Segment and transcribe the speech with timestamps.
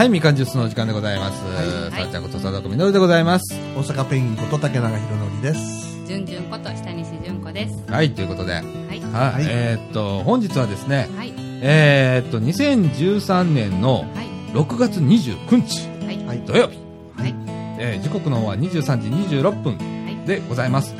[0.00, 1.44] はい、みかんジュースのお時間でございます。
[1.44, 3.52] はいさあちゃんこと佐藤みのるでございます。
[3.76, 6.06] 大阪ペンギンこと竹永宏典です。
[6.06, 7.84] じゅんじゅんこと下西じゅんこです。
[7.86, 9.00] はい、ということで、はい、はい。
[9.34, 11.34] はいえーっと、本日はですね、はい。
[11.60, 14.26] えーっと、2013年のはい。
[14.54, 16.24] 6月29日はい。
[16.24, 16.78] はい土曜日、
[17.18, 17.34] はい。
[17.78, 20.26] えー時刻の方は23時26分はい。
[20.26, 20.94] でございます。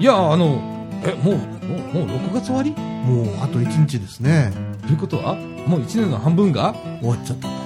[0.00, 0.60] いや、あの、
[1.04, 2.72] え、もう、もう、もう6月終わり？
[2.72, 4.52] もうあと1日ですね。
[4.82, 6.74] ということは、もう1年の半分が？
[7.00, 7.63] 終わっちゃった。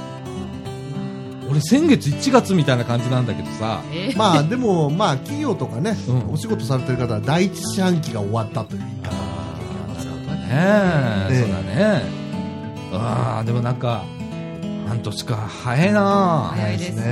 [1.51, 4.11] 俺先月1月みたいな感じなんだけどさ、え？
[4.15, 6.33] ーまあでも、まあ企業とかね、うん。
[6.33, 8.83] お仕事されてる方は第一四半期が終わったという。
[8.83, 9.29] 言い方
[10.35, 12.03] ねえ、ええそうだね。
[12.93, 14.05] ああ、でもなんか、
[14.89, 16.51] 半年か、早いな。
[16.55, 17.03] 早いですね。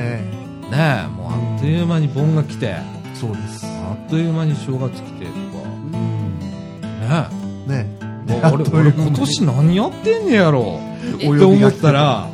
[0.70, 2.76] ねえ、もうあっという間に盆が来て、
[3.14, 3.66] そうです。
[3.66, 7.08] あっという間に正月来てとうん。
[7.08, 7.30] か、
[7.68, 7.84] ね。
[7.84, 8.32] ねえ。
[8.32, 10.80] もう俺、俺今年何やってんねやろ。
[11.16, 12.28] って思ったら、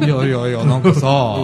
[0.00, 1.36] いやいやいや、なんかさ、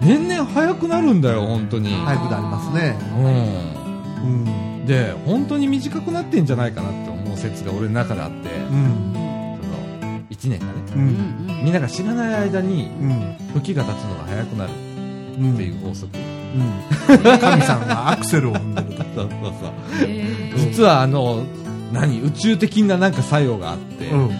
[0.00, 1.90] 年々早くなるんだよ、本当に。
[1.94, 2.96] 早くなりますね。
[3.16, 4.44] ううん。
[4.82, 4.86] ん。
[4.86, 9.12] で、本当に短くなってんじゃないかなって思う説が俺の中であって、うん。
[9.12, 10.98] その、1年がね、う。
[10.98, 11.06] うん
[11.60, 11.64] ん。
[11.64, 13.36] みんなが知らない間に、うん。
[13.54, 14.72] 時が経つのが早くなる
[15.40, 15.54] うん。
[15.54, 16.10] っていう法則。
[16.16, 16.18] う
[16.58, 17.38] ん。
[17.38, 19.02] 神さんがアクセルを踏んでると。
[19.22, 19.72] そうそうそう。
[20.02, 21.42] えー実はあの、
[21.92, 22.20] 何？
[22.20, 24.30] 宇宙的ななんか作用があって、うん。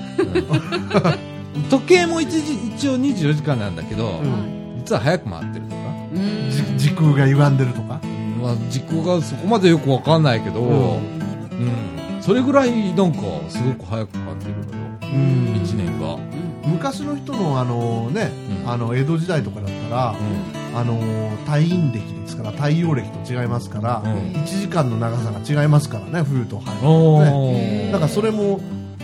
[1.71, 4.79] 時計も一時一応24時間なんだけど、うん。
[4.79, 5.77] 実は早く回ってるとか、
[6.15, 6.51] うん。
[6.51, 8.01] じ時空が歪んでるとか。
[8.43, 12.21] まあ、時空がそこまでよくわかんないけど、ううん。
[12.21, 14.67] それぐらいなんかすごく早く感じるのよ、
[15.03, 15.63] うん。
[15.63, 16.19] 1年が。
[16.65, 18.31] 昔の人のあのね、
[18.65, 18.71] うん。
[18.71, 20.99] あの江戸時代とかだったら、うあの
[21.45, 24.05] 太陰暦ですから太陽暦と違いますから、ん。
[24.05, 24.13] うん。
[24.33, 27.89] 1時間の長さが違いますからね冬と春おね。
[27.91, 28.61] ーだからそれも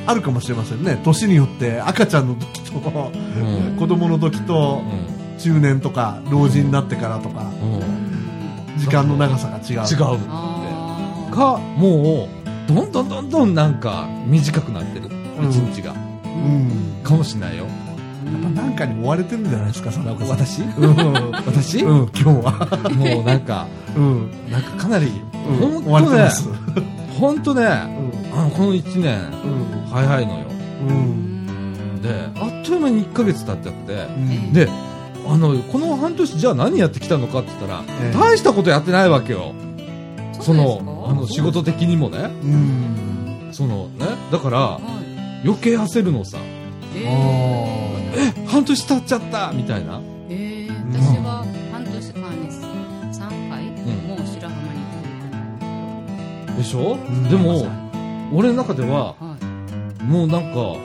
[0.09, 0.99] あるかもしれませんね。
[1.05, 3.77] 年によって赤ちゃんの時とうん。
[3.77, 4.81] 子供の時と
[5.39, 7.53] 中年とか老人になってからとか
[8.79, 9.87] 時間の長さが違う。
[9.87, 10.25] 違うって。
[10.31, 15.09] あかもうどんどんどんどんなんか短くなってる。
[15.41, 15.51] うん。
[15.51, 15.93] 一日が、
[16.25, 17.03] うん。
[17.03, 17.65] かもしれないよ。
[17.65, 20.39] やっぱなんかに追われてるんじゃないですか佐岡さん。
[20.39, 20.63] 私？
[20.63, 22.91] うん、私、うん、今日は。
[22.95, 26.49] もうなんかうん、なんかかなりうん、てます
[27.19, 28.39] 本当ねうん。
[28.39, 29.87] あのこの1年うん。
[29.91, 30.47] 早いのよ。
[30.47, 31.97] うーうん。
[31.99, 33.93] んであっという間に1ヶ月経っちゃって。
[33.93, 34.53] うん。
[34.53, 34.69] で
[35.27, 38.19] あのこの半年じゃあ何やってきたのかって言ったら、ええ。
[38.19, 39.53] 大したことやってないわけよ。
[40.41, 42.19] そのあの仕事的にもね。
[42.19, 43.49] うん。
[43.53, 44.83] そのねだからはい。
[45.45, 46.39] 余計焦るのさ。
[46.97, 49.99] えあえ半年経っちゃったみたいな。
[49.99, 51.58] ーえー私は半年
[56.59, 57.29] でしょ、ん。
[57.31, 57.67] でも
[58.35, 59.37] 俺の中ではは
[60.01, 60.05] い。
[60.05, 60.77] もうなんか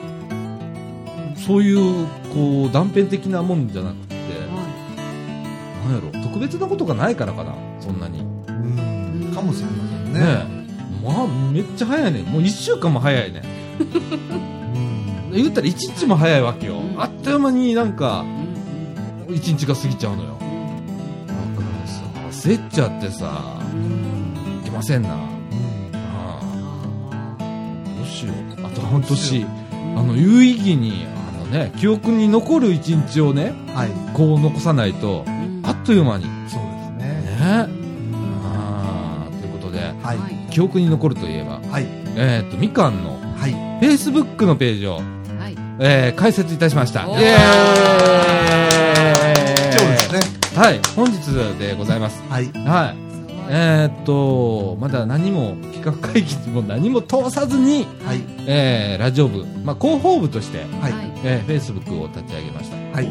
[1.36, 4.20] そういうこう断片的なもんじゃなくては
[5.86, 6.22] なんやろ？
[6.22, 8.20] 特別なことがないからかなそんなに。
[8.20, 9.32] うん。
[9.34, 10.20] かもしれませんね。
[10.20, 10.26] ね
[11.02, 11.04] え。
[11.04, 12.22] まあめっちゃ早いね。
[12.22, 13.42] もう1週間も早いね。
[15.28, 15.32] うん。
[15.32, 16.78] 言ったら1日も早いわけよ。
[16.78, 17.02] うん。
[17.02, 18.24] あっという間になんか
[19.28, 20.38] いうん1日が過ぎちゃうのよ。
[20.40, 21.38] うんだか
[21.80, 22.02] らさ。
[22.30, 24.60] 焦っちゃってさうん。
[24.62, 25.33] いけませんな
[28.94, 29.46] 半年
[29.96, 31.06] あの有意義に
[31.36, 33.90] あのね記憶に残る1日をねはい。
[34.14, 36.24] こう残さないとーあっという間に。
[36.24, 36.90] ねそうです
[37.38, 37.38] ね。
[37.42, 40.18] ああということではい。
[40.18, 41.86] はい記憶に残るといえばはい。
[42.16, 43.50] えーっとみかんのはい。
[43.52, 45.00] フェイスブックのページを、は
[45.48, 45.56] い。
[45.80, 47.02] えー開設いたしました。
[47.06, 47.14] イエーイ。
[49.72, 50.20] 今日ですね。
[50.62, 52.22] はい本日でございます。
[52.28, 52.46] はい。
[52.52, 53.03] はい
[53.50, 58.20] えーっとまだ何も企画会議にも何も通さずに、はい。
[58.46, 60.92] えーラジオ部、まあ、広報部として、はい。
[61.24, 62.76] えー、フェイスブックを立ち上げました。
[62.76, 63.08] はい。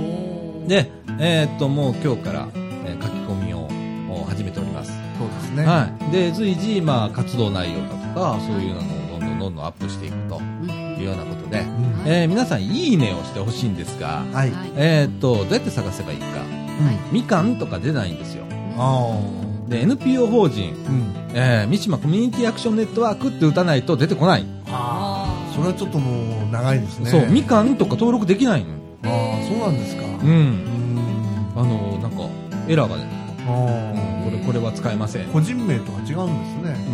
[0.67, 3.67] で、えーっともう今日から、えー書き込みを
[4.09, 5.65] お始めております、そうですね。
[5.65, 10.69] はい、で随時、まあ、活動内容だとかそういうのをどんどんどんどんアップしていくとうん。
[10.69, 12.03] いうようなことで、うん。
[12.05, 14.51] えー皆さんいいねをしてほしいんですが、はい。
[14.51, 14.71] はい。
[14.75, 16.25] えーっとどうやって探せばいいか。
[16.41, 17.13] うん。
[17.13, 18.45] みかんとか出ないんですよ。
[18.77, 19.19] あ
[19.67, 21.13] で NPO 法人、あうん。
[21.35, 27.09] えー三島コミュニティアクションネットワークって打たないと出てこない、ああそれはちょっともう長いですね。
[27.09, 28.67] そうみかんとか登録できないの。
[29.03, 30.03] ああそうなんですか。
[30.03, 30.63] ううん。
[30.95, 32.23] んあのなんか
[32.67, 33.03] エラーがね、
[33.47, 36.85] あこれこれは使えません、あ個人名とは違うんですね。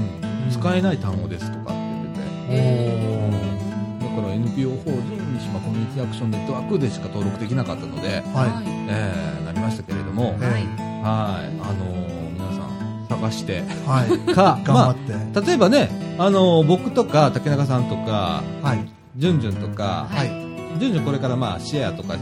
[0.45, 0.51] うん。
[0.51, 3.39] 使えない単語ですとかって言ってて。
[3.99, 5.01] だから NPO 法人
[5.33, 10.53] 三島コミュニティアクションネットワークでしか登録できなかったので、はえーなりましたけれども、えはい。
[10.53, 10.63] はい。
[11.61, 12.18] あのー
[13.19, 13.57] 探して。
[13.57, 14.17] いはい。
[14.33, 14.95] かまあ、
[15.41, 18.87] 例えばね、あのー僕とか竹中さんとかはい。
[19.17, 20.79] じゅんじゅんとか、はい。
[20.79, 22.21] 順々これからまあシェアとか後で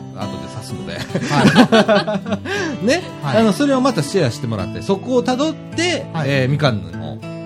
[0.51, 0.97] 指すので、
[1.29, 2.39] は
[2.81, 3.37] ね、はい。
[3.37, 6.29] あの、それをまたシェアしてもらって、そこを辿って、はい。
[6.29, 6.91] えーみかんの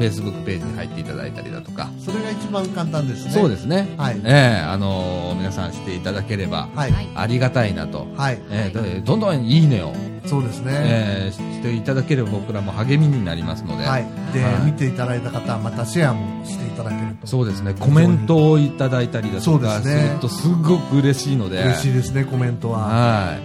[0.01, 2.01] Facebook ページに入っていただいたりだとか、い。
[2.01, 3.31] それが一番簡単ですね。
[3.31, 3.93] そうですね。
[3.97, 6.69] はいええあのー皆さんしていただければ、
[7.15, 8.07] ありがたいなと。
[8.15, 8.39] はい。
[8.49, 9.93] えーどどんどんいいねを、
[10.25, 10.71] そうですね。
[10.73, 14.05] えーしていただければ僕らも励みになりますので、はい。
[14.33, 17.27] ではい、見ていただいた方はまたシェアもしていただけると。
[17.27, 22.79] そうですね、コメントをいただいたりだとかすそうですねるとすごく嬉しいので、嬉しいですね、コメントは。
[22.79, 23.39] はい。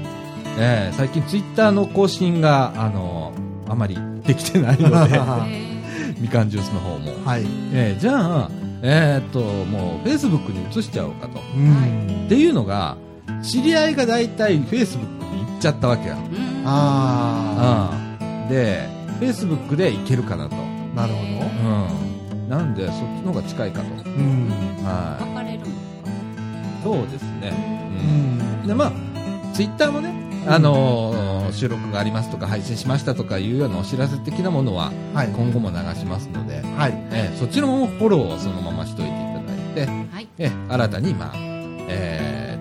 [0.59, 5.19] えー最近ツイッターの更新が、あのーあまりできてないので、
[5.51, 5.76] え
[6.19, 7.13] みかんジュースの方も。
[7.25, 7.43] はい。
[7.73, 8.51] えーじゃあ、
[8.83, 11.41] えーっと、もう、フェイスブックに移しちゃおうかと。
[11.57, 12.25] うん。
[12.27, 12.97] っていうのが、
[13.43, 16.15] 知り合いが大体フェイスブックに行っちゃったわけよ。
[16.17, 17.91] ーうんあ
[18.21, 18.49] うん。
[18.49, 20.57] で、フェイスブックで行けるかなと。
[20.57, 20.59] あ、
[21.01, 21.21] なるほ
[22.35, 22.49] うん。
[22.49, 24.05] なんで、そっちの方が近いかと。
[24.05, 24.11] ど。
[24.11, 24.49] うん。
[24.85, 25.73] は分かれるのかい。
[26.85, 27.53] そうですね。
[27.93, 28.65] ううん。
[28.65, 28.67] ん。
[28.67, 28.93] で、まあ、
[29.53, 30.13] ツイッターもね、
[30.49, 35.29] あのー収録がありますとか、配信しましたとかいうようなお知らせ的なものは、はい。
[35.29, 36.95] 今後も流しますので、はい。
[37.13, 42.59] えーそっちのフォローをそのまましといていただいて、はいえー新たに、まあ、え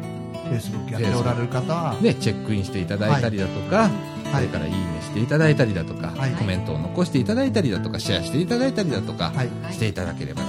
[0.52, 3.90] Facebook やっておられる方はー、ね、チェックインしていただいたりだとか、
[4.24, 4.44] そはい。
[4.44, 9.34] れからいいねしていただいたりだとか、はいコメントを残していただいたりだとか、シェアしていただいたりだとか、
[9.72, 10.42] していただければ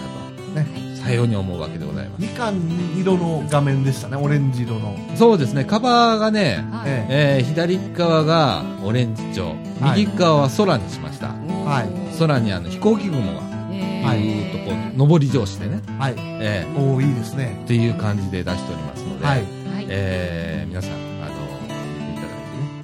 [0.55, 0.96] なね。
[1.07, 2.23] と、さように思うわけでございます。
[2.23, 2.61] みかん
[2.99, 4.97] 色の画面でしたね、オレンジ色の。
[5.17, 9.47] そうですね、カバーがね、はいええー左側がオレンジ調、
[9.81, 11.29] はい右側は空にしました。
[11.29, 13.43] はい空にあの飛行機雲が、
[13.73, 16.15] えはいずーっとこう、上り調子でね、はい。
[16.19, 17.61] えーおー、いいですね。
[17.65, 19.39] っていう感じで出しておりますので、はい。
[19.39, 19.43] は
[19.81, 22.31] いえー皆さん、あの、見ていただい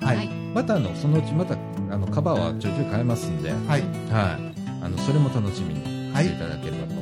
[0.01, 0.07] てね。
[0.07, 0.17] はい。
[0.17, 1.55] はいまた、あの、そのうちまた、
[1.91, 3.59] あの、カバーはちょいちょい変えますんで、はい。
[3.71, 3.83] はい。
[4.85, 7.02] あの、それも楽しみにはいしていただければと思います。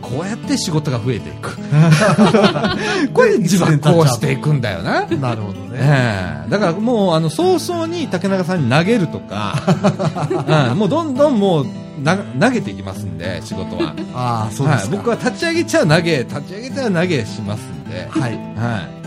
[0.00, 1.56] こうやって仕事が増えていく。
[3.14, 5.06] これ自分こうしていくんだよな。
[5.06, 5.68] なるほどね。
[5.74, 9.54] ええだからもう、あの、早々に竹中さんに投げるとか、
[10.70, 11.66] うんもうどんどんもう、
[12.02, 13.94] な投げていきますんで、仕事は。
[14.14, 14.90] ああ、そうですか。
[14.90, 18.32] はい、僕は立ち上げちゃ投げ、立ち上げちゃ投げしますんで、はい。
[18.32, 18.40] はい。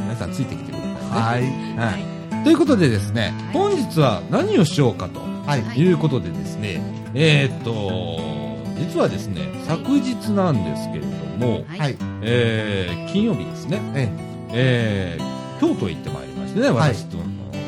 [0.01, 0.79] 皆さんついてきてくだ
[1.13, 1.75] さいね。
[1.77, 1.91] はい。
[1.91, 1.97] は
[2.41, 2.43] い。
[2.43, 5.63] ということでですね、本日は何をしようかとはい。
[5.63, 6.81] はいいうことでですね、
[7.13, 8.38] えーっと、
[8.79, 11.97] 実はですね、昨日なんですけれども、はいはい。
[12.21, 14.09] えー金曜日ですね、え
[14.51, 17.23] えー京都へ行ってまいりましてね、はい私との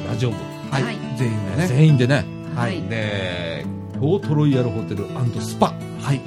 [0.08, 0.74] ラジオ部、え。
[0.74, 0.96] はいはい。
[1.18, 1.68] 全員でね。
[1.68, 2.26] 全員でね、
[2.56, 3.66] はいで、
[4.00, 5.06] 京都ロイヤルホテル
[5.42, 6.18] スパ、はい。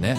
[0.00, 0.16] ね、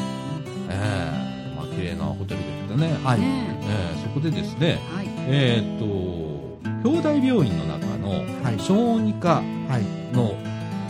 [0.69, 3.19] えーまあ、綺麗なホテルですけどね、はい。
[3.19, 8.09] ねえーそこでですね、はいえーっと、兄弟病院の中の
[8.43, 8.59] はい。
[8.59, 9.35] 小児科
[9.67, 10.15] はい。
[10.15, 10.35] の、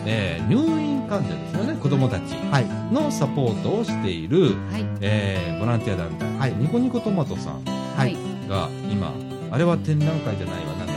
[0.05, 2.65] えー入院患者ですよね、子供たちはい。
[2.93, 7.63] のサポートをしている、はいえーボランティア団体、はいニコニコトマトさん
[7.95, 8.15] はい。
[8.49, 9.11] が今、
[9.51, 10.93] あれは展覧会じゃないわ、なんだ、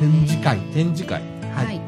[0.00, 0.58] 展示会。
[0.74, 1.22] 展示会
[1.54, 1.80] ははいい。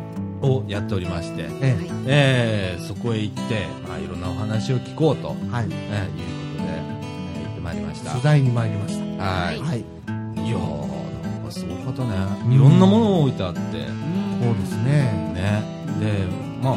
[0.42, 5.50] をやっておりまして、えはいえーそこへ行って、まあ、いろんなお話を聞こうと、え。
[5.52, 5.66] はい。
[5.68, 8.10] えーいうことで、えー行ってまいりました。
[8.12, 9.22] 取材に参りました。
[9.24, 9.58] はい。
[9.60, 9.78] はい。
[9.78, 9.82] い
[10.50, 12.10] やー、なんかすごかったね。
[12.46, 13.62] うんいろんなものを置いてあって、う
[13.92, 15.32] んそうですね。
[15.34, 15.79] ね。
[16.00, 16.24] で、
[16.62, 16.76] まあ、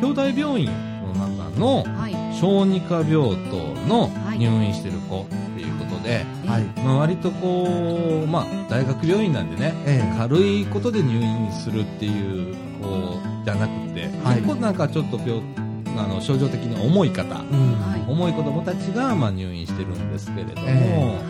[0.00, 0.70] 兄弟病院
[1.14, 5.26] の中のはい小児科病棟のはい入院してる子っ
[5.56, 6.62] ていうことで、はい。
[6.84, 7.64] まあ、割とこ
[8.24, 10.18] う、まあ、大学病院なんでね、ええ。
[10.18, 15.40] 軽いことで入院するっていう、こう、じゃなくて、はい結構なんかちょっと病、
[15.96, 17.80] あの、症状的に重い方、うん。
[17.80, 21.20] はい重い子供たちが、まあ、入院してるんですけれども、え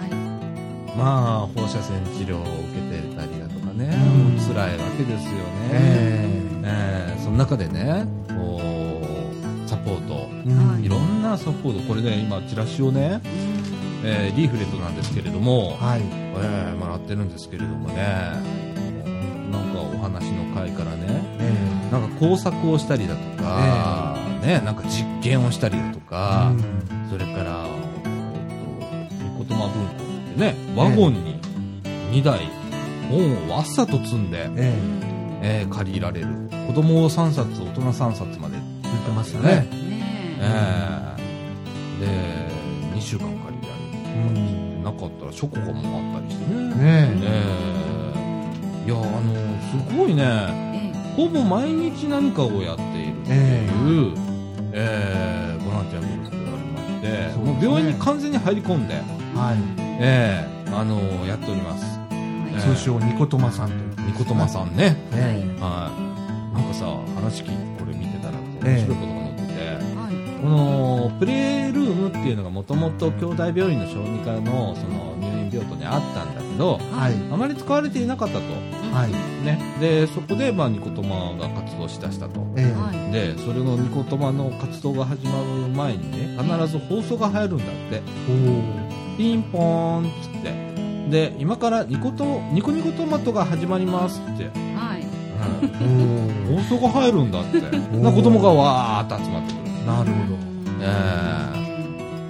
[0.98, 5.36] まあ、放射線治療を受けてたりだとかね、うん辛いわけですよね。
[5.72, 6.35] え
[6.66, 8.60] えーその中でね、こ
[9.64, 10.50] う、サポート、え。
[10.50, 13.20] うんいろんなサポート、これね、今、チラシをね、
[14.04, 16.02] えーリーフレットなんですけれども、はい。
[16.02, 17.96] えーもらってるんですけれどもね、
[19.50, 21.06] なんかお話の回からね、
[21.40, 26.10] えなんか工作をしたりだとか、ね、なんか実験をしたりだとえ。
[26.10, 27.10] か、うん。
[27.10, 27.64] それから、
[28.04, 31.40] えっと、ニコトマ文庫ってね、ワゴンに
[32.12, 32.40] 2台
[33.10, 34.74] 本をわっさと積んで、え。
[35.42, 36.26] えー借りられる。
[36.66, 38.56] 子供3冊、大人3冊まで。
[38.56, 38.60] え。
[38.82, 39.46] 言ってましたね。
[39.48, 39.66] ね
[40.40, 44.36] えーで、2週間借りられる。
[44.36, 44.82] うん。
[44.84, 45.72] なかったら書庫も
[46.16, 46.64] あったりしてね。
[46.74, 46.76] ね
[47.22, 49.34] えーいや、あの、
[49.90, 54.14] すごいね、えほぼ毎日何かをやっているってえいう、
[54.72, 58.98] えーボランティアグループがありまして、ねもう病院に完全に入り込んで、え。
[59.38, 59.56] はい。
[59.98, 61.98] ええあのやっております。
[62.12, 64.06] え通称ニコトマさんという。
[64.08, 64.96] ニコトマさんね。
[65.12, 66.05] えはい。
[66.78, 77.14] さ、話聞いて、これ見てたら、ええ面白いことが載ってて、はいこの、プレイルームっていうのがもともと兄弟病院の小児科の、その、入院病京都にあったんだけどはい。
[77.32, 78.40] あまり使われていなかったと、
[78.92, 79.44] はい。
[79.44, 82.46] ね、でそこで、まあ、ニコトマが活動しだしたと。
[82.56, 82.72] ええ。
[82.72, 83.12] はい。
[83.12, 88.02] でそれのニコトマの活動が始まる前にね必ず放送が入るんだって。
[89.16, 90.76] ピンポーンっつって。
[91.10, 94.50] で今からニコトニコニコトマトが始まりますって、
[95.46, 96.56] はいうん。
[96.56, 97.58] おー放送が入るんだって。
[97.58, 99.86] ーな子供がわーっと集まってくる。
[99.86, 100.16] なるほ
[100.80, 100.84] え。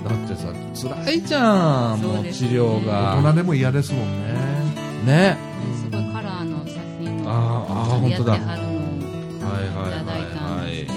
[0.09, 2.91] だってさ辛いじゃんもう治療ど。
[2.91, 4.35] 大が人でも嫌ですもんね。
[5.05, 5.37] ね。
[5.75, 8.33] すごいカラーの写真をあーあ本当だ。
[8.33, 8.79] はるのをい
[9.43, 10.95] はいはいただいたんはいですけど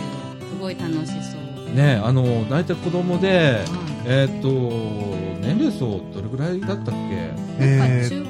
[0.51, 1.37] すごい楽しそ
[1.71, 1.75] う。
[1.75, 3.65] ねあの大体子供ではい。
[4.05, 4.49] えーっと
[5.41, 7.31] 年齢層どれぐらいだったっけ？
[7.59, 8.23] え中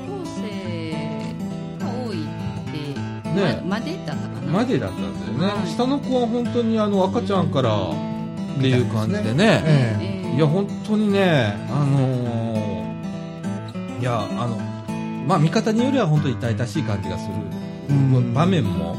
[3.39, 3.61] ね。
[3.63, 4.51] ままでだったかな。
[4.51, 5.67] までだったんだよね、はい。
[5.67, 9.63] 下の子は本当にあの赤ちゃんからっていう感じでね。
[9.65, 10.05] ええ。
[10.05, 10.35] ええ。
[10.35, 14.57] いや本当にねあのーいやあの
[15.27, 17.33] まあ見方によりは本当に痛々しい感じがする。
[17.89, 18.33] うん。
[18.33, 18.95] 場面も、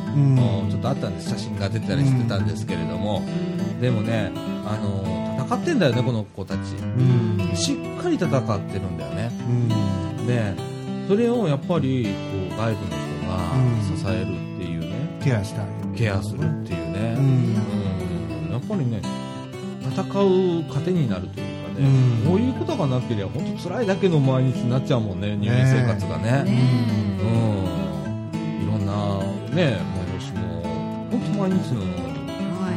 [0.69, 1.31] ちょっとあったんです。
[1.31, 3.81] 写真が出てたりしてたんですけれども、うん。
[3.81, 4.33] でもね
[4.67, 5.21] あのー
[5.51, 6.59] 戦ってんだよねこの子たち。
[6.77, 7.57] うん。
[7.57, 9.31] しっかり戦ってるんだよね。
[9.49, 10.27] うん。
[10.27, 10.55] で
[11.09, 13.39] それをやっぱりこう外部の人が
[13.97, 14.27] 支えるっ
[14.59, 15.95] ていうね、ケアしてあげる。
[15.97, 17.25] ケアするっていうね、うん。
[18.47, 18.53] うん。
[18.53, 19.01] やっぱりね
[19.83, 22.31] 戦う糧になるというかね、うん。
[22.31, 26.45] こういうことがなければ本当辛いだけの毎日になっちゃうもんね入院生活がね。
[26.45, 26.61] ね
[27.21, 27.25] う
[28.37, 28.63] ん。
[28.63, 29.19] いろんな
[29.55, 29.79] ね
[30.17, 30.63] 催しも
[31.11, 31.81] 本当毎日の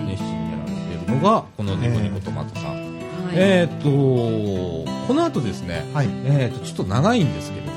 [0.06, 3.36] 熱心にやられているのがこのニコニコトマトさん、はい。
[3.36, 6.08] えーっとこの後ですねはい。
[6.26, 7.72] えーっとちょっと長いんですけれど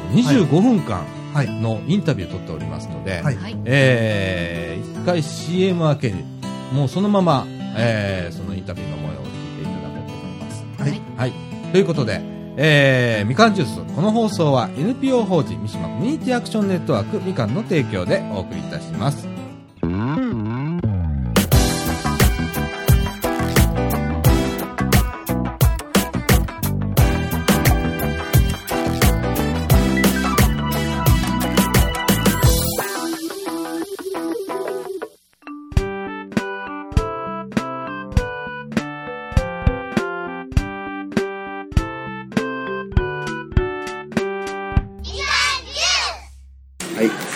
[0.47, 1.16] 25分間はい。
[1.45, 6.25] のインタビューを取っておりますので、はいはいえー一回 CM 明けに
[6.73, 10.65] もうそのまま、えーそのインタビューの模様を聞いていただこうと思います。
[10.83, 11.01] はい。
[11.17, 11.33] はい。
[11.73, 12.21] ということで、
[12.57, 19.36] えーみかんジュース、この放送は NPO 法人三島コミュニティアクションネットワークみかんの提供でお送りいたします。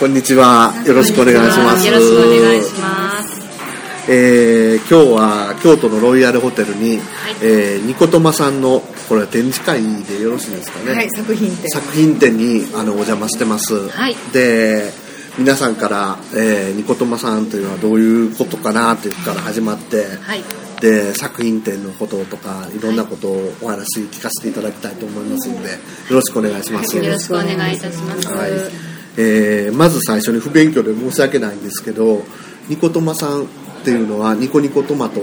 [0.00, 0.72] こんにちは。
[0.86, 1.86] よろしくお願いします。
[1.86, 3.38] よろしくお願いします。
[4.10, 6.98] えー今日は京都のロイヤルホテルに、
[7.42, 8.80] えーニコトマさんの、
[9.10, 10.94] これは展示会でよろしいですかね。
[10.94, 11.68] はい、作品展。
[11.68, 13.90] 作品展にあのお邪魔してます。
[13.90, 14.90] はいで、
[15.38, 20.42] 皆さんから、えーニコトマさんというのはどういうことかなというから始まって、はい。
[20.80, 25.76] で作品展のこととかいろんなことをお話聞かせていただきたいと思いますのでよ
[26.08, 26.96] ろしくお願いします。
[26.96, 28.28] よろしくお願いいたします。
[28.28, 32.22] はいえーまず最初に不勉強で申し訳ないんですけど
[32.68, 33.46] ニコトマさんっ
[33.84, 35.20] ていうのはニコニコトマト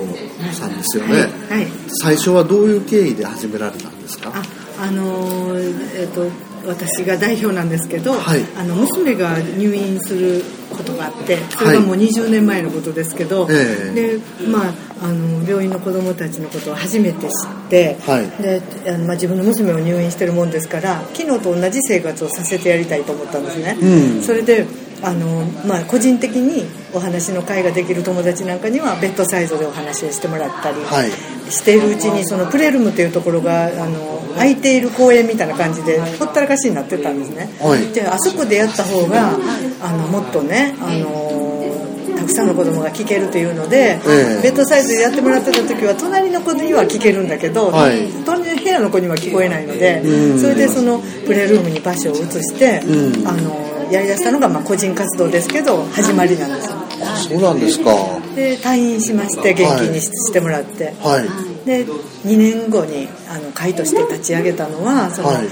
[0.53, 1.67] さんですよね、はい。
[2.01, 4.31] 最初はどういう経緯で始められたんですか？
[4.33, 6.25] あ、あのーえっ、と
[6.67, 23.77] 私が代表なんですけど、はいあの娘が入院することがあって、それがもう20年前のことですけど、ええでまああの病院の子供たちのことを初めて知って、はいであのまあ自分の娘を入院してるもんですから、昨日と同じ生活をさせてやりたいと思ったんですね。
[23.81, 24.86] うんそれで。
[25.03, 31.11] あのまあ、個人的にお話の会ができる友達なんかにはベッドサイドでお話をしてもらったり、はい。
[31.51, 37.93] しているうちにそのプレルムというところがあの空いている公園みたいな感じでほったらかしになってたんですね、はい。
[37.93, 39.31] であそこでやった方が
[39.81, 41.37] あのもっとねあの
[42.17, 44.41] たくさんの子供が聞けるというので、ええ。
[44.41, 48.09] ベッドサイズでやってもらってた時は隣の子には聞けるんだけど、はい。
[48.25, 50.39] 隣の部屋の子には聞こえないので、うん。
[50.39, 53.27] それでそのプレルームに場所を移して、うん。
[53.27, 56.75] あのやりだしたのがまあ個人活動ですけど始まりなんですよ。
[57.03, 57.91] あそうなんですか。
[58.35, 61.65] で退院しまして元気にし,、してもらって、はい。
[61.65, 65.47] で2年後にあの会として立ち上げたのはその、はい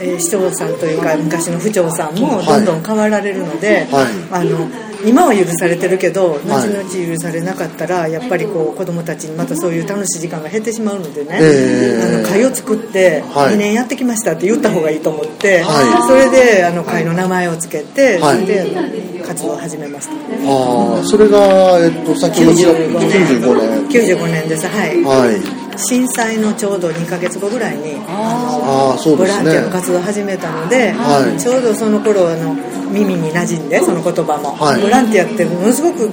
[0.00, 2.46] えー市長さんというか昔の府長さんもはい。
[2.46, 4.06] どんどん変わられるので、はい。
[4.32, 4.68] あの
[5.06, 6.68] 今は許されてるけど後はい。
[6.68, 13.54] 々許されなかったらやっぱりこう子供たちにまたそういう楽しい時間が減ってしまうのでね、ええあの会を作ってはい。
[13.54, 16.08] 2年やってきましたって言った方がいいと思って、はい。
[16.08, 18.40] それであの会の名前をつけて、はい。
[18.40, 20.12] それで活動を始めました。
[20.14, 21.38] ああそれが、
[21.78, 23.88] えっと、先ほど95年。
[23.88, 24.16] 95年。
[24.18, 24.66] 95年です。
[24.66, 25.02] はい。
[25.04, 31.40] はい震災のちょうど2ヶ月後ぐらいにああそうボランティアの活動を始めたので、はい。
[31.40, 32.54] ちょうどその頃あの
[32.90, 34.82] 耳に馴染んでその言葉も、はい。
[34.82, 36.08] ボランティアってものすごく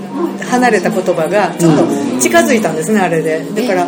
[0.46, 3.44] 離れた言葉がちょっと近づいたんですねあれで。
[3.44, 3.88] だから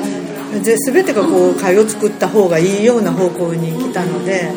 [0.63, 4.51] で全てがこう会を作った方がいいような方向に来たので、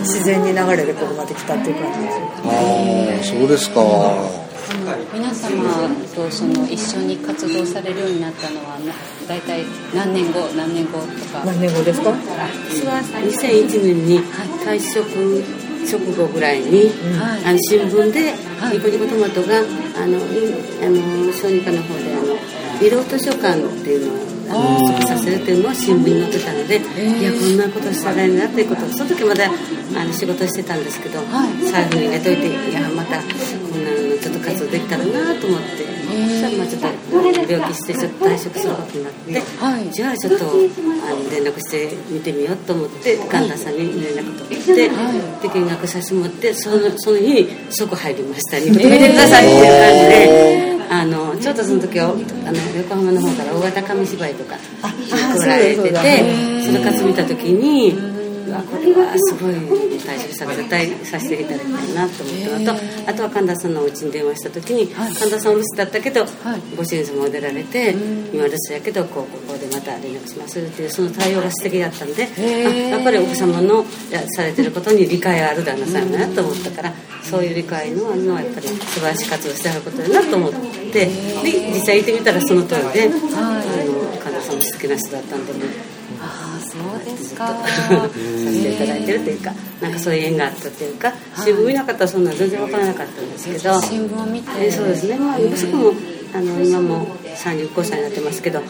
[0.00, 4.49] 自然に流れでここまで来たっていう感じですああそうですか
[5.12, 8.92] 皆様とその一緒に活動されるようになったのはな
[9.26, 11.44] 大体何年後何年後とか？
[11.44, 12.10] 何年後ですか？
[12.10, 14.20] 私は2001年に
[14.64, 15.42] 退職
[15.90, 17.44] 直後ぐらいに、はい。
[17.44, 18.76] あの新聞ではい。
[18.76, 22.36] ニコニコトマトがあのいあの小児科の方であの
[22.80, 31.20] 医療図書館っていうのをあのさせるっていうのを新聞に載ってたので、いやこんなことしたらいいなっていうことをその時まだあの仕事してたんですけど、
[31.70, 33.24] 最後に入れといていやまたこ
[33.76, 39.90] んなのちょっと活動できたらなと思って、そしたらまあちょっと病気してちょっと退職することになって、はい。
[39.92, 44.90] じゃあちょっとあの連絡して見てみようと思って神田さんに連絡取って、で
[45.54, 50.69] 見学させてもらってそのその日に即入りました「ニコ見てください」っていう感じで。
[51.00, 52.18] あのちょっとその時はあの
[52.76, 58.19] 横浜の方から大型紙芝居とか来られててその数見た時に
[58.62, 59.54] これはすごい
[59.98, 66.26] 退職したら絶対させていただきたいなと思ったのとあとは神田さんのお家に電話した時に神田さんお留守だったけど
[66.76, 67.90] ご主人様も出られて
[68.32, 76.92] 今留守やけどこうここでまた連絡しますっていうその対応が素敵だったんであやっぱり奥様のやされてることに理解ある旦那さんだなと思ったから
[77.22, 80.40] そういう理解のあるのはやっぱり素晴らしい活動してはることだなと。
[80.40, 80.52] 思っ
[80.92, 81.06] てで
[81.72, 85.62] 実際行ってみたらその通りで、あの神田さんも好きな人だったんでもう
[86.20, 87.48] ああそうですか。
[87.48, 95.92] させていただいてるというかなんかそういう縁があったというか新聞見なかったらそんなの全然わからなかったんですけど新聞を見てえそうですね、まあ、息子も
[96.32, 98.66] あの今も35歳になってますけどあの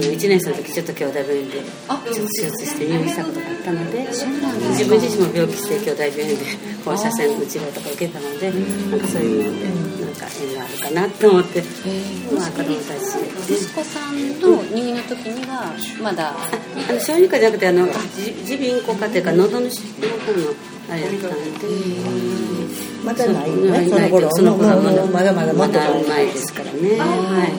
[0.00, 6.44] 1年生の時ちょっと兄弟病院でちょっと手術して入院したことがあったので自分自身も病気して兄弟病院で
[6.84, 8.50] 放射線の治療とか受けたので
[8.90, 11.62] なんかそういうのでか縁があるかなと思って、
[12.34, 13.48] まあ、子供たち。
[13.48, 16.30] で息子さんの入院の時にはまだ。
[16.30, 19.74] あの小児科じゃなくてあのじ耳鼻咽喉科っていうか喉のの方の
[20.90, 22.94] あれだったので。
[23.04, 24.30] まだないよねないその頃。
[24.32, 24.76] その頃は
[25.12, 26.98] まだまだもまだ前ですからね。
[26.98, 27.04] は
[27.44, 27.52] い。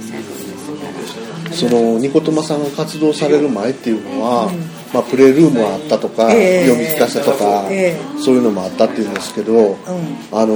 [0.00, 1.52] 小さい頃ですから。
[1.52, 4.50] そのニコトマさんが活動される前っていうのは、
[4.92, 6.68] まあ、プレイルームはあったとか、ええ。
[6.68, 9.76] 読み聞かせとか、えそういうのもあったっていうんですけど、
[10.32, 10.54] あの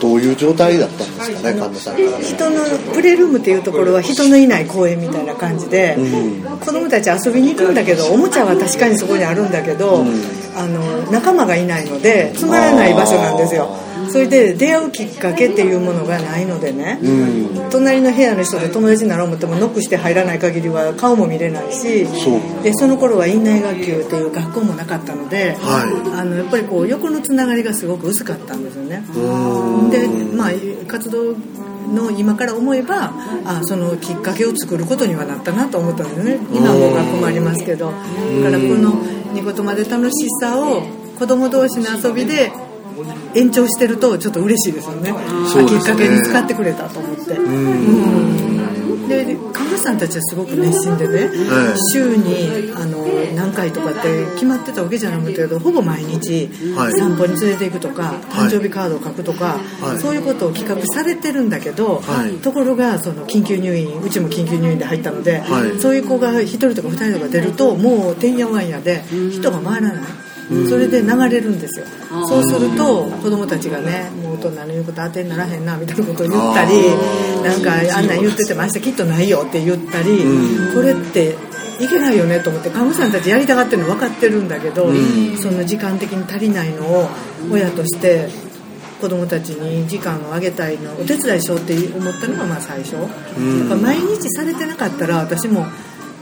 [0.00, 2.18] どういう状態だったんですかね神田さんから。
[2.18, 5.96] ね人のプレールームっていうところは人のいない公園みたいな感じで、
[6.60, 10.04] 子供たち遊びに行くんだけどおもちゃは確かにそこにあるんだけど、
[10.56, 13.76] あの仲間がいないのでつまらない場所なんですよ
[14.14, 17.00] それで出会うきっかけっていうものがないのでね、
[17.72, 22.62] 隣の部屋の人で友達になろう思ってもノックして入らない限りは顔も見れないしそう。
[22.62, 29.02] でその頃は院内学級っていう学校もなかったので、はあのやっぱりこう横のつながりがすごく薄かったんですよね。
[29.90, 30.50] でまあ
[30.86, 31.34] 活動
[31.92, 33.12] の今から思えば
[33.44, 36.38] あそのきっかけを作ることにはなったなと思ったんですよね。
[36.52, 37.86] 今も学校もありますけど。
[37.86, 38.94] だからこの
[39.32, 40.82] ニコトマで楽しさを
[41.18, 42.52] 子供同士の遊びで
[43.34, 45.04] 延長してるとちょっと嬉しいですよね。
[45.04, 45.12] ね。
[45.12, 47.32] あきっかけに使ってくれたと思って。
[47.32, 49.08] うん。
[49.08, 51.92] でで看護師さんたちはすごく熱心でね、はい。
[51.92, 56.92] 週にあの何回とかって決まってたわけじゃなくてけどほぼ毎日はい。
[56.92, 59.98] 散歩に連れて行くとか、誕生日カードを書くとか、はい。
[60.00, 62.38] そういうことを企画されてるんだけど、はい。
[62.38, 65.78] ところがその緊急入院うちも緊急入院で入ったので、はい。
[65.78, 70.23] そういう子が1人とか2人とか出るともうてんやわんやで人が回らない。
[70.68, 71.86] それで流れるんですよ。
[72.28, 76.74] そうすると子供たちがねもう大人の言うこと当てにならへんなみたいなことを言ったり
[77.42, 80.18] なんかあんなん言ってても明日きっとないよって言ったり
[80.74, 81.34] これって
[81.80, 84.86] いけないよねと思って看護師さんたちやりたがってるの分かってるんだけど
[85.40, 87.08] その時間的に足りないのを
[87.50, 88.28] 親として
[89.00, 92.96] 子供たちに時間をあげたいのお手伝いしようって思ったのがまあ最初。
[93.82, 95.66] 毎日されてなかったら私も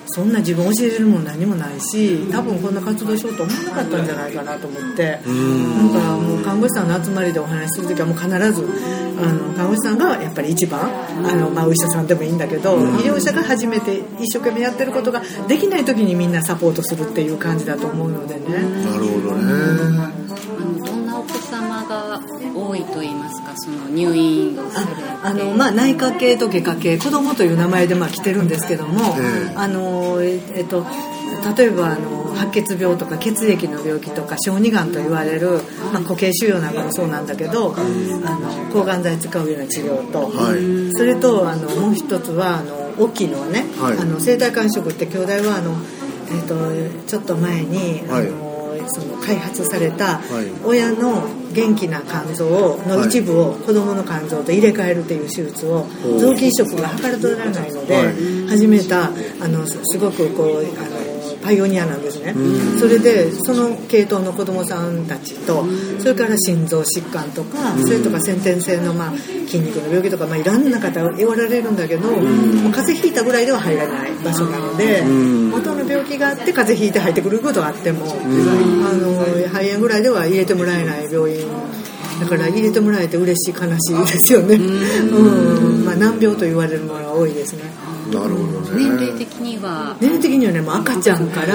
[0.07, 5.21] そんな自分教えれるもん何もないし多分こんな活動しようと思わなかったんじゃないかなと思って。
[5.23, 8.69] なんかもう看護師さんの集まりでお話しする時はもう必ず
[9.19, 18.41] あの看護師さんがやっぱり一番あの、まあ、お医者さんでもいいんだけど医療者が初めて一生懸命やってることができない時にみんなサポートするっていう感じだと思うのでね。
[18.85, 20.22] なるほどね
[22.69, 24.87] 多いと言いますかその入院をする
[25.23, 29.55] ああのまあ、内科系と外科系子供という名前でまあ来てるんですけども、ええ。
[29.55, 30.85] あのええっと
[31.57, 35.61] 例えばあの白血病とか血液の病気とか小児がんと言われる、
[35.93, 40.93] まあ、固形腫瘍なんかもそうなんだけど、あの抗がん剤使うような治療と、はい。
[40.93, 43.99] それとあのもう一つはあの大きいのはね、はい。
[43.99, 45.77] あの生体肝移植って兄弟はあの、
[46.31, 48.29] えっとちょっと前に、はい。
[48.29, 48.42] あの
[48.93, 50.21] その開発されたい。
[50.65, 55.87] 親の元気な肝臓をの一部を子供の肝臓と入れ替えるっていう手術を
[56.19, 58.49] 臓器移植が図らないので、はい。
[58.49, 61.12] 始めたあのすすごくこうあの
[61.43, 62.35] パイオニアなんですね、
[62.79, 65.65] それでその系統の子供さんたちと
[65.99, 69.13] それから心臓疾患とか、それとか先天性の、まあ、
[69.47, 79.13] 筋肉の病気とか、まあ、いろんな方言われるんだけど、もう風邪ひいたぐらいでは入らない場所なので、元の病気があって風邪ひいて入ってくることがあっても、あの
[79.49, 81.47] 肺炎ぐらいでは入れてもらえない病院
[82.21, 85.85] だから入れてもらえて嬉しい悲しいですよね、うん。
[85.85, 87.65] まあ、難病と言われるものが多いですね
[88.13, 89.97] なるほど年ね齢的には。
[90.01, 91.55] 年齢的にはねもう赤ちゃんから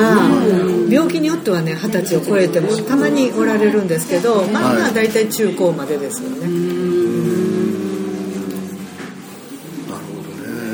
[0.90, 6.48] 病気によってはね二十歳を超えてもたまにおられるんですけどまあまあ大体中高までですよね、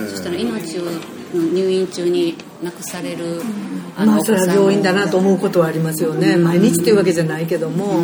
[0.10, 0.84] そしたら命を
[1.34, 3.42] 入院中に亡くされる
[3.98, 6.38] あまあそれは病院だなと思ううことはありますよね。
[6.38, 8.02] 毎日っていうわけじゃないけども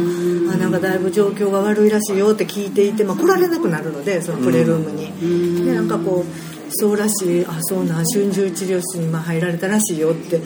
[0.52, 5.65] あなんかだいぶ状況が悪いらしいよって聞いていて、まあ、来られなくなるのでそのプレールームに。
[5.65, 6.48] でなんかこう
[6.80, 7.46] そうらしい。
[7.46, 8.06] あそうなん。
[8.06, 10.46] 春秋治療室にまあ入られたらしいよって、で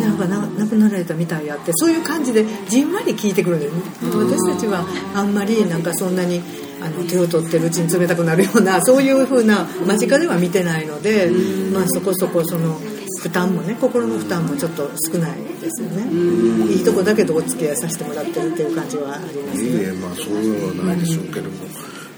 [0.00, 3.82] なんかな亡くなられたみたいやってそういう感じでじんわり聞いてくるんですね。
[4.14, 6.40] 私たちはあんまりなんかそんなに
[6.80, 11.30] あの手を取ってるうちに冷たくなるようなそういう風な間近では見てないので、
[11.72, 12.80] まあそこそこその
[13.22, 19.68] 負担もね心の負担もちょっと少ないですよね、いいとこだけどお付き合いさせてもらってるっていう感じはありますね。
[19.68, 21.56] いいえまあそういうのはないでしょうけども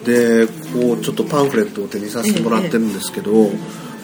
[0.06, 3.50] でこうちょっとパンフレットを手にさせてもらってるんですけど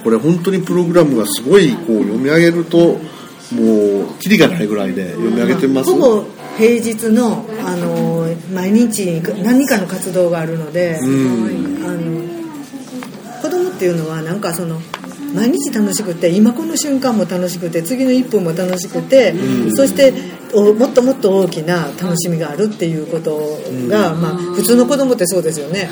[0.02, 2.98] これ本当にプログラムがすごいこう読み上げると
[3.52, 5.92] もうキリがないぐらいで読み上げてます。
[5.92, 6.24] ほぼ
[6.56, 11.12] 平日の、あの毎日何かの活動があるので、あの
[13.42, 14.80] 子供っていうのはなんかその
[15.34, 19.34] 毎日楽しくて今この瞬間も楽しくて次の1分も楽しくて、
[19.74, 25.88] そしておもっともっと大きな楽しみがあるっていうことが、まあ、普通の子供ってそうですよね、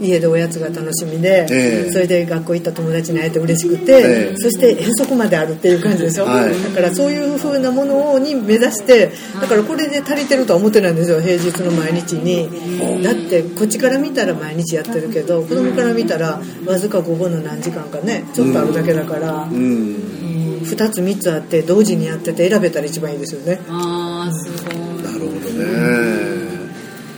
[0.00, 1.90] 家でおやつが楽しみで、ええ。
[1.90, 4.36] それで学校行った友達に会えて嬉しくて、ええ。
[4.36, 6.62] そして遠足まであるっていう感じでしょ、はい。
[6.62, 13.02] だからそういう風なものに目指してだからこれで足りてるとは思ってないんですよ平日の毎日に。
[13.02, 20.21] だってこっちから見たら毎日やってるけど子供から見たらわずか午後の何時間かねちょっとあるだけだから、うん
[20.62, 23.60] 2つ3つあって同時にやってて選べたら一番いいですよね。
[23.68, 25.02] ああすごい。
[25.02, 26.62] なるほどね。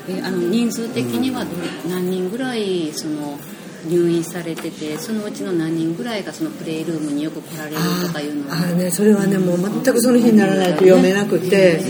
[0.08, 1.50] えあの人数的にはど
[1.88, 3.38] 何人ぐらいその
[3.88, 7.76] 入院されててそのうちの何人ぐらいがそのプレイルームによく来られる
[8.06, 8.56] とかいうのは。
[8.56, 11.80] あーねそれはねもう全くその日にならないと読めなくて、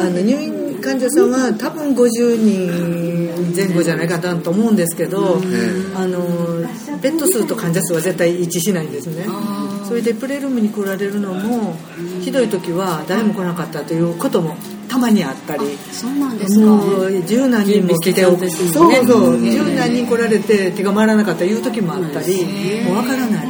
[0.00, 5.40] あの入院患者さんは多分50人前後じゃないかなと思うんですけど、
[5.96, 6.20] あの
[7.00, 9.26] ベッド数と患者数は絶対一致しないんですね
[9.90, 11.74] それでプレイルームに来られるのも
[12.20, 14.54] ひどい時は誰も来なかったということも
[14.88, 15.76] たまにあったり。
[15.90, 16.66] そうなんですか。
[16.66, 23.48] もう十何人も来て準備してたそうそう十何人来られて手が回らなかったいう時もあったりもうわからない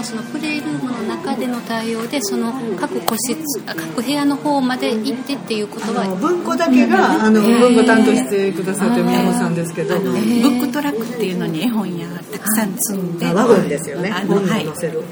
[0.00, 3.36] もそのプレイルームの中での対応でその各個室
[3.66, 14.10] あ各部屋の方まで行ってっていうことあのは文庫だけがあの文庫担当してくださってる宮本さんですけど、ブックトラックっていうのに絵本やたくさん積んで、あワゴンですよね。
[14.10, 14.64] あのはい。
[14.64, 15.02] 載せる、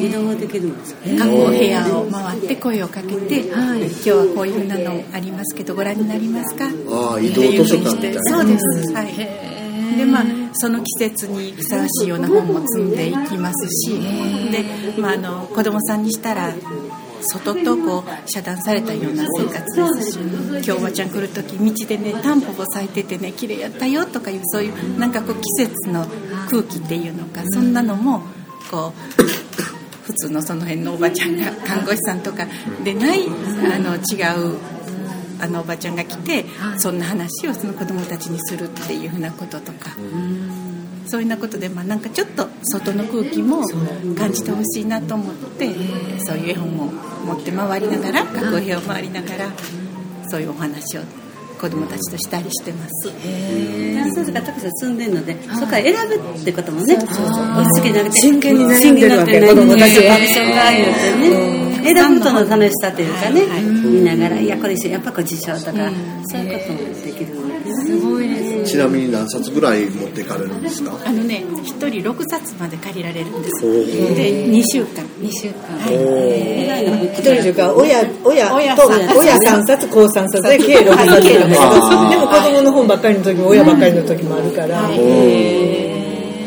[0.00, 6.64] 移動できるんですか各お部屋を回って声をかけて、今日はこういうふうなのありますけどご覧になりますか？
[6.64, 8.22] ああ移動図書館みたいな。
[8.22, 9.53] そうです、はい
[9.96, 14.00] でまあその季節にふさわしいような本も積んでいきますし
[14.50, 16.52] で、まあ、あの子供さんにしたら
[17.22, 26.06] 外とこう遮断されたような生活ですし今日おばちゃん来る時道でねタンポポ咲いててね綺麗やったよとかいうそういうなんかこう季節の
[26.50, 28.22] 空気っていうのかそんなのも
[28.70, 29.22] こう
[30.04, 32.46] 普通のその辺のおばちゃんが看護師さんとか
[32.84, 33.30] でないあ
[33.78, 34.20] の違
[34.54, 34.58] う
[35.44, 36.46] あのおばちゃんが来て
[36.78, 39.90] そんな話をその子供たちにするっていうふうなこととか。
[41.06, 43.62] そういうようなことで、まあ、なんかちょっと外の空気も
[44.16, 45.70] 感じてほしいなと思って
[46.24, 46.90] そういう絵本を
[47.26, 49.52] 持って回りながら学校部屋を回りながら
[50.30, 51.02] そういうお話を
[51.60, 53.12] 子供たちとしたりしてます。
[53.94, 59.32] 何冊かたくさん積んでるのでそこから選ぶってこともね落ち着けなくて真剣に悩んでるわけ。
[59.32, 60.16] 真剣になって子供たちが
[61.84, 62.08] 言うてね。
[62.08, 63.42] 選ぶことの楽しさというかね。
[63.84, 65.90] 見ながらいやこれ一緒やっぱこれ自称とか
[66.26, 70.92] そういうこともできるのですごいですちなみに何冊ぐらい持っていかれるんですか？
[71.04, 73.60] あのね一人6冊まで借りられるんです。
[73.62, 75.04] で2週間。
[75.20, 75.78] 2週間。
[75.92, 77.04] 以外の。
[77.04, 81.38] 一人というか親親親と親3冊子3冊で計6冊で
[82.16, 84.88] も子供の本ばっかりの時も親ばっかりの時もあるから。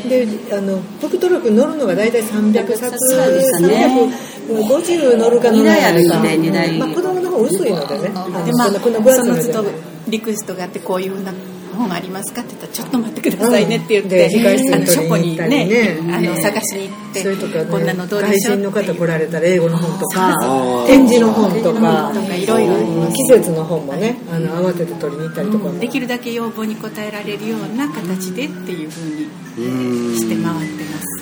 [0.07, 4.09] であのブックトラックに乗るのが大体300冊そうですね
[4.47, 6.77] 50乗るか乗らないか、二台あるね二台。
[6.77, 8.11] まあ、子供の方薄いのでね。
[8.15, 9.73] あのでまあその都度いのじゃない
[10.07, 11.33] リクエストがあってこういうふうな
[11.77, 14.09] 本ありますかって言ったらちょっと待ってくださいねって言っうん。
[14.09, 15.65] て、で控室にあの書庫に取りに行ったりね。
[15.65, 23.13] ねあねの探しに行ってそれとか、ね、こんなのどうで外しょう人の方来られたら英語の本とか展示の本とかとかいろいろあります。
[23.13, 31.16] 季節の本もねあの慌てて取りに行ったりとかも、できるだけ要望に応えられるような形でっていうふうにうんして回ってます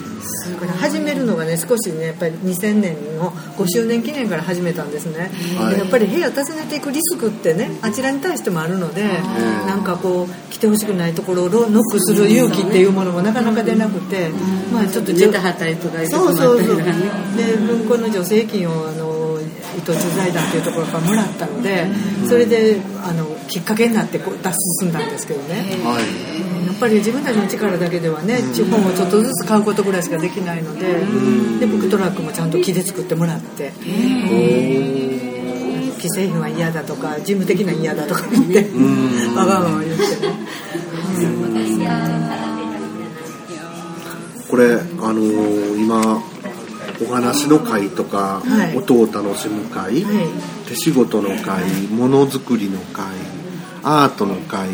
[0.56, 5.76] これ始めるのがね少しねやっぱり2000年の5周年記念から始めたんですね、はい。
[5.76, 9.04] でやっぱり部屋を訪ねていくリスクってねあちらに対してもあるので
[9.66, 14.30] なんかこう来てほしくないところをノックする勇気っていうものもなかなか出なくて、
[14.72, 16.76] まあちょっと寝たはったりとかそうそうそう。
[16.78, 19.15] でったりとかね文庫の助成金をあの
[19.78, 21.88] 伊藤忠財団というところからもらったので
[22.28, 26.66] それであのきっかけになってこう脱進んだんですけどね、はい。
[26.68, 30.86] やっぱり自分たちの力だけではね地方をちょっとずつ買うことぐらいしかできないので
[31.60, 33.72] でブックトラックもちゃんと木で作ってもらって。
[35.98, 38.68] 既製品は嫌だとか事務的な嫌だとか言って
[39.36, 40.36] わがまま言ってね。
[44.48, 46.22] これあのー今
[47.02, 48.78] お話の会とか、はい。
[48.78, 50.28] 音を楽しむ会、はい。
[50.68, 53.06] 手仕事の会ものづくりの会
[53.84, 54.70] アートの会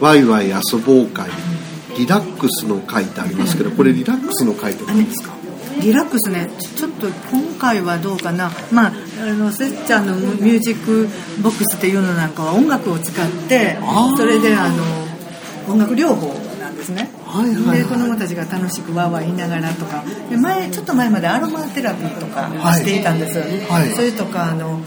[0.00, 1.28] ワイワイ遊ぼう会
[1.98, 5.34] リラックスの会ってありますけどこれリラックスの会って何ですか？
[5.80, 6.48] リラックスね。
[6.58, 8.50] ちちょっと今回はどうかな。
[8.72, 11.08] まああのせっちゃんのミュージック
[11.42, 13.76] ボックスっていうのなんかは音楽を使って
[14.16, 14.84] それであの
[15.68, 16.28] 音楽療法
[16.60, 20.02] なんですねはいはいで子供たちが楽しくワーワー言いながらとか。
[20.30, 22.80] で前ちょっと前までアロマテラピーとかはい。
[22.80, 23.38] していたんです、
[23.70, 23.90] はい。
[23.90, 24.80] それとかあの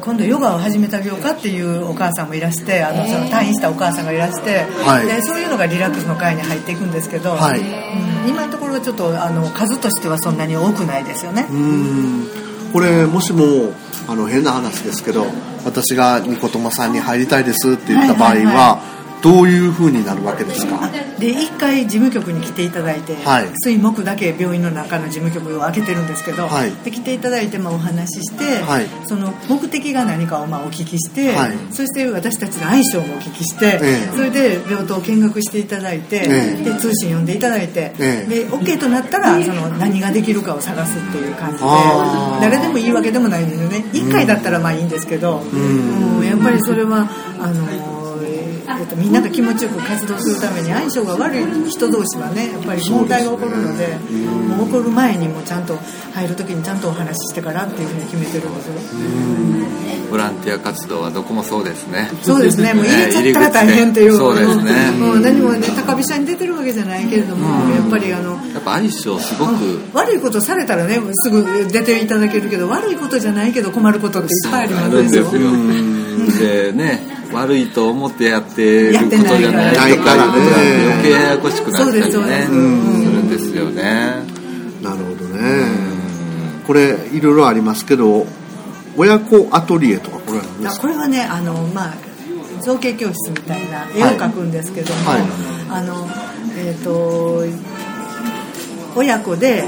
[0.00, 5.06] 今度ヨガを始めてあげようかっていうお母さんもいらしてあのその退院したお母さんがいらして、はい。
[5.06, 7.60] でそういうのがリラックスの会に入っていくんですけど、はい。
[7.60, 11.46] うん今のところはちょっとあの数としてはそんなに多くないですよね。
[11.50, 11.52] う。
[11.52, 12.26] ーん。
[12.72, 13.72] これもしも
[14.08, 15.26] あの変な話ですけど
[15.64, 18.80] 私がニコトマさんに入りたいですって言った場合は,、はいはいは
[19.24, 20.90] どういう風になるわけですか？
[21.18, 23.48] で一回事務局に来ていただいて、はい。
[23.54, 26.72] 水木だけ病院の中の事務局を開けてるんですけど、はい。
[26.84, 28.86] で来ていただいてまあお話しして、はい。
[29.06, 31.52] その目的が何かをまあお聞きして、はい。
[31.70, 34.12] そして私たちの相性もお聞きして、ええ。
[34.14, 36.64] それで病棟を見学していただいて、ええ。
[36.64, 38.28] で通信読んでいただいて、ええ。
[38.28, 41.64] で OK となったらその何ができるかを探すっていう感じで
[42.42, 43.84] 誰でもいいわけでもないんですよね。
[43.92, 46.26] 1回だったらまあいいんですけど、うん。
[46.26, 47.08] やっぱりそれは
[47.40, 47.80] あのえっ
[48.86, 53.96] と、みんなが気持ちよく活動するために相性が悪い人同士はねやっぱり問題が起こるので
[54.56, 55.76] もう起こる前にもちゃんと
[56.14, 62.08] 入る時にちゃんとお話ししてからっていうふうに決めてるんですよボランティア活動はどこもそうですね。
[62.22, 62.72] そうですね。
[62.72, 64.92] もう入れちゃったら大変っていうそうですね。
[64.92, 75.30] もう何もね高飛車に出てるわけじゃないけれども、やっぱりあのやっぱ相性すごく悪いことされたらねすぐ出ていただけるけど悪いことじゃないけど困ることっていっぱいありますでしょ
[76.38, 82.10] でね悪いと思ってやってることじゃないとかいうことないからが余計ややこしくなったりね。
[82.10, 82.22] する
[83.22, 84.22] んですよね。
[84.82, 85.66] なるほどね。
[86.66, 88.26] これいろいろありますけど
[88.96, 90.78] 親子アトリエとかこれは何ですか？
[90.78, 91.94] あこれはねあの、まあ、
[92.62, 95.22] 造形教室みたいな絵を描くんですけども、はい。
[95.70, 96.08] あの
[96.56, 97.42] えっ、と
[98.96, 99.64] 親子で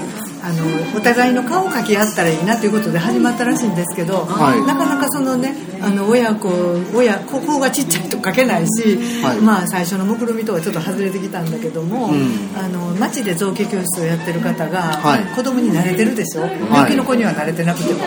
[0.47, 0.65] あの
[0.97, 4.61] お互いの顔を描き合ったらいいなということで始まったらしいんですけど、はい。
[4.65, 6.49] なかなかそのねあの親子
[6.95, 9.41] 親ここがちっちゃいと描けないし、はい。
[9.41, 12.11] まあ最初の目論見とはちょっと外れてきたんだけども、
[12.57, 15.25] あの町で造形教室をやってる方が、はい。
[15.35, 18.05] 子供に慣れてるでしょ、病気の子には慣れてなくても、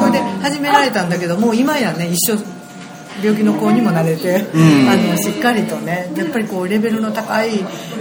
[0.00, 2.36] それで始められたんだけどもう今やね一緒
[3.22, 7.50] 病気の子にも慣れて、あのしっかりとねやっぱりこうレベルの高い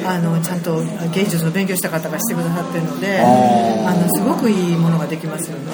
[0.05, 0.81] あのちゃんと
[1.13, 5.65] 芸術の勉強した方がしてくださってるのであのすごくいいものができますよね。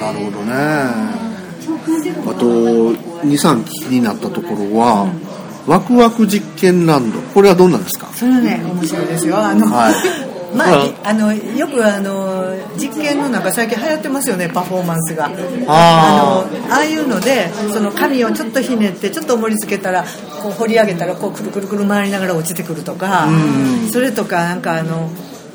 [0.00, 0.52] なるほどね。
[0.54, 2.92] あと
[3.24, 5.06] 23気になったところは、
[5.66, 7.20] ワクワク実験ランド。
[7.20, 8.06] これはどんなんですか？
[8.14, 9.38] それはね面白いですよ。
[9.38, 9.94] あの、はい
[10.54, 15.26] まあ、いあのよくあの実験の中最近流行ってますよねパフォーマンスが。
[15.26, 20.04] あのああいうのでその紙をちょっとひねってちょっと盛り付けたら
[20.42, 23.28] こう掘り上げたらこうくるくるくる回りながら落ちてくるとか
[23.92, 25.10] それとかなんかあの、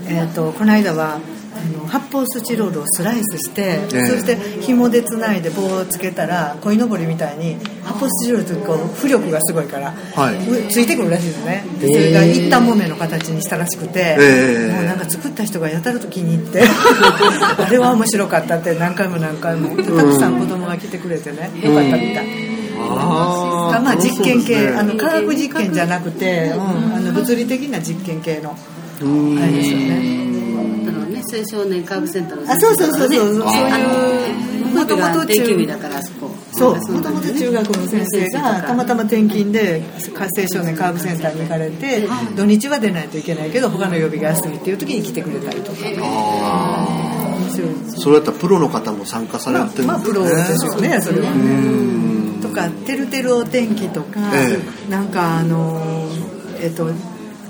[0.07, 1.19] えー、とこの間は
[1.55, 4.05] あの発泡スチロールをスライスして、ええ。
[4.07, 10.49] そして紐でつないで棒をつけたら鯉のぼりみたいに発泡スチロールってこう浮力がすごいから、はい。
[10.49, 11.63] うついてくるらしいのね。
[11.79, 14.73] でそれが一反木綿の形にしたらしくて、ええ。
[14.73, 16.63] もうなんか作った人がやたらと気に入って
[17.57, 22.53] あれは面白かったって何回も何回もでたくさん子供が来てくれてねよかったみたい。
[22.75, 30.52] あまあ実験系、ねあの科学実験じゃなくて、うん、あの物理的な実験系のあれですよね。
[31.37, 32.91] 青少年科学センターのあそうそう。
[32.91, 33.41] そうそうそう。
[33.41, 36.29] そういうもともと定休日だからあそこ。
[36.51, 36.75] そう。
[36.91, 39.83] もともと中学の先生がたまたま転勤で
[40.15, 45.77] 青少年科学センターに行かれて土日は出ないといけないけど他の曜日が休みっていう時に来てくれたりとか。
[47.33, 47.67] 面白
[48.01, 52.41] それやったらプロの方も参加されてるんまあプロですよねそれはね。
[52.41, 54.59] とか「てるてるお天気」とか、え。
[54.89, 56.09] なんかあの
[56.61, 56.89] えっと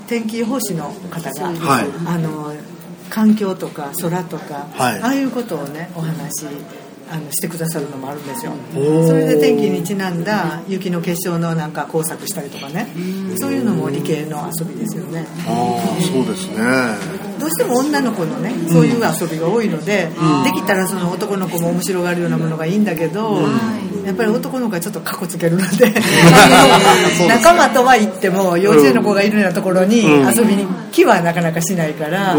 [0.06, 1.86] 天気予報士の方が、はい。
[2.06, 2.54] あの
[3.10, 5.00] 環境とか空とか、はい。
[5.00, 6.46] ああいうことをねお話
[7.10, 8.52] あのしてくださるのもあるんですよ。
[8.74, 9.06] ー。
[9.06, 12.88] それで天気にちなんだ雪の結晶のなんか工作したりとかね。
[13.36, 15.26] そういうのも理系の遊びですよね。
[15.46, 17.24] ああそうですね。
[17.38, 20.08] どうしても女の子のねそういう遊びが多いので、
[20.44, 23.42] できたらその男の子も面白がるようなものがいいんだけど、
[24.04, 25.92] やっぱり男の子はちょっとカコつけるので
[27.28, 32.34] 仲間とは言っても幼稚園の子がいるようなところに遊びに来はなかなかしないから、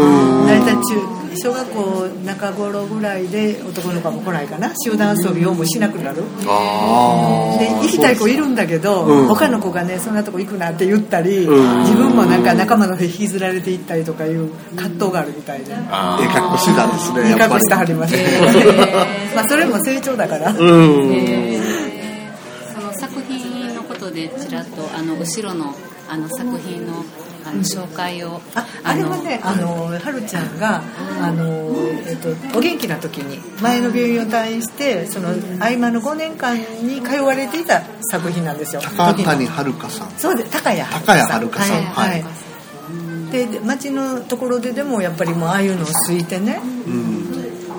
[0.46, 4.72] 大体中小学校中頃ぐらいで男の子も来ないかな。
[4.84, 6.22] 集団遊びをもうしなくなる。
[6.46, 15.74] あで行きたい子いるんだけど、他の子がねそんなとこ行くなって言ったり、自分もなんか仲間の引きずられて行ったりとかいう葛藤があるみたいで。
[15.90, 18.14] あええ格好してたんですねいい格好してはります。
[19.34, 20.52] まあそれも成長だから。
[20.54, 20.70] その
[22.92, 25.74] 作品のことでちらっとあの後ろの
[26.08, 27.04] あの作品の
[27.46, 30.82] あの紹介をああれはね、あの、はるちゃんが、
[31.20, 31.74] あの、
[32.06, 35.30] えっと、お元気な時に、前の病院を退院して、その、
[35.60, 38.80] 合間の5年間に通われていた作品なんですよ。
[38.82, 40.10] 高谷遥さん。
[40.18, 41.82] そうです、高谷高谷遥さん。
[41.84, 42.10] はい。
[42.10, 42.24] はい。
[43.30, 46.60] で、で町のところででも、やっぱりもう、ああいうのをすいてね、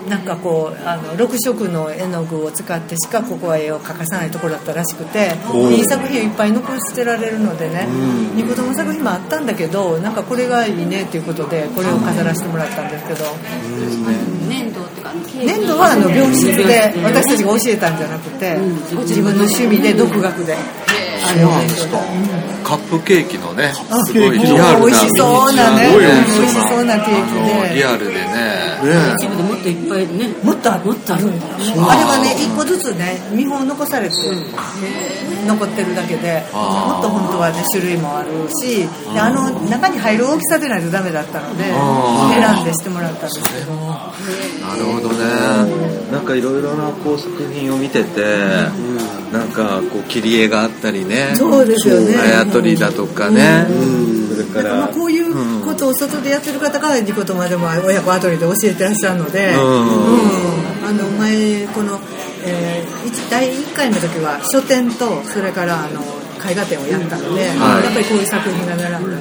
[0.07, 5.35] なんかこうあの6色の絵の具を使ってしかここは絵を描かさないところだったらしくて
[5.75, 7.87] いい作品をいっぱい残してられるのでね
[8.35, 13.25] ニコ動の作品もあったんだけどなんかこれがいいねっていうことでこれを飾らせてもらったんですけど。
[14.47, 18.57] 粘土とか粘土はあの病室で私たちが教えたんじゃなくて
[19.01, 20.55] 自分の趣味で独学で。
[21.27, 21.49] あの
[22.63, 25.89] カップケーキのねあすごいリアルな美味しそうなね。
[25.97, 27.75] 美味ししそうなケーキで。
[27.75, 28.21] リアルでね。
[28.83, 29.15] ね
[29.73, 30.29] っといっぱいね。
[30.43, 30.85] もっとある。
[30.85, 34.15] もっとあるんだあれはね一個ずつね見本残されて
[35.45, 36.43] 残ってるだけで。
[36.53, 38.87] もっと本当はね種類もあるし。
[39.13, 43.73] であの中に入る大きさでないとダメだったので選んでしてもらったんですけど。
[43.73, 45.25] なるほどね。
[46.11, 48.21] なんかいろいろなこう作品を見てて
[49.31, 51.33] なんかこう切り絵があったりね。
[51.35, 52.15] そうですよね。
[52.17, 53.65] あやとりだとかね。
[53.67, 54.06] それ
[54.57, 54.81] かだから。
[54.81, 59.61] まあらこういうことを外でやってる方がニコトマでも親子アトリエで教えてらっしゃるので、うん。
[59.61, 60.87] うん。
[60.87, 61.99] あの前この、
[62.45, 66.01] えー一第1回の時は書店とそれからあの
[66.49, 67.85] 絵画展をやったので、はい。
[67.85, 69.09] やっぱりこういう作品が並ん。
[69.09, 69.17] で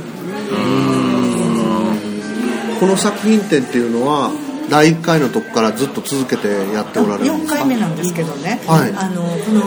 [2.79, 4.31] この作品展っていうのは
[4.69, 7.57] 第1回のとこからずっと続けてやっておられるんで4すか？
[7.61, 8.93] 回目なんですけどね、はい。
[8.95, 9.63] あのこの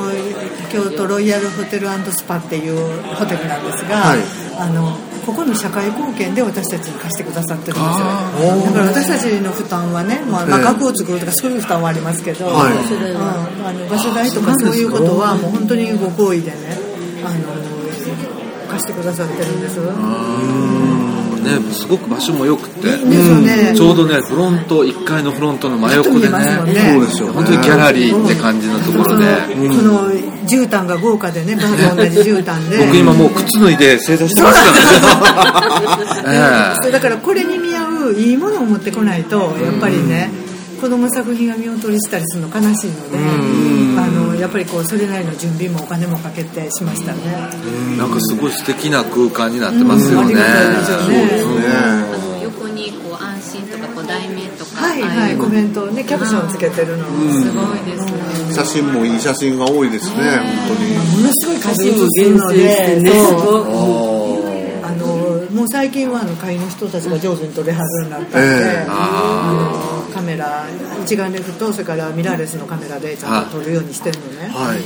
[0.71, 4.19] 京都ロイヤルホテルスパっていうホテルなんですが、はい。
[4.57, 4.97] あの
[5.29, 7.85] ここの社会貢献で私たちに貸してくださってるんですよ
[8.65, 12.73] だから私たちの負担はね、まあ、まあを作るとかそういう負担はありますけど、はい。
[12.73, 13.17] うん
[13.59, 16.57] あの場所代とかそういうことはもう本当にご好意でね
[17.23, 17.69] あの
[18.69, 19.77] 貸してくださってるんです
[21.39, 22.97] ねすごく場所も良くて。
[22.97, 23.73] ね。
[23.75, 26.37] ちょうどねフロント1階のフロントの真横でね。
[26.39, 26.91] ね。
[26.93, 27.33] そうですよね。
[27.33, 29.25] 本当にギャラリーって感じのところで。
[29.25, 30.11] この
[30.47, 32.77] 絨毯が豪華でねバーと同じ絨毯で。
[32.85, 34.71] 僕今もう靴脱いで正座してますか
[36.23, 36.75] らね。
[36.81, 40.31] そうだからこれに見合ういいものを持ってこないとやっぱりね
[40.79, 43.21] 子供作品が見劣りしたりするの悲しいのであ
[44.09, 47.19] のやっぱりこうそれなりの準備もお金もかけてしましたね。
[47.95, 50.33] えなんかすごい素敵な空間になってますよね。
[50.33, 50.39] うん。
[50.39, 51.67] ありがたいですよね。
[51.67, 55.37] あの横にこう安心とかこう題名とかはいはい。
[55.37, 63.63] コメントをねキャプションつけてるのもすごいです写真もいい写真が多いですね本ものすごい数数も写すのでそう。
[64.43, 65.05] すあの
[65.51, 68.85] もう最近はあの会の人たちが上手に撮れはずになったんで、ええ。
[68.89, 69.88] あの
[70.19, 70.65] カメラ
[71.01, 74.79] 一眼レフとそれからミラーレスのカメラでちゃんと撮るようにしてるのね、当にはい。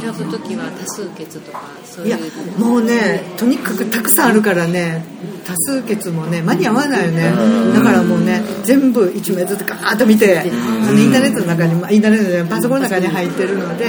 [0.00, 5.04] 選ぶ時は多数決とかそういやいうもうねとにかくたくさんあるからね
[5.44, 7.32] 多数決もね間に合わないよね。
[7.74, 13.86] だからもうね全部1名ずつガーッと見てあのインターネットの中にまあインターネットでパソコンの中に入ってるので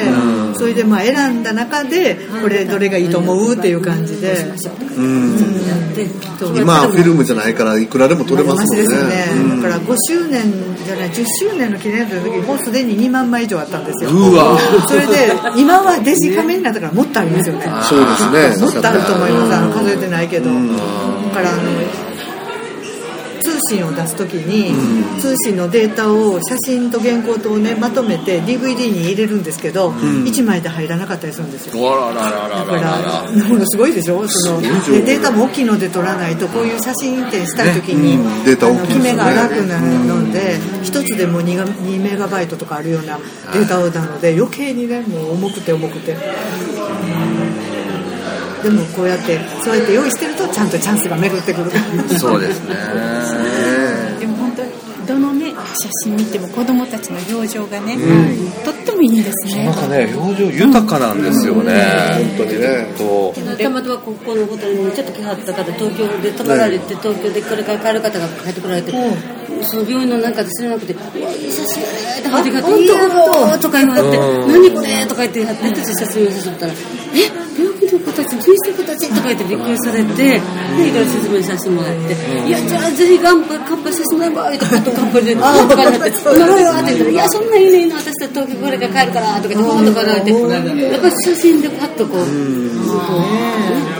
[0.58, 4.34] それでまあ選んだ中でこれどれがいいと思うっていう感じで。
[4.98, 5.72] うん。
[6.56, 14.12] 今はフィルムじゃないからいくらでも撮れますもんねね、だから5周年じゃない10周年の記念日の時もうすでに2万枚以上あったんですよ。
[14.12, 14.58] うわ。
[14.88, 17.66] それで今はデジカメになったからもっとありますよね。
[17.84, 18.66] そうですね。
[18.66, 19.54] もっとあると思います。
[19.54, 20.50] あの数えてないけど。
[20.52, 20.56] だ
[21.32, 22.11] からあの
[23.42, 24.72] 通信を出す時に、
[25.20, 31.74] 通信のデータを写真と原稿とねまとめて DVD に入れるんですけど、1枚で入らなかったりするんですよ。
[31.74, 32.14] だ
[32.66, 34.28] からものすごいでしょ？
[34.28, 38.88] そのでデータも大きいので取らないとこういう写真展したい時に、大きいですよね。
[38.88, 43.18] 決めが荒くなるので一つでも 2, が2メガバイトとかあるような
[43.54, 46.16] データなので余計にねもう重くて重くて。
[48.64, 51.72] でもこうやってそうやって用意してるとちゃんとチャンスが巡ってくる
[52.20, 52.76] そうですね。
[54.20, 54.72] でも本当に
[55.08, 57.98] どのね写真見ても子供たちの表情がね、
[58.64, 59.66] とってもいいですね。
[59.66, 61.74] なんかね表情豊かなんですよね。
[62.38, 63.34] 本当にねと。
[63.62, 68.92] たまたまここのホテルにちょっと来はった方東京で泊まられて東京でこれから帰る方が帰ってこられて、
[69.64, 76.74] その病院の中で知らなくて「うわいい写真やね」って初めが「いいやろ」とか言われて「何これ」とか言ってやってて写真見せたら
[77.14, 77.71] 「え病
[78.12, 82.16] 子たちどうして子たち?」とか言ってびっくりされてでいろいろ説明させてもらって
[82.48, 85.52] 「いやじゃあぜひ乾杯乾杯させてもらえばいい」とかと乾杯で「とか
[85.90, 92.22] になって「なるよ」って言ったら「いやそんなんいいねいいね私たち東京これから帰るから」とか言ってポーンとか言われてやっぱり写真でパッとこう。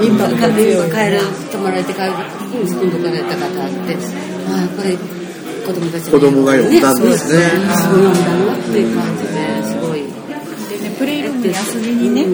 [0.02, 1.20] インパクト帰る
[1.52, 2.12] 泊まられて帰る
[2.50, 3.98] 時に今度からやった方あって
[4.50, 4.98] ああやっぱり
[5.66, 7.44] 子供たち子供が呼んだんですね。
[7.78, 9.61] すごい呼んだなっていう感じで
[11.02, 12.26] でねプレイルームに遊びにね、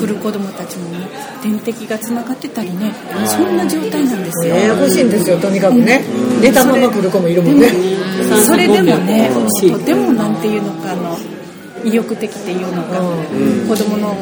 [0.00, 1.08] 来る子供たちもね
[1.42, 2.92] 点滴がつながってたりね
[3.26, 6.02] そんな状態なんですよ、ややこしいんですよとにかくね。
[6.40, 7.70] 寝たまま来る子もいるもんね。
[8.44, 9.30] それでもね
[9.70, 11.18] とてもなんていうのかあの
[11.84, 13.00] 意欲的っていうのが、
[13.68, 14.16] 子供の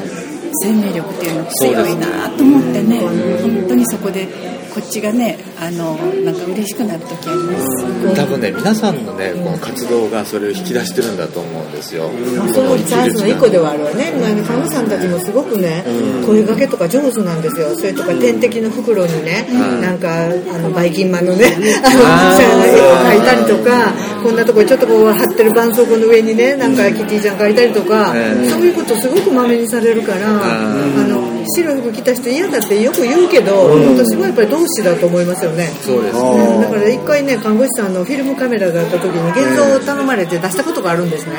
[0.62, 4.28] 生命力っていうのが強いなと思ってね、本当にそこで
[4.74, 5.94] こっちがねあの
[6.24, 12.10] なんか嬉しくなる時あります、多分ね皆さんのねこの活動がそれを引き出してるんだと思うんですよ。
[12.52, 15.84] そのチャンスの一個ではあるわね、まあ、看護師さんたちもすごくね、
[16.26, 17.74] 声掛けとか上手なんですよ。
[17.76, 19.46] それとか点滴の袋にね、
[19.80, 21.54] なんかあのバイキンマンのね
[21.84, 23.94] あの絵を描いたりとか
[24.24, 28.12] こんなとこにちょっとこう貼ってる絆創膏の上にねなんかキティちゃん描いたりとか、
[28.48, 30.74] そういうことすごくまめにされるから、あ
[31.06, 35.66] の白い服着た人嫌だってよく言うけど、私はやっぱり同志だと思いますよね。
[35.82, 41.36] そうですうんだから一回ね看護師さんのフィルムカメラがあった時に現像を頼まれて出したことがあるんですね、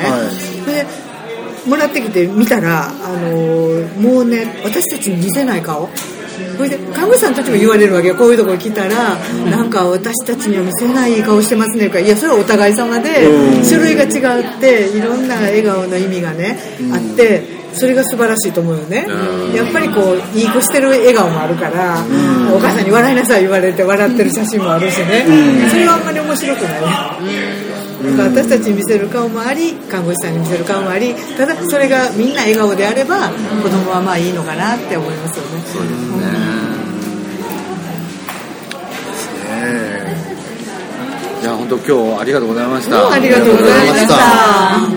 [0.64, 0.86] で
[1.68, 5.88] もらってきて見たら、あのーもうね私たちに見せない顔
[6.56, 8.14] それで看護師さんたちも言われるわけよ。
[8.14, 9.18] こういうところ来たら、
[9.50, 11.86] なんか私たちには見せない顔してますね。
[11.86, 13.28] とかいやそれはお互い様で、
[13.64, 16.58] 種類が違っていろんな笑顔の意味がね、
[16.92, 19.06] あってそれが素晴らしいと思うよね、
[19.54, 22.02] やっぱりこういい子してる笑顔もあるから、
[22.54, 25.26] お母さんに笑いなさい言われて笑ってる写真もあるしね、
[25.70, 26.80] それはあんまり面白くない
[28.18, 33.28] 私たちに見せる顔もあり看護師さんに見せる顔もありただそれがみんな笑顔であれば
[33.62, 35.56] 子供はまあいいのかなって思いますよね。
[41.42, 44.14] いや本当今日ありがとうございましうんたありがとうございました。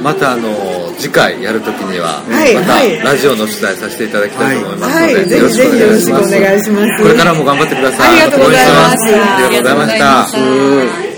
[0.01, 0.49] またあの
[0.97, 2.99] 次回やるときには、はいまたはい。
[2.99, 7.03] ラジオの取材させていただきたいと思いますので、よろしくお願いします。
[7.03, 8.21] これからも頑張ってください。
[8.23, 9.15] ありがとうございます。
[9.15, 11.08] ありがとうございました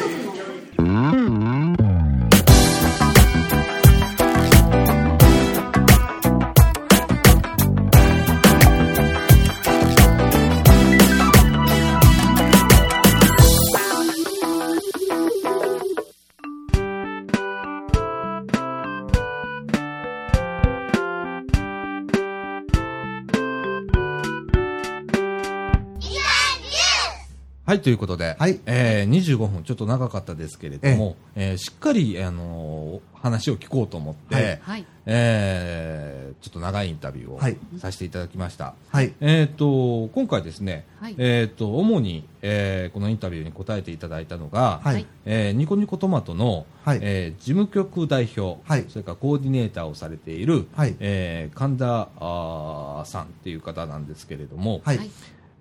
[27.81, 28.59] はい、ということで、はい。
[28.67, 34.59] えー、25分、ちょっと長かったですけれども、えーしっかり、あのー話を聞こうと思って、はい。
[34.63, 34.85] はい。
[35.05, 37.57] えーちょっと長いインタビューをはい。
[37.77, 38.73] させていただきました。
[38.89, 39.13] はい。
[39.21, 41.15] えー、と今回ですね、はい。
[41.19, 45.05] えー、と主に、えーこのインタビューに答えていただいたのが、はい。
[45.25, 46.99] えーニコニコトマトの、はい。
[47.01, 48.85] えー事務局代表、はい。
[48.89, 50.95] それからコーディネーターをされている、はい。
[50.99, 54.97] えー神田あーさんっていう方なんですけれども、はい。
[54.97, 55.09] はい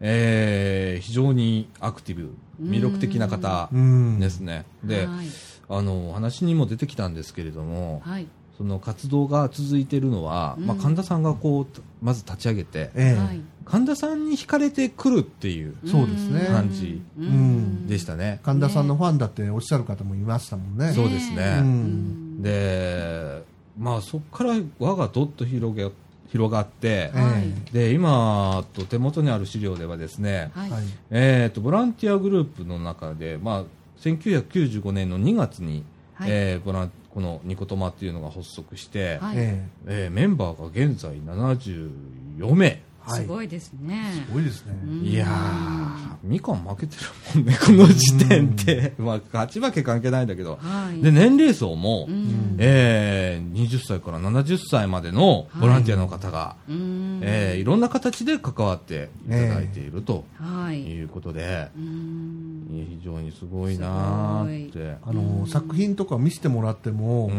[0.01, 2.31] えー非常にアクティブ、
[2.63, 4.65] 魅力的な方うんですね。
[4.85, 5.27] で、はい。
[5.69, 8.27] あの、話にも出てきたんですけれども、はい。
[8.59, 13.19] その活動が続いているのは、まあ、神田さんがこう、まず立ち上げて、ええ。
[13.19, 13.41] はい。
[13.65, 16.41] 神田さんに惹かれてくるっていうそうですね。
[16.49, 17.87] 感じうん。
[17.87, 18.41] でしたね。
[18.43, 20.93] 神田さんのファンだっておっしゃる方もいましたもんね。
[20.93, 21.61] そうですうね。
[21.63, 23.43] んで、
[23.79, 25.91] まあ、そこから輪がどっと広げ、
[26.31, 30.71] 広がって、えで、今、と手元にある資料ではですね、はい。
[31.11, 33.65] えー、とボランティアグループの中で、まあ、
[34.01, 36.31] 1995年の2月に、はい。
[36.31, 39.37] えーボランこのニコトマっていうのが発足して、はい。
[39.37, 44.25] ええーメンバーが現在74名はいすごいですね。
[44.27, 44.75] すごいですね。
[45.03, 48.95] いやー、みかん負けてるもんね、 この時点で。
[48.99, 50.59] まあ、勝ち負け関係ないんだけど。
[50.61, 51.03] はい。
[51.03, 52.57] で、年齢層も、うん。
[52.59, 57.21] えー、20歳から70歳までのボランティアの方が、うん。
[57.23, 60.81] えーいろんな形で関わっていただいているとはい。
[60.83, 62.67] いうことで、うん。
[62.71, 64.97] 非常にすごいなーって。
[65.03, 67.31] あの、作品とか見せてもらっても、う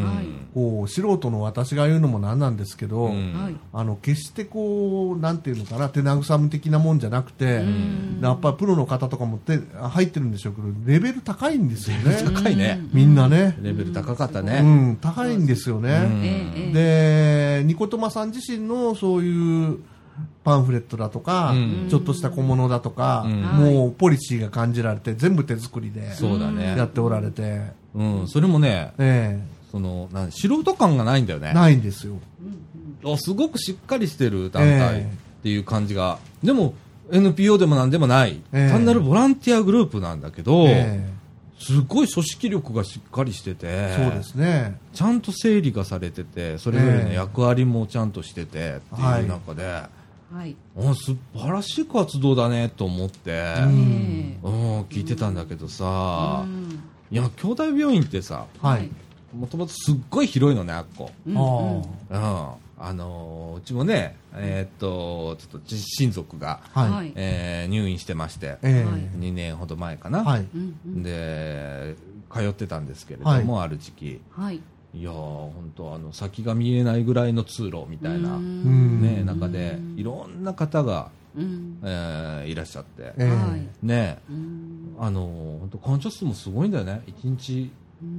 [0.54, 3.12] こう、素人の私が言うのもなんなんですけど、
[3.74, 12.22] あの、決してこう、なんていうのかな、手慰め的なもんじゃなくて、んやっぱりプロの方とかも手入ってるんでしょうけど、レベル高いんですよね。
[12.24, 12.82] 高いね。
[12.94, 13.58] みんなね。
[13.62, 14.62] レベル高かったうね。
[14.62, 16.72] ん、高いんですようんね。
[16.74, 19.80] で、ニコトマさん自身のそういう
[20.44, 26.76] パンフレットだとか、うんちょっとした小物だとか、うんもうポリシーが感じられて、全部手作りでそうだね。
[26.78, 27.62] やっておられて、
[27.94, 29.42] うん、それもね、え
[29.72, 31.50] その、なん素人感がないんだよね。
[31.52, 32.16] えないんですよ。
[33.04, 36.76] あすごくしっかりしてる団体えっていう感じが、でも
[37.12, 38.70] NPO でもなんでもない、ええ。
[38.70, 41.10] 単なるボランティアグループなんだけど、え
[41.60, 44.78] すごい組織力がしっかりしててえそうですね。
[44.94, 50.56] ちゃんと整理がされててそれぞれの役割もちゃんとしててっていう中で、はい。
[50.78, 56.84] あ素晴らしい活動だねと思って、えうん、聞いてたんだけどえさ、うん。
[57.12, 58.90] いや兄弟病院ってさはい。
[59.36, 61.10] もともとすっごい広いのねあっこ。
[61.28, 66.92] うんあうんあのーうちもね、えーっと、ちょっと親族が、あ、はい。
[66.92, 67.14] はい。
[67.16, 69.02] えー入院してまして、えはい。
[69.20, 70.24] 2年ほど前かな。
[70.24, 70.48] はい。
[70.86, 71.96] で、
[72.34, 74.22] 通ってたんですけれども、ある時期。
[74.32, 74.60] はい。
[74.94, 79.02] いやー、本当あの、先が見えないぐらいの通路みたいな、ん。
[79.02, 81.78] ね、中で、いろんな方が、うん。
[81.84, 83.30] えーいらっしゃって、ええ。
[83.30, 83.86] はい。
[83.86, 84.96] ね、うん。
[85.00, 87.02] あのー本当患者数もすごいんだよね。
[87.24, 87.72] 1日、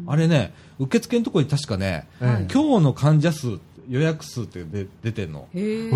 [0.06, 2.52] あれね、受付のところに確かね、ええ。
[2.52, 3.58] 今日の患者数、
[3.93, 5.47] 予約数って出出てんの。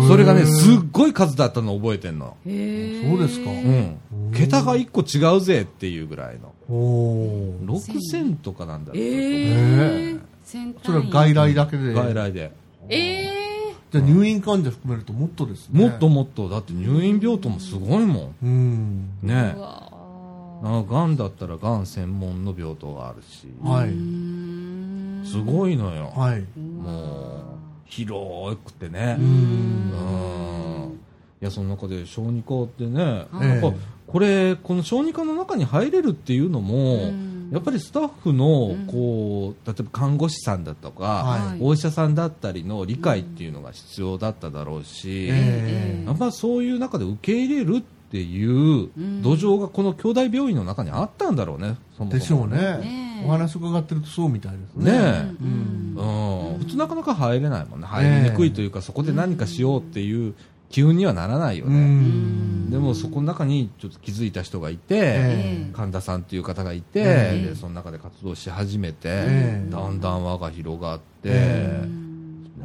[0.07, 2.37] それがね、すっごい数だったの覚えてんの。
[2.45, 3.97] そうですかうん。
[4.35, 6.53] 桁が1個違うぜっていうぐらいの。
[6.69, 8.99] おー6000とかなんだって。
[9.01, 10.15] え
[10.83, 11.93] それは端外来だけで。
[11.93, 12.51] 外来で。
[12.87, 13.37] ええ
[13.91, 15.87] じゃあ入院患者含めるともっとですね。
[15.87, 18.49] もっともっと、だって入院病棟もすごいもうん。
[18.49, 19.09] ん。
[19.23, 19.91] ねうわ
[20.63, 23.47] あがんだったらがん専門の病棟があるし。
[23.63, 23.89] はい。
[25.27, 26.13] すごいのよ。
[26.15, 26.45] はい。
[26.59, 27.46] もう、
[27.87, 29.17] 広くてね。
[29.19, 29.91] ううん。
[30.91, 30.99] ん。
[31.41, 33.73] いや、その中で小児科ってね、はいやっぱ
[34.07, 37.11] これ、この小児科の中に入れるっていうのも、
[37.51, 48.89] やっぱりスタッフの、こう、例えば看護師さんだとか、はいお医者さんだったりの理解っていうのが必要だっただろうし、えやっぱそういう中で受け入れるっていう
[49.21, 53.06] 土壌がこの兄弟病院の中にあったんだろうね、そもそもでしょうねね。
[53.25, 54.91] お話伺ってるとそうみたいですね。
[54.91, 56.53] ねえ、うん。
[56.53, 57.87] うん、普通なかなか入れないもんね。
[57.87, 60.35] 入りにくいというか、そこで何かしようっていう
[60.69, 61.75] 機運にはならないようね。
[61.79, 62.69] ん。
[62.69, 71.87] でもそこの中にちょっと気づいた人がいて、え神田さんっていう方がいて、えでその中で活動し始めて、ええだんだん輪が広がって、え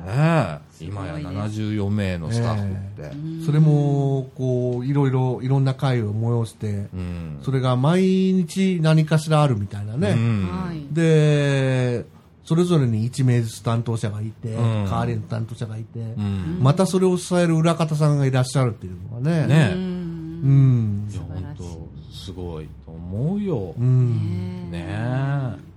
[0.03, 0.61] ね。
[0.81, 7.41] え今や74名のスタッフって、それも、こう、いろいろ、いろんな会を催して、うん。
[7.43, 10.11] それが毎日何かしらあるみたいなね。
[10.11, 10.49] うん。
[10.51, 10.95] はい。
[10.95, 12.05] で、
[12.45, 14.85] それぞれに1名ずつ担当者がいて、ん。
[14.85, 16.59] 代わりの担当者がいて、うん。
[16.61, 19.47] またそれを支える裏方さんがいらっしゃるっていうのがね。
[19.47, 21.09] ねうん。
[21.11, 21.15] い。
[21.15, 21.65] や本当
[22.13, 24.71] すごいと思うよ、うん。
[24.71, 25.73] ねえ。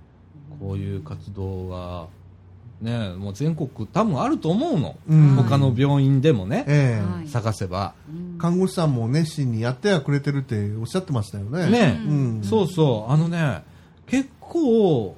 [0.58, 2.06] こういう活動が
[2.80, 5.36] ねえもう全国多分あると思うの、うん。
[5.36, 7.04] 他の病院でもね、ええ。
[7.04, 7.28] はい。
[7.28, 7.94] 探せば、
[8.38, 11.70] 看護師さんも熱心にやってはくれてるっておっしゃってましたよね。
[11.70, 12.42] ねえ、うん。
[12.42, 13.12] そうそう。
[13.12, 13.62] あのね
[14.06, 15.16] 結構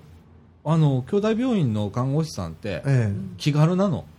[0.65, 4.18] あの兄弟病院の看護師さんってえ気軽なの、えおー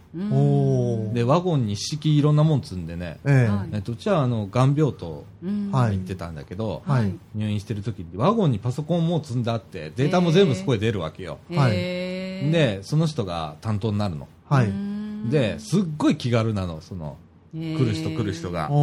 [1.13, 3.47] でワゴンに一式いろんなもん積んでね、ええ。
[3.47, 3.69] はい。
[3.73, 5.25] えっと、うちはあのがん病棟
[5.71, 7.13] はい行ってたんだけど、はい。
[7.35, 11.71] 入院してる時にワゴンにパソコンも積んであってデータも全部そこで出るわけよ、はい。
[11.73, 14.27] へえでその人が担当になるの。
[14.49, 14.71] はい。
[15.29, 17.17] ですっごい気軽なのその
[17.53, 18.73] 来来る人来る人が、う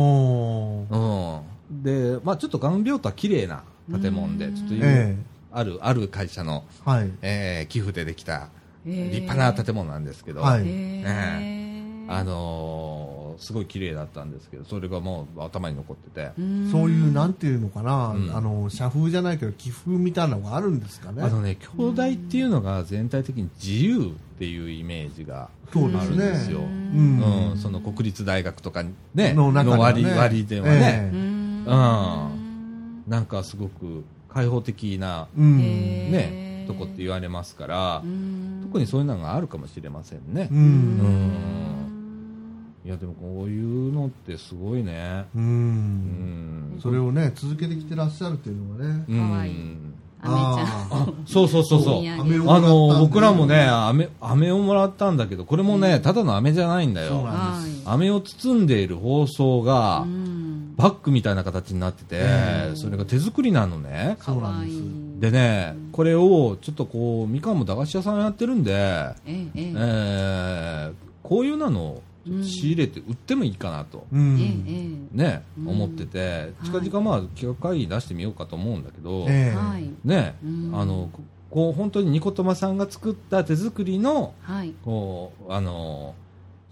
[1.80, 3.62] ん、で、まあ、ちょっとがん病棟は綺麗な
[4.00, 5.16] 建物でちょっとえ
[5.52, 7.10] あるある会社の、えはい。
[7.22, 8.48] えー寄付でできたへー
[8.86, 11.04] 立派な建物なんですけど、はい。
[12.08, 16.32] あのーすごい綺麗だったんですけどそれがもう頭に残ってて、
[16.70, 18.34] そういう、なんていうのかな、うん。
[18.34, 21.22] あの、社風じゃないけど、寄付みたいなのがあるんですかね。
[21.22, 27.50] あのね兄弟っていうのが全体的に自由っていうイメージがあるんですよ、うん。
[27.50, 28.84] うん、その国立大学とか
[29.14, 29.64] ねのね。
[29.64, 31.16] 割割ではね、ええ。
[31.16, 31.20] う
[31.68, 35.58] ん、なんかすごく開放的な、うん。
[36.12, 38.02] ね、とこって言われますから、
[38.64, 40.48] 特にそういうのがあるかもしれませんね。
[40.50, 40.54] う。。
[40.54, 40.98] うん。
[40.98, 41.32] ん。
[42.84, 45.24] いいやでもこういうのってすごいね。
[45.34, 46.76] ううん。
[46.76, 49.04] んそれをね続けてきてらっしゃるっていうのがね。
[49.08, 49.18] うん。
[49.18, 49.50] かわい
[50.22, 52.50] あそうそうそうそう。
[52.50, 57.22] あの僕らもね飴飴をもらったんだけどこれもねただの飴じゃないんだよ。
[57.22, 60.35] なん飴を包んでいる包装がうん
[60.76, 64.16] バッグみたいな形になっててえそれが手作りなのね。
[64.20, 64.82] かわいい
[65.20, 69.72] でねこれをちょっとこうみかんも駄菓子屋さんやってるんでええええ。
[69.74, 72.02] ーこういうのを
[72.42, 75.16] 仕入れて売ってもいいかなと、うええんえ。
[75.16, 75.68] ね、うん。
[75.68, 76.52] 思ってて。
[76.64, 79.56] 近々まあ企画会議出してみようかと思うんだけど、ええ。
[79.56, 80.70] はいね、うん。
[80.74, 81.20] あのこ
[81.50, 84.74] こう本当にニコトマさんが作った手作りのはい。
[84.84, 86.14] こうあの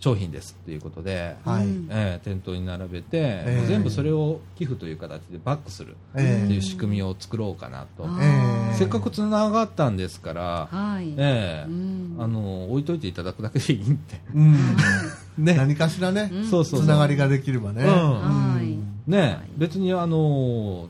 [0.05, 1.67] 商品ですっていうことで、はい。
[1.67, 3.67] うんえー店頭に並べて、ええ。
[3.67, 6.43] 全部それを寄付という形でバックするっえ。
[6.45, 8.75] えていう仕組みを作ろうかなと、あええ。
[8.75, 11.15] せっかくつながったんですから、はい。
[11.17, 12.17] ええうん。
[12.19, 14.57] あの置いといていただくだけでいいんで、うん。
[15.43, 15.55] ね。
[15.55, 16.45] 何かしらねうん。
[16.45, 17.85] そうそうつながりができればね。
[17.85, 17.91] うん。
[17.91, 18.77] はい。
[19.11, 19.39] ね。
[19.57, 20.89] 別にあの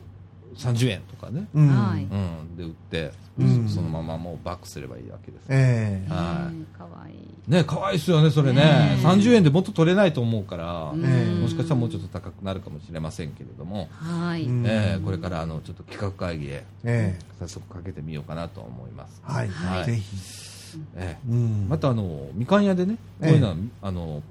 [0.57, 1.69] 30円とかね、うん。
[1.69, 2.03] はい。
[2.03, 3.69] うん、で売って、うん。
[3.69, 6.13] そのままもうバックすればいいわけです、ええ。
[6.13, 6.55] はい。
[6.55, 8.63] うんかわいいね可愛いですよねそれね。
[8.63, 9.07] ねえ。
[9.07, 11.05] 30円でもっと取れないと思うから、うん。
[11.05, 14.45] ええもしかしたらもうちょっと高くなるかもしれませんけれども、はい。
[14.45, 17.19] うんえーこれからあのちょっと企画会議へええ。
[17.41, 19.49] 早速かけてみようかなと思います、はい。
[19.49, 19.85] はい。
[19.85, 20.79] ぜひ。
[20.97, 21.31] ええ。
[21.31, 21.67] うん。
[21.69, 24.23] またあのみかん屋でねこういうのは、あの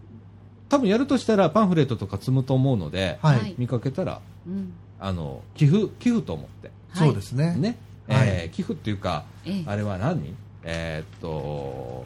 [0.70, 4.74] 多分やるとしたらパンフレットとか積むと思うので、はい、はい見かけたらうん。
[4.99, 6.72] あの寄付寄付と思って。
[6.89, 7.55] はいそうですね。
[7.57, 8.28] ね、はい。
[8.28, 9.64] えー寄付っていうかええ。
[9.68, 10.34] あれは何？
[10.64, 12.05] えーっと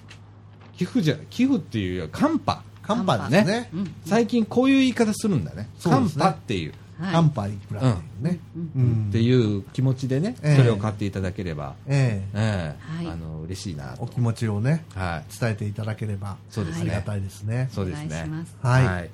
[0.78, 2.64] 寄付じゃ寄付っていうよりはカンパ。
[2.84, 3.70] カンパですね。
[3.74, 3.96] うん。
[4.06, 5.70] 最近こういう言い方するんだね。
[5.84, 7.12] カンパっていう、はい。
[7.12, 9.06] カンパいくらっていうねうん。
[9.10, 10.56] っていう気持ちでね、ええ。
[10.56, 12.38] それを買っていただければ、ええ。
[12.38, 13.08] ええはい。
[13.08, 14.04] あの嬉しいなと。
[14.04, 15.40] お気持ちをねはい。
[15.40, 16.82] 伝えていただければそうですね。
[16.82, 17.70] ありがたいですね。
[17.74, 18.06] そうですね。
[18.06, 18.56] お願いします。
[18.62, 19.10] はい。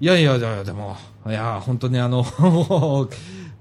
[0.00, 0.96] い、やいやいやでも
[1.26, 2.24] いや本当にあの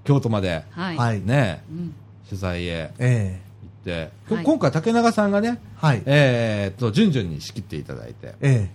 [0.05, 0.97] 京都まではい。
[0.97, 1.93] はいねうん。
[2.29, 2.69] 取材へ。
[2.69, 3.50] ええ。
[3.50, 3.50] 行って、こ
[3.89, 4.09] は
[4.41, 4.43] い。
[4.43, 6.03] 今回竹永さんがねはい。
[6.05, 8.35] えーっと順々に仕切っていただいて。
[8.41, 8.69] え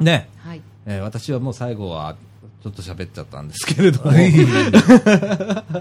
[0.00, 0.60] ね、はい。
[0.86, 2.16] えー私はもう最後は
[2.62, 4.32] ちょっと喋っちゃったんですけれども、えい。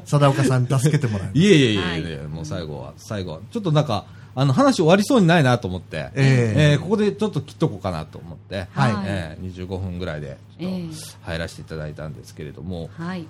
[0.05, 1.37] 貞岡さんに助けてもらいます。
[1.37, 2.27] えいえいえいえ、はい。
[2.27, 6.71] もう最後は、最後は、ちょっとなんか、あの話終わりそうにないなと思って、ええ。
[6.73, 8.93] えーここでちょっと切っとこうかなと思って、はい。
[9.05, 10.87] えー25分ぐらいでちょっええ。
[10.87, 13.25] と入らせていただいたんですけれども、はい。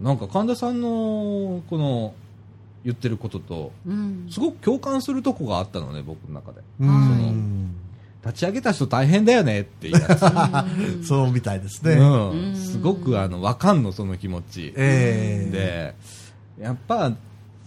[0.00, 2.14] なんか神田さんのこの
[2.86, 4.28] 言ってることと、うん。
[4.30, 6.60] すごく共感するとこがあったのね、僕の中で。
[6.78, 7.74] うん。
[8.24, 11.06] 立ち上げた人大変だよねっていうやつ。
[11.06, 11.94] そうみたいですね。
[11.94, 15.50] うん、すごくあのわかんのその気持ち、ええ。
[16.58, 17.12] でやっぱ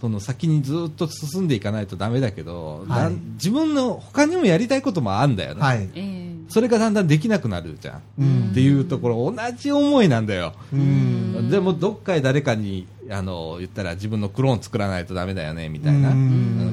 [0.00, 3.12] その先にずっと進んでいかないとダメだけど、はい。
[3.34, 5.88] 自分の他にもやりたいこともあるんだよね、はい。
[5.94, 6.30] ええ。
[6.48, 8.48] それがだんだんできなくなるじゃん、うん。
[8.50, 11.50] っていうところ同じ思いなんだよ、うん。
[11.50, 16.10] でもどっかで誰かにあの言ったら自分のクローン作らないとダメだよねみたいな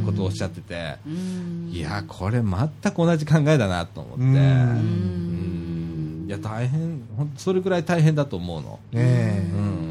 [0.06, 1.70] ことをおっしゃってて、うん。
[1.72, 4.36] いやこれ全く同じ考えだなと思って、うん。
[4.36, 4.38] う
[6.24, 6.26] ん。
[6.28, 7.02] いや大変
[7.38, 9.48] それぐらい大変だと思うの、え。
[9.54, 9.87] うん、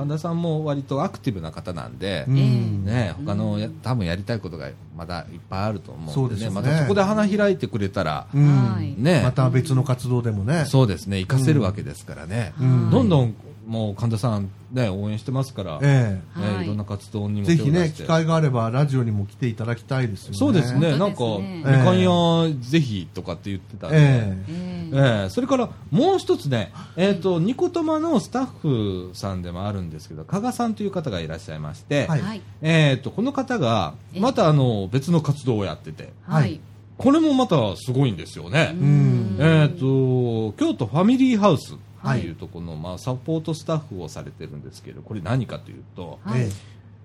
[0.00, 2.84] 神田さんも割とアクティブな方なんで、えうん。
[2.84, 6.56] ね、他のや多分やりたいことがまだいっぱいあると思うんで,、そうですよね。
[6.56, 8.74] またそこで花開いてくれたら、うん。
[8.74, 8.94] はい。
[8.96, 9.20] ね。
[9.22, 10.64] また別の活動でもね。
[10.66, 11.22] そうですね。
[11.24, 12.90] 活かせるわけですからね、うん。
[12.90, 13.34] どんどん
[13.66, 16.64] もう神田さん、ね、応援してますから、えねはい。
[16.64, 20.38] いろんな活動にもえぜひね機会があればラジオにも来ていただきたいですよね。
[20.38, 24.00] そうですね、なんか、本みかん屋ぜひとかって言ってたんで、え。
[24.00, 24.96] ええ。
[25.22, 25.30] ええ。
[25.30, 32.20] それからもう一つね、えー、とニコトマのスタッフさんでもあるんですけど加賀さんという方がいらっしゃいまして、はい。
[32.20, 32.42] はい。
[32.62, 36.60] えー、とこの方がまたあの別の活動をやっててはい。
[36.98, 39.36] これもまたすごいんですよね、うん。
[39.38, 41.74] えー、と京都ファミリーハウス
[42.16, 42.20] い。
[42.20, 46.42] いうところの、まあ、サポートスタッフをされてるんですけどこれ何かというと、はい。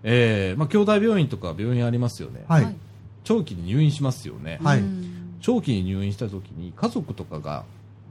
[0.03, 0.53] ええ。
[0.55, 2.75] ーまあ、兄弟病院とか病院ありますよね、えはい。
[3.23, 4.79] 長期に入院しますよね、はい。
[4.79, 5.37] うん。
[5.41, 7.65] 長期に入院した時に家族とかが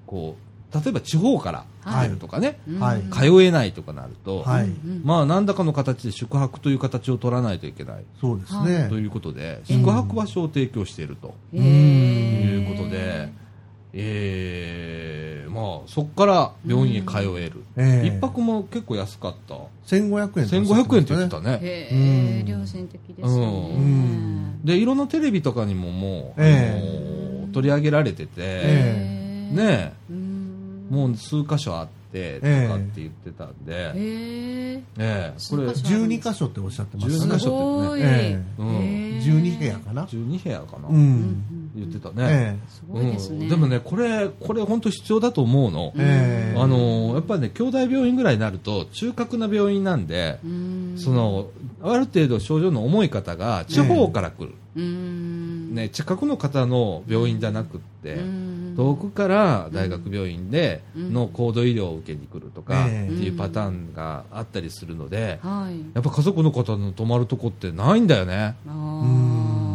[0.07, 2.80] こう例えば地方から来てるとかね、うん。
[2.80, 3.03] はい。
[3.12, 4.64] 通えないとかなると、はい。
[4.64, 5.03] うん。
[5.05, 8.05] まあ何らかの形で宿泊という形を取らないといけない。
[8.20, 8.89] そうですね。
[8.89, 13.32] ということで、宿泊場所を提供しているとえいうことで、
[13.95, 18.07] えーまあそこから病院へ通える、ええ。
[18.09, 19.55] 一泊も結構安かった。
[19.86, 21.51] 1500円1500円って言ってたね。
[21.53, 21.97] ねへう
[22.40, 22.47] えん。
[22.49, 24.64] 良心的ですようねん。
[24.64, 29.55] でいろんなテレビとかにももう、えあの取り上げられてて、ええ。
[29.55, 30.86] ねうん。
[30.90, 37.34] もう数箇所あってとええかって言ってたんで、へえええこれ数箇所12箇所っておっしゃってます12ね。
[37.38, 37.47] 箇所
[37.84, 38.42] すごいええ。
[38.59, 38.68] うん。
[38.74, 40.05] へえ12部屋かな。
[40.07, 43.49] 12部屋かな、ううんん言ってたね、えすごいですね、うん。
[43.49, 46.55] でもねこれこれ本当必要だと思うの、ええ。
[46.57, 50.95] えあのやっぱりね兄弟病院ぐらいになると中核な病院なんで、うん。
[50.97, 51.49] その
[51.83, 55.75] ある程度症状の重い方が地方から来る、うん。
[55.75, 58.75] ね、近くの方の病院じゃなくって、うん。
[58.77, 61.12] 遠くから大学病院でうん。
[61.12, 65.79] の高度医療を受けに来るとかってええいうパターンがあったりするので、はい。
[65.95, 69.34] やっぱ家族の方の泊まるとこってないんだよね、あん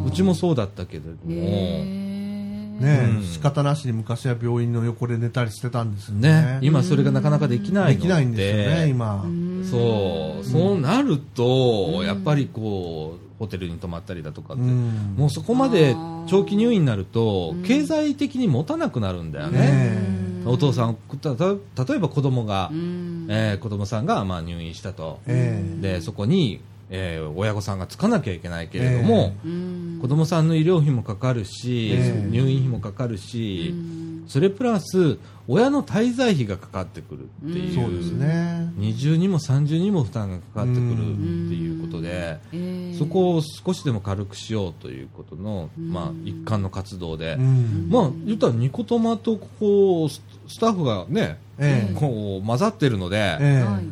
[0.10, 3.24] うちもそうだったけれども、ねうん。
[3.24, 6.30] 仕方なしに昔は病院の横で寝たりしてたんですよね。
[6.30, 6.60] ね。
[6.62, 9.26] 今それがなかなかできないのできないんですよね、今。
[9.70, 15.16] そう、そうなると、やっぱりこう、ホテルに泊まったりだとかって、うん。
[15.18, 15.95] もうそこまで
[16.28, 17.64] 長期入院になると、うん。
[17.64, 19.60] 経済的に持たなくなるんだよね。
[19.60, 21.49] ねお父さん、たた
[21.86, 23.28] 例えば子供が、うん。
[23.30, 25.20] えー子供さんがまあ入院したと。
[25.28, 25.82] ええ。
[25.82, 30.00] で、そこに、えー親御さんがつかなきゃいけないけれども、うん。
[30.02, 32.28] 子供さんの医療費もかかるし、ええ。
[32.30, 34.24] 入院費もかかるし、うん。
[34.28, 35.18] それプラス、
[35.48, 37.76] 親の滞在費がかかってくるっていう。
[37.76, 38.72] そうですね。
[38.76, 47.88] 二重にも三重にも負担がかかってくるっていうことで、えーそこを少しでも軽くしようということの、まあ、一環の活動で、うん。
[47.90, 51.94] まあ、言ったらニコトマとこうススタッフがね、ええ。
[51.96, 53.64] こう混ざってるので、ええ。
[53.64, 53.84] はい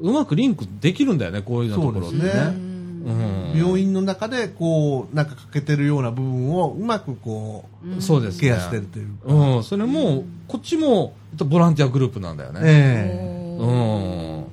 [0.00, 2.18] うまくリンクできるんだよね、こういうところってね。
[2.18, 2.70] そうですね。
[3.02, 3.58] うん。
[3.58, 7.64] 病院の中でこうなんか欠けてるような部分をうまくこ
[7.98, 8.48] うそうですね。
[8.48, 12.60] ケアしてるというか、うん、それも、こっちも、ボランティアグループなんだよね。
[12.62, 14.44] えうん。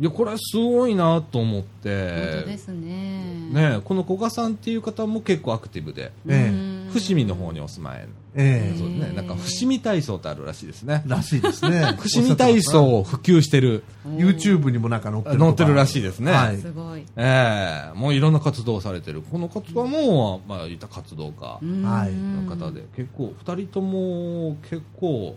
[0.00, 3.48] いや、これすごいなと思っ本当でて、すね。
[3.52, 6.48] ね、この古賀さんっていう方も結構アクティブで、ええ。
[6.48, 8.00] うん伏見の方にお住まい。
[8.00, 8.06] の。
[8.34, 8.78] ええ。
[8.78, 11.02] そうね、なんか伏見体操ってあるらしいですね。
[11.06, 11.96] らしいですね。
[11.98, 16.32] 伏見体操を普及してる、YouTube にもなんか載ってる載ってるらしいですね。
[16.32, 16.58] はい。
[16.58, 17.04] すごい。
[17.16, 17.98] ええ。
[17.98, 19.22] もういろんな活動をされてる。
[19.22, 21.46] この活動も、まあ、いった活動家。
[21.46, 22.12] はい。
[22.12, 25.36] の方で、結構、二人とも結構、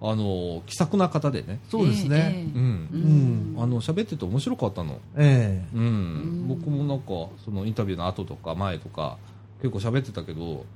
[0.00, 1.58] あの、気さくな方でね。
[1.70, 3.52] そうですね、うん。
[3.56, 3.62] うん。
[3.62, 5.00] あの、喋ってて面白かったの。
[5.16, 6.44] えうん。
[6.46, 9.18] 僕もなんか、そのインタビューの後とか前とか、
[9.60, 10.66] 結構喋ってたけど、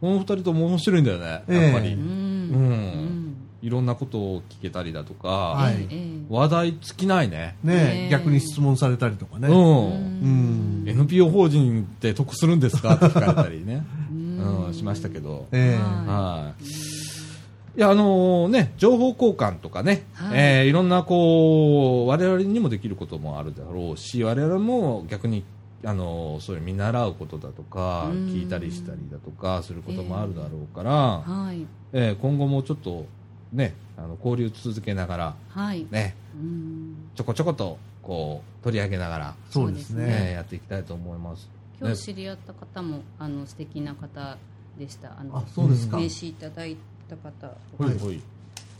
[0.00, 1.42] この二人とも面白いんだよね、やっ
[1.72, 1.88] ぱり。
[1.88, 2.00] ええううん。
[2.00, 5.74] んいろんなことを聞けたりだとか、はい。
[5.74, 6.08] ええ。
[6.28, 7.56] 話題尽きないね。
[7.64, 8.06] えねえ。
[8.06, 9.54] え逆に質問されたりとかね、うん。
[9.56, 12.94] うん、NPO 法人って得するんですか？
[12.94, 15.46] って聞かれたりね、 うん、しましたけど。
[15.50, 15.82] ええ。
[16.08, 17.78] はい。
[17.78, 20.38] いや、あのね、情報交換とかね、はい。
[20.38, 25.42] えーいろんな、こう、我々にもできることもあるだろうし、我々も逆に、
[25.84, 28.26] あのそういう見習うことだとか、うん。
[28.28, 31.66] 聞いたりしたりだとか、することもあるだろうから、はい。
[31.92, 33.06] えー今後もちょっと、
[33.52, 35.86] ね、あの、交流続けながら、はい。
[35.90, 37.10] ね、うん。
[37.14, 40.06] ちょこちょこと、こう、取り上げながら、そうですね。
[40.06, 41.48] ね、やっていきたいと思います。
[41.80, 44.36] 今日知り合った方もあの素敵な方
[44.78, 45.14] でした。
[45.18, 46.76] あのあそうですか、名刺いただい
[47.08, 47.98] た方ほい。
[47.98, 48.20] ほい。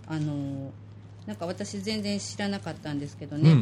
[0.09, 0.73] あの
[1.27, 3.55] なんか私全然知らなかったんですけどね、う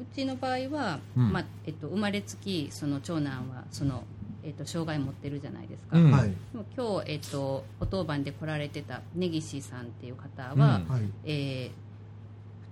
[0.00, 1.32] うんちの場合は、うん。
[1.32, 4.04] まあえっと、生まれつきその長男はその、
[4.42, 6.10] えっと、障害持ってるじゃないですか、うん。
[6.10, 6.32] はい。
[6.52, 6.64] 今
[7.02, 10.60] 日、えっと、お当番で来られてた根岸さんっていう方は、うん。
[10.60, 11.02] はい。
[11.24, 11.70] え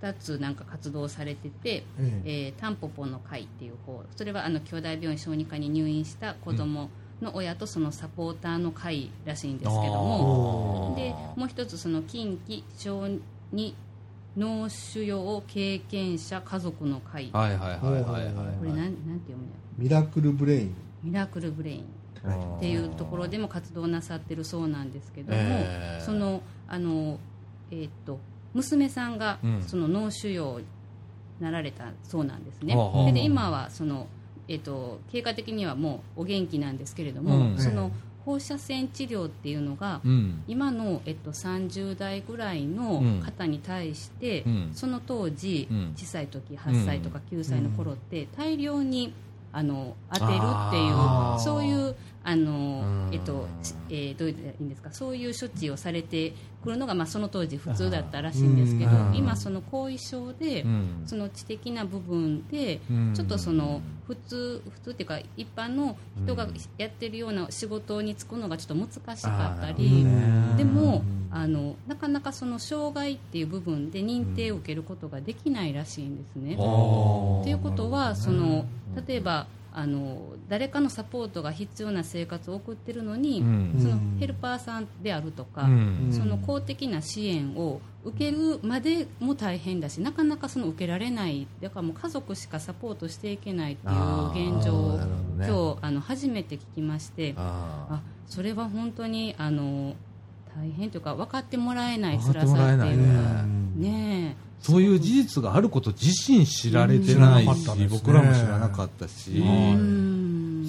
[0.01, 2.21] 2つなんか活動されてて、ええ。
[2.25, 6.89] えータンポポの会っていう方それはあの兄弟病院小児科に入院した子供
[7.21, 13.07] の親とそのサポーターの会らしいんですけどもでもう一つその近畿小
[13.53, 13.75] 児
[14.39, 20.75] 脳腫瘍経験者家族の会、はいはいはいはいはい、これはいなんなんて読むんやミラクルブレイン。
[21.03, 21.85] ミラクルブレイン。
[22.57, 27.17] っていうところでも活動なさってるそうなんですけども、えーそのあの、
[27.71, 28.19] えーっと
[28.53, 29.63] 娘さんがうん。
[29.65, 30.65] その脳腫瘍に
[31.39, 34.07] なられたそうなんですね、はあはあそれで今はその、
[34.47, 37.57] えーっと経過的にはもうお元気なんですけれども、うん。
[37.57, 37.91] その
[38.29, 40.43] 放射線治療っていうのが、うん。
[40.47, 44.71] 今の、えっと、30代ぐらいの方に対して、うん。
[44.73, 45.93] その当時、うん。
[45.97, 49.13] 小さい時8歳とか9歳の頃って大量に
[49.51, 59.15] あの当てるっていうそういうあのうん、えっとしえーどういいんですかそういう処置をされてくるのが、まあ、その当時普通だったらしいんですけどうん。
[59.15, 61.03] 今その後遺症で、うん。
[61.05, 63.13] その知的な部分で、うん。
[63.13, 66.47] ちょっとその普通普通っていうか一般の人が
[66.77, 70.03] やってるような仕事に就くのがちょっと難しかったり、
[70.57, 76.55] でもあのなかなかその障害っていう部分で認定を受けることができないらしいんですね。
[76.57, 78.65] はあということはその
[79.07, 83.75] 例えばあの誰かのサポートが必要な生活を送ってるのに、うん。
[83.79, 86.09] そのヘルパーさんであるとか、うん。
[86.11, 91.47] その公的な支援を受けるまでも大変だしなかなかその受けられない。
[91.61, 95.47] だからもう家族しかサポートしていけないっていう現状を、ね。
[95.47, 99.95] 今日あの初めて聞きましてああそれは本当にあの
[100.55, 103.89] 大変というか分かってもらえない辛さっていいうかね。
[103.89, 109.41] ねそういう事実があること自身知られてないし、ね僕らも知らなかったし、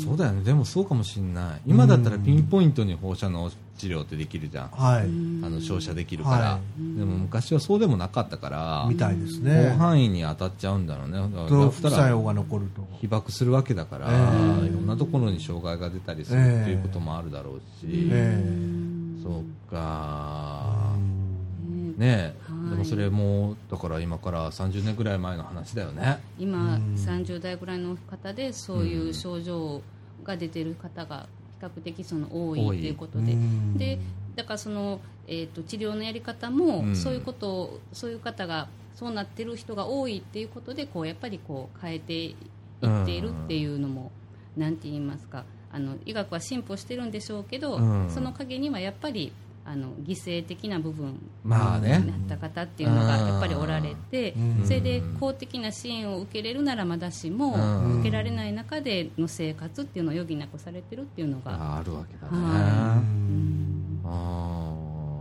[0.02, 1.60] そうだよね、でもそうかもしんない。
[1.66, 4.68] 今だったらピンポイントに放射能治療ってできるじゃん。
[4.68, 5.02] はい。
[5.02, 5.06] あ
[5.50, 9.74] の照射できるから、はでも昔はそうでもなかったから、みたいです広ね。
[9.76, 11.70] 範囲に当たっちゃうんだろうね。
[11.70, 12.86] 副作用が残ると。
[13.00, 14.14] 被爆するわけだから、え
[14.62, 14.66] え。
[14.66, 18.40] いろんなところに障害が出たりするっていうこともあるだろうし、え
[19.22, 21.96] そうか、うん。
[21.98, 22.70] ねえ、はい。
[22.70, 26.20] でもそれもだから今から30年ぐらい前の話だよね。
[26.38, 29.82] 今30代ぐらいの方でそういう症状
[30.24, 31.28] が出てる方が
[31.60, 32.90] 比較的その多いとい。
[32.90, 33.32] うことで。
[33.32, 33.76] うん。
[33.76, 33.98] で
[34.36, 36.96] だからその、えー、と治療のやり方も、うん。
[36.96, 42.36] そういうことをそういう方がそうなってる人が多いっていうことでこうやっぱりこう変えてい
[42.84, 44.10] っているっていうのも、
[44.56, 48.10] なんて言いますかあの医学は進歩してるんでしょうけど、うん。
[48.10, 49.32] その陰にはやっぱり
[49.64, 51.98] あの犠牲的な部分まあね。
[51.98, 54.64] になった方っていうのがやっぱりおられて、うん。
[54.64, 58.00] それで公的な支援を受けれるならまだしも、うん。
[58.00, 62.38] 受けられない中での生活っていうのを余儀なくされてるっていうのが、ああるわけだね。
[62.42, 63.02] は
[64.04, 65.12] あ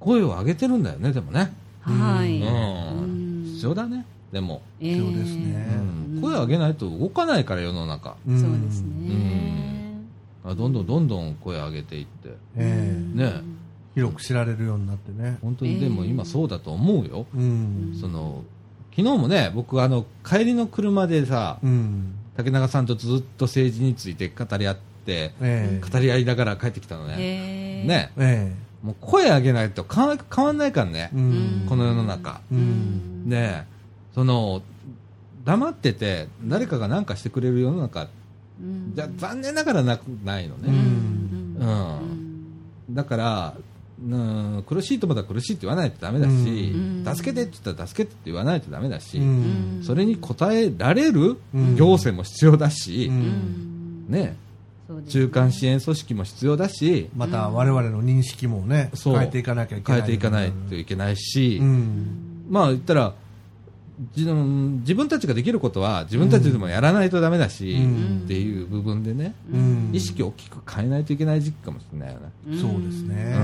[0.00, 0.04] ー。
[0.04, 1.52] 声を上げてるんだよね、でもね。
[1.80, 3.02] はい、うん。
[3.02, 3.44] うん。
[3.54, 4.62] 必要だね、でも。
[4.80, 5.66] えー必要ですね
[6.16, 8.16] うん声を上げないと動かないから、世の中。
[8.26, 10.00] うんそうですね、
[10.44, 12.30] あどんどんどんどん声を上げていって。
[12.56, 13.42] ええね
[13.94, 15.38] 広く知られるようになってね。
[15.42, 17.26] 本当にでも今そうだと思うよ。
[17.34, 17.94] うん。
[18.00, 18.42] その、
[18.96, 22.14] 昨日もね、僕あの、帰りの車でさ、うん。
[22.36, 27.16] 竹中さんとずっと政治について語り合って、ええ語り合いながら帰ってきたのね。
[27.18, 28.12] えーね。
[28.16, 31.16] えもう声上げないと変わ変わんないからねえ。
[31.16, 31.20] う。
[31.20, 31.66] ん。
[31.68, 32.40] この世の中。
[32.50, 33.28] うん。
[33.28, 33.64] で、
[34.14, 34.62] その、
[35.44, 40.70] 黙ってて、誰かが何かしてくれる世の中、うんじゃ残念ながらなくないのうね。
[40.70, 41.56] ん。
[41.58, 42.94] うん。
[42.94, 43.54] だから、
[44.04, 49.80] うん、苦しいと思ったら苦しいって言わないとダメだし、うん助けてって言ったら助けてって言わないとダメだし、うん。
[49.82, 53.10] それに応えられるうん行政も必要だし、
[54.08, 54.36] ね、
[55.08, 60.00] 中間支援組織も必要だし、また我々の認識もね、そう変えていかなきゃいけない。
[60.02, 62.44] 変えていかないといけないし、うん。
[62.50, 63.14] まあ言ったら、じ
[64.16, 68.22] 自分たちができることは自分たちでもやらないとダメだし、うん。
[68.24, 69.90] っていう部分でね、うん。
[69.92, 72.58] 意識を大きく変えないといけない時期かもしれないよね。
[72.60, 73.34] そうですね。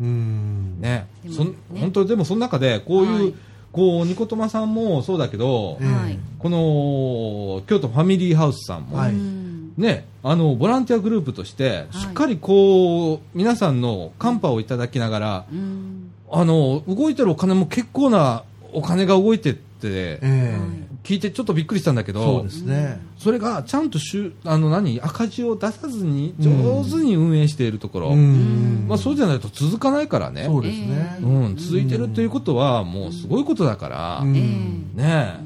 [0.00, 0.06] うん。
[0.06, 0.80] うん。
[0.80, 1.06] ね。
[1.22, 1.44] でもそ
[1.78, 3.34] 本当でもその中でこういう、はい。
[3.70, 5.86] こうニコトマさんもそうだけど、ええ。
[5.86, 6.18] はい。
[6.38, 9.10] この京都ファミリーハウスさんも、はい。
[9.12, 9.74] うん。
[9.76, 16.10] ねあのボランティアグループとしてしっかりこう、皆さんのカンパをいただきながら、うん。
[16.30, 20.88] あの動いてるお金も結構なお金が動いてってええ。
[21.04, 23.00] 聞いてちょっとびっくりしたんだけど、そうですね。
[23.16, 25.00] それがちゃんとしゅあの何？
[25.00, 28.86] 赤字を出さずに上手に運営しているところ、うん。
[28.88, 31.18] まあ、そうじゃないと続かないからね、そうですね。
[31.22, 35.40] うん、続いてるということはもうすごいことだから、ね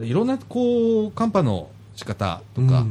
[0.00, 2.84] いろんなこうカンパの仕方とか、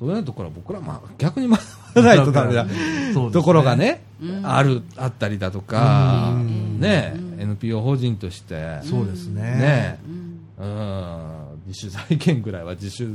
[0.00, 1.60] そういうところは僕ら、まあ、逆に学
[1.94, 2.74] ばないとダメだそうで
[3.14, 3.30] すね。
[3.32, 4.46] ところがね、うん。
[4.46, 9.42] あるあったりだとか、うんねうんえ NPO 法人として、そうですね。
[9.42, 9.98] ね
[10.58, 13.06] うん自主財権ぐらいは自主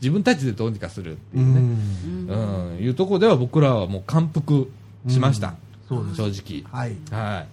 [0.00, 2.28] 自分たちでどうにかするってういうね、ん。
[2.28, 4.70] うんいうところでは僕らはもう感服
[5.08, 5.54] しました、
[5.88, 6.16] そうです。
[6.16, 6.80] 正直。
[6.80, 6.96] はい。
[7.10, 7.46] は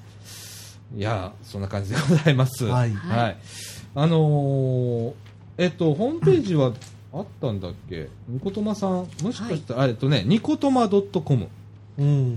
[0.95, 0.99] い。
[0.99, 2.65] いや、そんな感じでございます。
[2.65, 3.37] はいはい。
[3.95, 5.13] あのー
[5.59, 6.71] えっと、ホームページは
[7.13, 8.09] あったんだっけ？
[8.27, 11.47] ニコトマさん、もしかしたら、あえっとね、ニコトマ .com、
[11.97, 12.33] うん。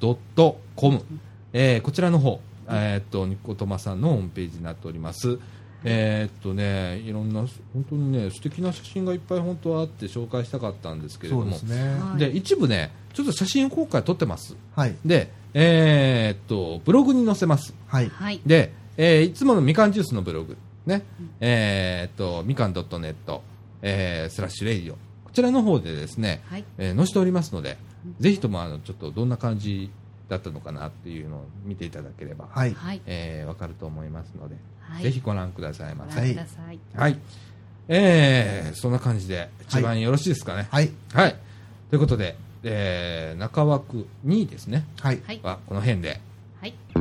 [0.00, 1.00] nicotoma.com、
[1.52, 5.38] えーこちらの方、えっと、ニコトマさんのホームページになっております。
[5.84, 7.40] えーっとね、いろんな、
[7.72, 12.30] 本当にね、素敵な写真がいっぱい本当はあって紹介したかったんですけれども、そうですね。
[12.34, 14.56] 一部ね、ちょっと写真公開撮ってます。
[14.74, 14.96] はい。
[15.04, 17.74] で、えーっと、ブログに載せます。
[17.86, 18.08] はい。
[18.08, 21.04] はいで、えーいつものみかんジュースのブログ、ね、
[21.40, 23.40] えーっと、みかん .net、
[23.82, 24.96] えースラッシュレイディオ、
[25.28, 27.76] こちらの方でですね、はいえー載せておりますので、
[28.20, 29.90] ぜひとも、あの、ちょっとどんな感じ
[30.28, 32.74] だったのかなっていうのを見ていただければ、はい。
[32.74, 36.16] はいえーわかると思いますので、はいぜひご覧くださいませ。
[36.16, 37.18] ご覧くださいはい。
[37.88, 40.66] えーそんな感じで、一番よろしいですかね。
[40.70, 40.90] はい。
[41.12, 41.36] はい。
[41.90, 44.84] ということで、えー中枠2ですね。
[45.00, 45.20] はい。
[45.26, 46.20] はいは、この辺で。
[46.60, 46.74] はい「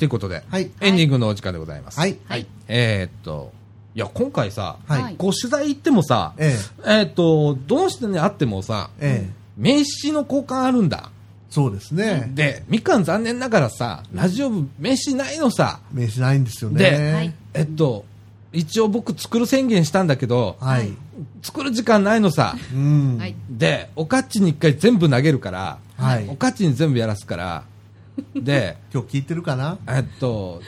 [0.00, 2.00] ということで、はいエンディングのお時間でございます。
[2.00, 2.16] はい。
[2.26, 3.52] はいえーっと、
[3.94, 5.14] いや、今回さ、はい。
[5.16, 9.30] こう取材行ってもさ、ええーっと、どうしてね、あってもさ、え、ええ。
[9.58, 11.10] 名刺の交換あるんだ。
[11.50, 12.30] そうですね。
[12.34, 15.80] で、みかん残念ながらさ、ラジオ部名刺ないのさ。
[15.92, 16.78] 名刺ないんですよね。
[16.78, 18.06] ではいえっと、
[18.54, 20.88] 一応僕作る宣言したんだけど、はい。
[21.42, 22.56] 作る時間ないのさ。
[22.72, 23.18] うん。
[23.18, 27.64] はいで、おかっちに一回全部投げるから、はいおかっちに全部やらすから、
[28.34, 29.78] で、今日聞いてるかな？
[29.88, 30.60] えっと、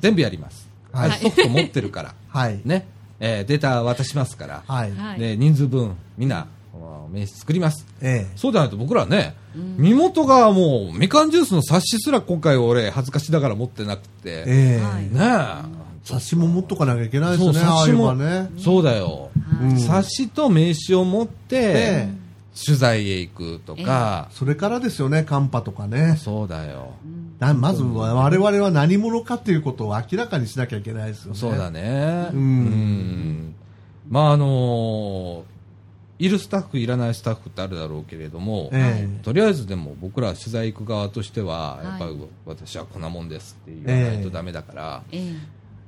[0.00, 0.68] 全部やります。
[0.92, 2.60] はいソフト持ってるから、はい。
[2.64, 2.86] ね、
[3.20, 4.92] えーデータ渡しますから、はい。
[4.92, 7.86] はいで人数分、みんな、お名刺作ります。
[8.00, 8.32] ええ。
[8.36, 14.84] そうじゃないと僕らね、身元がもう、みかんジュースの冊子すら今回俺、恥ずかしながら持ってなくて、ええ。
[14.84, 15.10] はいね
[15.74, 15.78] え。
[16.04, 17.52] 冊子も持っとかなきゃいけないですね。
[17.52, 18.48] 冊子も、ね。
[18.56, 19.30] そうだよ。
[19.60, 22.17] うん冊子と名刺を持って、ええ
[22.64, 26.16] 取材へ行くとか、それからですよね、カンパとかね。
[26.18, 26.94] そうだよ。
[27.38, 31.38] だまずは我々は何者かということを明らかにしなきゃいけないですよね。
[31.38, 32.30] そうだね。
[32.32, 33.54] うんうん
[34.08, 35.44] まああの
[36.18, 45.34] いるスタッフ、いらないスタッフってあるだろうけれども、ええとりあえずでも僕ら取材行く側としては、いやっぱり私はこんなもんですって言わないとダメだから、ええ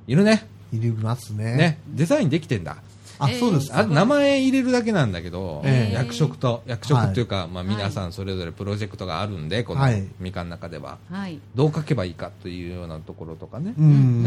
[0.07, 0.47] いるね。
[0.73, 1.57] いりますね。
[1.57, 1.79] ね。
[1.89, 2.77] デザインできてんだ。
[3.21, 3.81] あ、そうですか。
[3.81, 13.75] あ名前入れるだけなんだけど、ええ役職と、役職っていうか、まあ皆さんそれぞれプロジェクトがあるんで、このはいみかんの中では、はいどう書けばいいかというようなところとかね。
[13.79, 14.25] うん。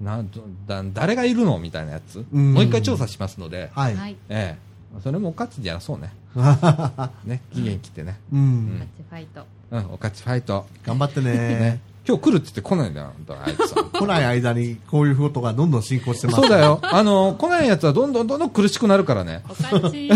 [0.00, 3.96] なんとだ誰がいるのみたいなやつ、うんもう一回調査しますので、はい。
[3.96, 6.12] はいええ、それもおかちでやらそうね。
[7.24, 8.18] ね、期限切ってね。
[8.32, 8.78] ううんん。
[8.78, 10.66] タッチファイトうん、おかちファイト。
[10.84, 11.91] 頑張ってね ね。。
[12.06, 13.84] 今日来るって言って来ないんだよ、あいつは。
[13.94, 16.40] 来ない間にこういうことがどんどん進行してます。
[16.40, 16.58] そうだ。
[16.58, 16.80] よ。
[16.82, 19.42] あの、来ないやつはどんどんどんどん苦しくなるからね。
[19.48, 20.10] おかち来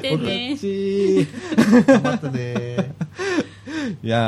[0.00, 1.26] てねち
[1.86, 2.94] 頑張ってね。
[4.02, 4.20] いや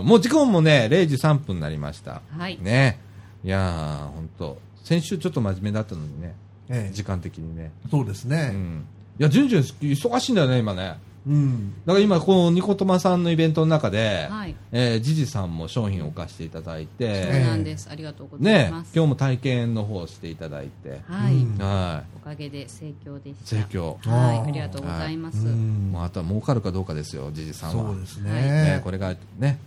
[0.00, 2.22] ー、もう時間もね、0時3分になりました。
[2.36, 2.98] はいね。
[3.44, 6.34] いやー、本当先週ちょっと真面目だったのにね、
[6.68, 7.70] ええ時間的にね。
[7.90, 8.48] そうですうね。
[8.48, 8.84] ん。
[9.18, 10.96] いや、順々忙しいんだよね、今ね。
[11.26, 11.74] うん。
[11.86, 14.54] だから今、このニコトマさんのイベントの中で、はい。
[14.72, 17.88] えージジさんも商品を貸していただいそうて、なんです。
[17.90, 21.58] ありがとうございねます、今日も体験の方をしていただいて、はい、うん。
[21.58, 23.46] はおかげで盛況でしい、た。
[23.46, 24.08] 盛況。
[24.10, 24.38] はい。
[24.40, 25.90] ありがとうございます、うん。
[25.92, 27.92] もうあとは儲かるかどうかですよ、ジジさんは。
[27.92, 28.30] そうですね。
[28.32, 28.80] ね。
[28.82, 29.58] これがね、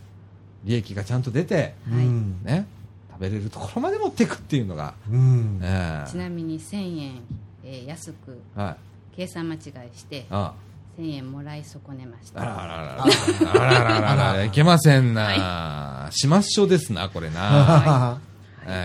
[0.64, 1.56] 利益がちゃんと出て、
[1.90, 2.06] はい。
[2.06, 2.44] うん。
[2.44, 2.66] ね、
[3.12, 5.60] 食べれるところまで持っていくっていうのが、うん。
[5.64, 6.10] ええ。
[6.10, 7.22] ちなみに1000円、
[7.64, 9.16] えー安くはい。
[9.16, 9.62] 計算間違い
[9.98, 10.54] してあ
[10.98, 12.42] 千円もらい損ねました。
[12.42, 13.10] あらららあら
[13.52, 18.20] あらららららあらいけませんな始末書ですなこれな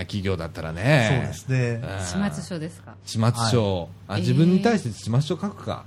[0.01, 5.85] 企業だったらねそうですね始末書ですか始末書あ自分に対して始末書書くか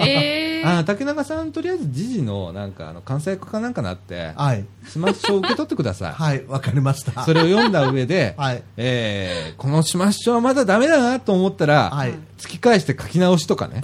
[0.00, 4.64] ええ あ竹中さんとりあえず時事のなんかあの関西役かなんかなってはい。
[4.86, 7.24] 始末書を受け取ってください、 はい、わかりました。
[7.24, 8.62] それを読んだ上で、 はい。
[8.76, 12.14] えーこの始末書はまだダメだなと思ったら、はい。
[12.38, 13.80] 突き返して書き直しとかね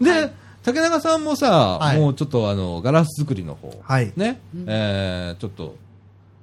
[0.00, 0.32] で
[0.62, 5.76] 竹中さんもさ、はいもうちょっとあのガラス作りの方、はいね、えーちょっと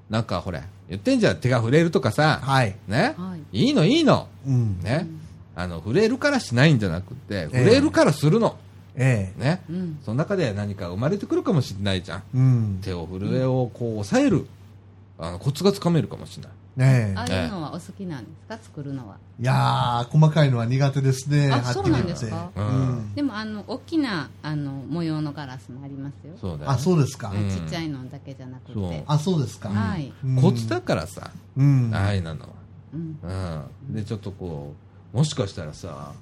[0.10, 2.76] なんかほれ言ってんじゃん手が触れるとかさ、はい。
[2.88, 4.80] ね、はいいいのいいのうん。
[4.82, 5.08] ね、
[5.56, 7.58] あの触れるからしないんじゃなくてええ。
[7.58, 8.58] 触れるからするの、
[8.96, 9.42] ええ。
[9.42, 10.00] ね、うん。
[10.04, 12.24] その中で何か生まれてくるかもしれないじゃん。
[12.34, 12.80] うん。
[12.82, 14.48] 手を震えをこう抑える。
[15.20, 16.52] あのコツがつかめるかもしれない。
[16.74, 18.58] ねああいうのはお好きなんですか？
[18.64, 19.18] 作るのは。
[19.40, 19.44] え。
[19.44, 21.52] いやー、細かいのは苦手ですね。
[21.52, 22.50] あそうなんですか？
[22.56, 23.14] うん。
[23.14, 26.34] でもあの大きなあの模様のガラスもありますよ。
[26.40, 27.30] そうだよあ、そうですか。
[27.30, 27.38] う。
[27.38, 27.50] ん。
[27.50, 28.74] ちっちゃいのだけじゃなくて。
[28.74, 29.04] そう。
[29.06, 29.70] あ、そうですか。
[29.70, 30.14] はい。
[30.26, 30.42] うん。
[30.42, 31.92] コツだからさ、うん。
[31.94, 32.38] ああいうのは、
[32.94, 33.20] うん。
[33.22, 36.14] うん、でちょっとこうもしかしたらさ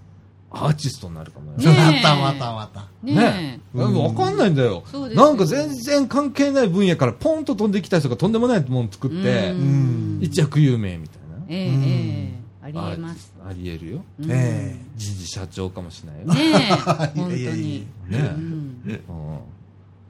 [0.52, 1.58] アーティストになるかもよ。
[1.60, 2.88] またまたまた。
[3.04, 3.78] ねえ。
[3.78, 4.04] うん。
[4.04, 4.84] わかんないんだよ。
[5.14, 10.20] なんか全然関係ない分野からポンと飛んできた人がとんでもないもの作って、うん。
[10.22, 11.46] 一躍有名みたいな。
[11.50, 13.32] ええありえます。
[13.46, 14.04] あありえるよ。
[14.20, 14.32] うん。
[14.32, 16.52] え時事社長かもしれないよ。
[16.52, 16.76] ねええ。
[17.16, 17.56] 本当いやいや。
[17.56, 17.88] いに。
[18.08, 19.02] ねうん。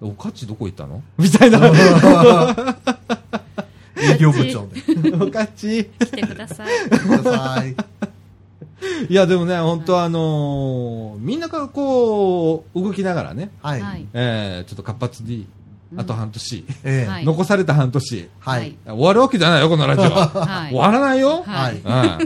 [0.02, 0.10] うん。
[0.10, 1.04] おかちどこ行ったの？
[1.18, 1.60] みたいな。
[4.02, 5.14] 営業部長で。
[5.22, 6.90] おかち来てください。
[6.90, 7.76] ください。
[9.10, 13.82] いやでもね本当あのーみんながこう動きながらね、はい。
[13.82, 14.06] はい。
[14.14, 15.48] えーちょっと活発に
[15.98, 17.10] あと半年、ええ。
[17.10, 17.26] はい。
[17.26, 18.30] 残された半年。
[18.40, 18.76] はい。
[18.86, 20.28] 終わるわけじゃないよこのラジオは。
[20.28, 20.70] はい。
[20.70, 21.78] 終わらないよ、はい。
[21.78, 21.92] うん。
[21.92, 22.20] あ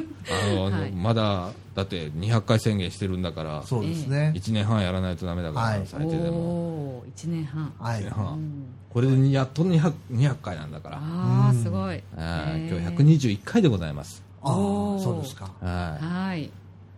[0.53, 0.91] のはい。
[0.91, 4.33] まだだって200回宣言してるんだからそうですね。
[4.35, 5.81] 1年半やらないとダメだから、はい。
[5.85, 6.37] 最低でも。
[6.37, 7.73] おー1年半。
[7.79, 8.01] はい。
[8.01, 8.11] 一年。
[8.11, 8.25] 半。
[8.33, 8.65] うん。
[8.93, 10.99] これでやっと 200, 200回なんだから。
[11.01, 12.03] あすごい。
[12.17, 12.79] あーへー。
[12.81, 15.49] 今日121回でございますああそうですか。
[15.61, 16.43] ははい。
[16.43, 16.51] い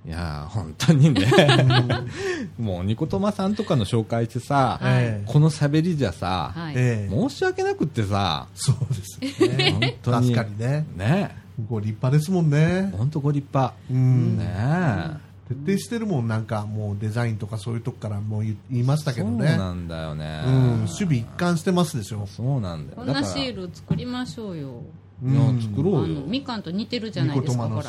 [0.07, 1.25] いやー本当にね。
[2.59, 6.73] もうニコトマさんとかの紹介してさ、ええこの喋りじゃさ、はい。
[6.75, 8.75] ええ申し訳なくってさそう
[9.21, 9.71] ですよね。
[9.71, 10.33] 本当に。
[10.35, 10.85] 確かにね。
[10.95, 11.35] ね。
[11.69, 12.93] ご立派ですもんね。
[12.95, 13.73] 本当ご立派。
[13.89, 14.37] うん。
[14.37, 15.17] ね
[15.47, 22.27] 徹底してるもんなんかもうデザインとかそういうとこからもう言言いましたけどそうねなんだよね、うん守備一貫してますでしょ。
[22.27, 22.97] そうなんだよ。
[22.97, 24.81] こんなシール作りましょうよ
[25.23, 26.15] いや作ろあうよ。
[26.15, 27.83] のみかんと似てるじゃないですかトマ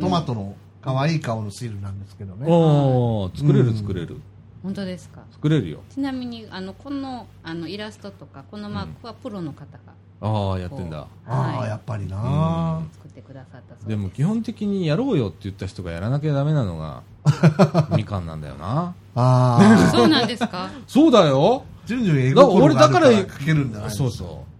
[0.00, 2.46] トマトの可愛い顔のシールなんですけどね。
[2.48, 3.66] おー作れうん。
[3.72, 4.16] る作れる、
[4.62, 5.22] 本当ですか？
[5.32, 5.80] 作れるよ。
[5.90, 11.06] ちなみにあのこのあのイラストとかこのマークはプロの方がああやってんだ。
[11.26, 11.68] ああはい。
[11.68, 12.80] やっぱりな。
[12.94, 17.02] 作ってくださったそうでも基本的にやろうよって言った人がやらなきゃダメなのが
[17.96, 18.94] みかんなんだよな。
[19.14, 20.70] ああ そうなんですか？
[20.86, 21.64] そうだよ。
[21.86, 24.51] 順々英語俺だから書けるんじゃないそうそう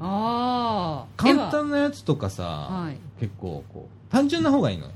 [0.00, 2.96] ああ簡単なやつとかさ、はい。
[3.20, 4.92] 結構こう単純な方がいいのよ、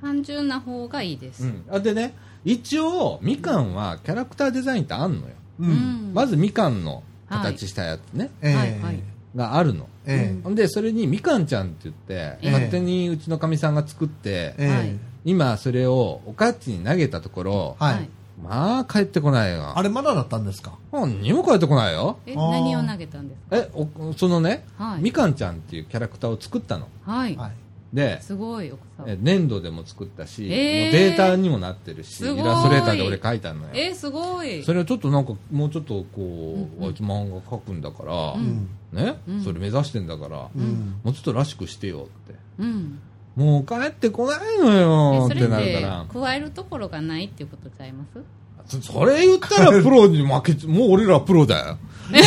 [0.00, 2.14] 単純な方がいいです、うん、あでね
[2.44, 6.10] 一応みかんはキャラクターデザインってあんのよ、ううん。
[6.10, 8.54] んまずみかんの形したやつね、ええ。
[8.54, 8.80] はい。
[8.80, 9.02] はい
[9.34, 9.88] があるの。
[10.04, 10.54] えほん。
[10.54, 12.50] でそれにみかんちゃんって言って、ええ。
[12.50, 14.68] 勝手にうちのかみさんが作って、ええ。
[14.68, 14.98] はい。
[15.24, 18.08] 今それをおかっちに投げたところ、はい、はい
[18.42, 19.72] まあ帰ってこないよ。
[19.76, 20.72] あれまだだったんですか？
[20.92, 22.18] 何にも帰ってこないよ。
[22.26, 23.56] え何を投げたんですか？
[23.56, 25.00] えおそのね、はい。
[25.00, 26.88] みかんちゃんっていうキャラクターを作ったの。
[27.04, 27.52] はい、はい。
[27.92, 29.10] ですごい奥さん。
[29.10, 30.82] え粘土でも作ったし、えー。
[30.84, 33.68] もうデータにもなってるしイラストレーターで俺書いたのよ。
[33.74, 34.62] えー、すごい。
[34.62, 36.84] それをちょっとなんかもうちょっとこう、うんうん。
[36.86, 38.68] あいつ漫画描くんだから、うん。
[38.92, 39.44] ね、うん。
[39.44, 41.00] それ目指してんだから、うん。
[41.04, 42.34] もうちょっとらしくしてよって。
[42.58, 42.98] うん
[43.36, 46.06] もう帰ってこないのよってなるから。
[46.12, 48.22] 加えるところがないっていうことちゃいます？
[48.66, 51.78] そそれ言ったらプロに負けち もう俺らプロだよ。
[52.12, 52.20] ね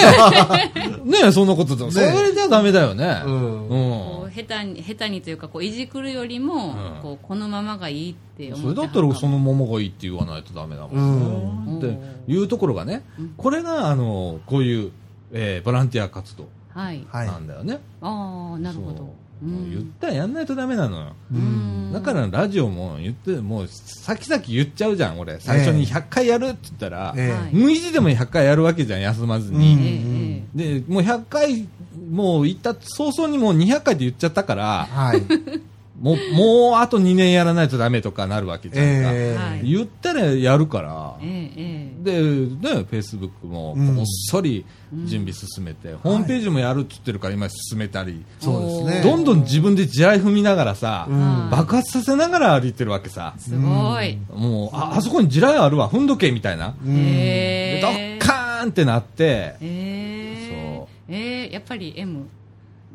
[0.76, 3.22] えねえそんなことだ、それじゃダメだよね。
[3.26, 4.24] ううん。
[4.24, 7.02] う下手に下手にというかこういじくるよりも、うん。
[7.02, 11.78] こうこのままがいいって思それだったらそのままがいいって言わないとダメだもん、うん。
[11.78, 11.98] って
[12.28, 13.04] いうところがね、
[13.38, 14.92] これがあのこういう、
[15.32, 18.98] えーボランティア活動はい、はいなんだよね、ああなるほど。
[18.98, 19.04] そ
[19.44, 21.92] ううん言ったらやんないとダメなのよ、うん。
[21.94, 25.40] だからラジオも言ってもう先々言っちゃうじゃん俺。
[25.40, 27.32] 最初に100回やるって言ったら、ええ。
[27.32, 29.60] はい無意地でも100回やるわけじゃん休まずうん。
[29.60, 30.80] に、えええ。
[30.82, 31.68] でもう100回
[32.10, 35.22] もう言った早々にもう200回って言っちゃったからはい
[36.00, 39.72] もうもうあと2年やらないとダメとかなるわけじゃんか、えはい。
[39.72, 43.96] 言ったらやるから、えええで、ね、フェイスブックもうん。
[43.96, 44.66] こっそり
[45.06, 49.02] 準備進めて、ホームページもやるって言ってるから今進めたり、そうですね。
[49.04, 51.50] どんどん自分で地雷踏みながらさ、うん。
[51.50, 53.34] 爆発させながら歩いてるわけさ。
[53.38, 56.76] すごい、もう、あ、あそこに地雷あるわ、踏んどけ、みたいな。
[56.86, 56.96] うん。
[56.98, 57.76] え。
[57.76, 60.78] で、ドッカーンってなって、ええ。
[60.78, 60.88] そう。
[61.08, 62.28] ええやっぱり M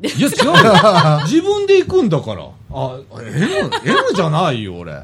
[0.01, 2.47] いや、違うよ 自分で行くんだから。
[2.71, 3.69] あ、M、M
[4.15, 5.03] じゃないよ、俺。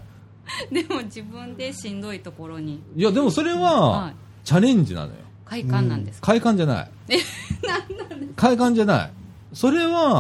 [0.72, 5.14] でも自分でしんどいところにいや、でもそれはは、チャレンジなのよ。
[5.46, 6.90] 快感なんですか、快感じゃない。
[8.36, 9.12] 快感じゃない。
[9.54, 10.14] それは、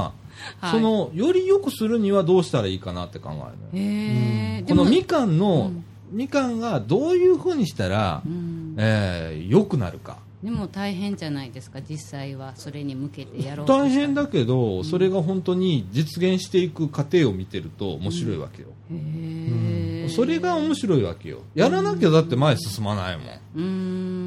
[0.59, 3.51] はいその、より良くするにはどうしたらいいかなって考えるのよ。
[3.73, 10.19] ええこのみかんの、うんみかんがどういうふうにしたら、うんえー良くなるか。
[10.43, 18.67] でも大変じゃないですか実際はそれに向けてやろう大変だけど、それが本当に実現していく過程を見てると面白いわけよ。
[18.91, 21.39] へえそれが面白いわけよ。
[21.55, 23.27] やらなきゃだって前進まないもん。
[23.27, 23.61] うー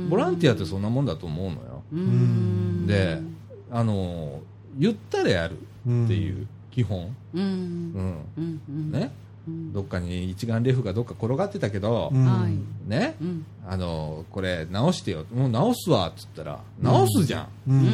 [0.06, 1.82] んボランティアってそんなもんだと思うのよ。
[1.92, 3.20] うーんで、
[3.70, 4.40] あの、
[4.76, 7.14] 言ったらやるっていう基本。
[7.34, 8.14] うんうん。
[8.36, 9.12] うんうんね。
[9.50, 9.72] うん。
[9.72, 12.24] どっかに一眼レフがどっか転がってたけど、うん。
[12.24, 12.54] はい。
[12.88, 13.44] ね、うん。
[13.68, 15.24] あの、これ直してよ。
[15.34, 17.44] もう直すわ、っつったら、直すじゃん。
[17.68, 17.86] ううんうん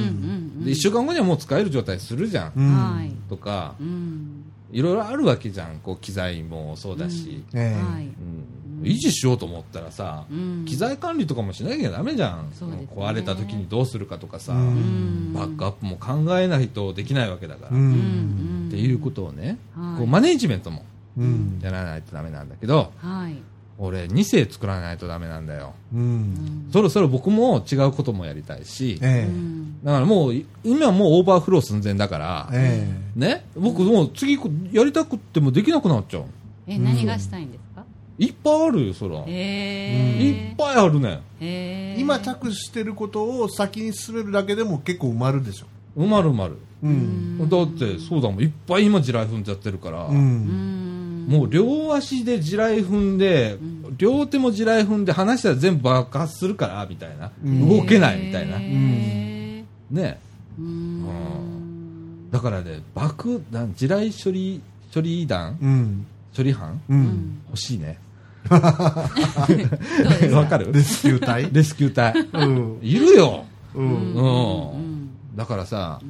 [0.62, 0.64] ん。
[0.64, 3.12] で、一週間後にはもう使える状態するじゃん。
[3.28, 4.44] とかう、ん。
[4.72, 5.78] いろいろあるわけじゃん。
[5.78, 7.44] こう、機材もそうだし。
[7.54, 7.82] ええ。
[7.82, 8.04] はい。
[8.06, 8.44] うん。
[8.82, 10.64] 維持しようと思ったらさ、うん。
[10.66, 12.50] 機材管理とかもしなきゃダメじゃん。
[12.50, 12.86] ね。
[12.94, 15.32] 壊れた時にどうするかとかさ、うん。
[15.32, 17.70] バックアップも考えないとできないわけだから。
[17.70, 19.98] うっんていうことをね、はい。
[19.98, 20.84] こうマネージメントもうん
[21.62, 23.34] やらないとダメなんだけど、はい。
[23.78, 25.74] 俺2世作らないとダメなんだよ。
[25.94, 26.68] うん。
[26.72, 29.28] そろそろ僕も違うこともやりたいし、ええ。
[29.28, 30.34] うんだからもう、
[30.64, 34.38] 今はもうオーバーフロー寸前だから、えね、僕もう次
[34.72, 36.24] やりたくってもできなくなっちゃう。
[36.66, 37.84] え何がしたいんですか？
[38.18, 39.18] いっぱいあるよ、そら。
[39.20, 40.51] いえ。
[40.55, 41.20] っぱいあるね。
[41.40, 42.01] ええ。
[42.01, 45.66] 今着手してることを先に進めるだけでも結構埋まるでしょ。
[46.01, 46.56] 埋まる埋まる。
[46.82, 47.48] うん。
[47.48, 48.43] だって、そうだもん。
[48.43, 50.85] いっぱい今地雷踏んじゃってるから、うん
[51.27, 53.59] もう両足で地雷踏んで、
[53.98, 57.31] 両手も地雷踏んで離したら全部爆発するから、みたいな。
[57.44, 57.69] ん。
[57.69, 58.57] 動けないみたいな。
[58.61, 60.19] えね。
[60.61, 62.31] ーうん。
[62.31, 64.61] だからね、爆弾、地雷処理、
[64.94, 65.59] 処理弾？
[65.61, 66.07] うん。
[66.36, 66.81] 処理班？
[66.89, 67.39] うん。
[67.48, 67.98] 欲しいね。
[68.51, 70.73] わかる？
[70.73, 71.48] レスキュー隊？
[71.53, 72.15] レスキュー隊。
[72.32, 72.78] うん。
[72.82, 73.44] いるよ。
[73.74, 74.15] うん。
[74.15, 75.11] うん。
[75.35, 76.01] だからさ、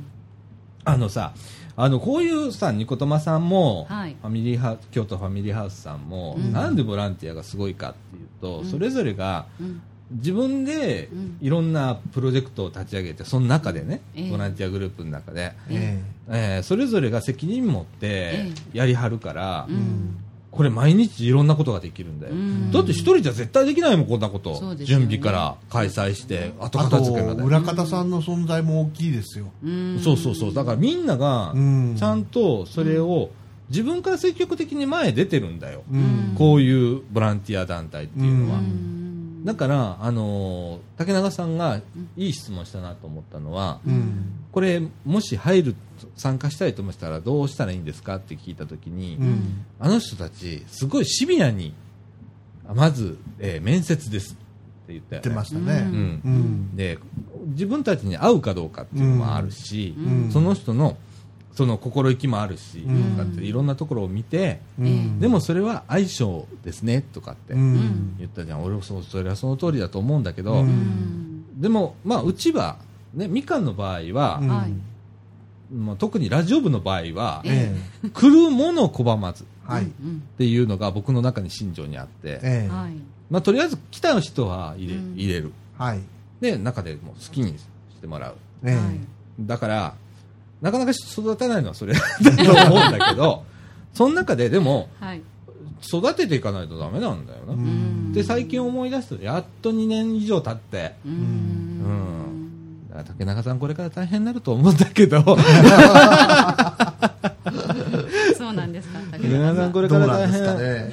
[0.84, 1.32] あのさ、
[1.78, 4.16] あの、こういうさ、ニコトマさんも、はい。
[4.20, 6.52] ファミリーハウ京都ファミリーハウスさんも、うん。
[6.52, 8.70] なんでボランティアがすごいかっていうと、うん。
[8.70, 9.82] それぞれがうん。
[10.12, 11.38] 自分でうん。
[11.40, 14.30] いろんなプロジェクトを立ち上げて、その中でね、ええ。
[14.30, 16.58] ボランティアグループの中で、ええ。
[16.60, 19.68] ーそれぞれが責任持ってえやりはるから、
[20.56, 22.32] これ毎日いろんなことができるんだよ。
[22.32, 24.74] うんだって一人じゃ絶対できないもん、こんなこと。
[24.74, 27.40] ね準備から開催して、後あ片付けまで。
[27.40, 30.54] と裏方さんの存在も大きいですようんそうそうそう。
[30.54, 33.30] だからみんながうん、ちゃんとそれを
[33.68, 35.82] 自分から積極的に前へ出てるんだよ。
[35.92, 38.60] うんこういうボランティア団体っていうのは。
[39.46, 41.80] うんだから、あのー竹永さんが
[42.16, 44.32] いい質問したなと思ったのは、うん。
[44.50, 45.76] これ、もし入る、
[46.16, 49.64] 参加したいと思ったらどうしたらいいんですかって聞いたときに、うん。
[49.78, 51.74] あの人たち、すごいシビアに、
[52.68, 54.36] あまず、えー面接ですっ
[54.86, 55.24] て言ったよ、ね。
[55.24, 55.86] 言ってましたね。
[55.86, 56.20] うん。
[56.24, 56.76] うん。
[56.76, 56.98] で、
[57.48, 60.30] 自分たちに合うかどうかっていうのもあるし、うん。
[60.32, 60.96] その人の、
[61.56, 63.16] その心意気もあるし、うん。
[63.16, 65.18] とかっていろんなところを見て、うん。
[65.18, 68.14] でもそれは相性ですね、とかってうん。
[68.18, 68.62] 言ったじゃん。
[68.62, 71.46] 俺もそう、それはその通りだと思うんだけど、うん。
[71.58, 72.76] でも、まあ、うちは、
[73.14, 74.42] ね、みかんの場合は、
[75.74, 77.74] まあ、特にラジオ部の場合は、え
[78.12, 79.46] 来るものを拒まずっ
[80.36, 82.68] ていうのが僕の中に信条にあって、ええ。
[82.68, 82.92] はい。
[83.30, 85.14] まあ、とりあえず来た人は入れ,、うん。
[85.14, 85.52] 入れる。
[85.78, 86.00] はい。
[86.42, 87.64] で、中でもう好きにし
[88.00, 88.36] てもらう。
[89.40, 89.94] だから、
[90.66, 93.44] なかなか育たないのはそれ だと思うんだけど、
[93.94, 95.22] その中ででも、はい
[95.86, 97.52] 育てていかないとダメなんだよな。
[97.52, 102.88] うんで、最近思い出すと、やっと2年以上経って、ううんん。
[102.88, 105.34] だから竹中さんこれから大変になると思うんだけど、 そ
[108.50, 110.62] うなんですか竹竹中さんこれどうから大なんですか変。
[110.62, 110.92] ね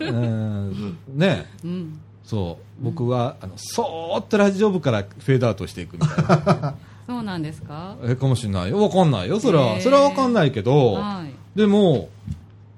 [0.00, 0.98] うん。
[1.14, 2.84] ねうんそう。
[2.84, 6.74] 僕は、あの、そーっとラジオ部からフェードアウトしていくみたいな。
[7.06, 7.96] そうなんですか？
[8.04, 8.80] え、かもしれないよ。
[8.82, 9.38] わかんないよ。
[9.40, 9.80] それは、へー。
[9.80, 11.58] それはわかんないけど、はい。
[11.58, 12.08] でも、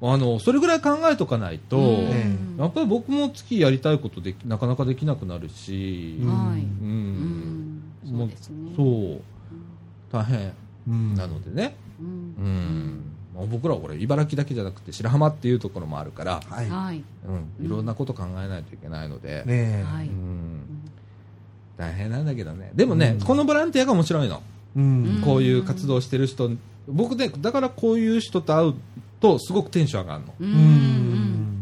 [0.03, 1.85] あの、それぐらい考えとかないと、うん。
[1.85, 6.61] えやっぱり僕も月やりたいことできなかなかできなくなるし、うんはい。
[6.61, 7.83] うん。
[8.05, 8.19] うん。
[8.19, 8.73] そうですね。
[8.77, 9.21] そう、
[10.13, 10.53] 大変。
[10.89, 11.15] うん。
[11.15, 12.07] なのでね、うん。
[12.07, 13.03] うん。
[13.35, 16.69] まあ僕らはこれ、茨城だけじゃなくて白浜っていうところもあるから、はい。
[16.71, 17.03] はい。
[17.61, 20.66] うん、いろんなこと考えないといけないので、ねうん、
[21.77, 23.27] 大変なんだけどね、でもね、うん。
[23.27, 24.43] このボランティアが面白いの、
[24.77, 25.23] うん。
[25.25, 26.51] こういう活動してる人、
[26.89, 28.75] 僕ね、だからこういう人と会う
[29.21, 30.35] と、すごくテンション上がるの。
[30.41, 30.47] うん。
[30.47, 30.55] う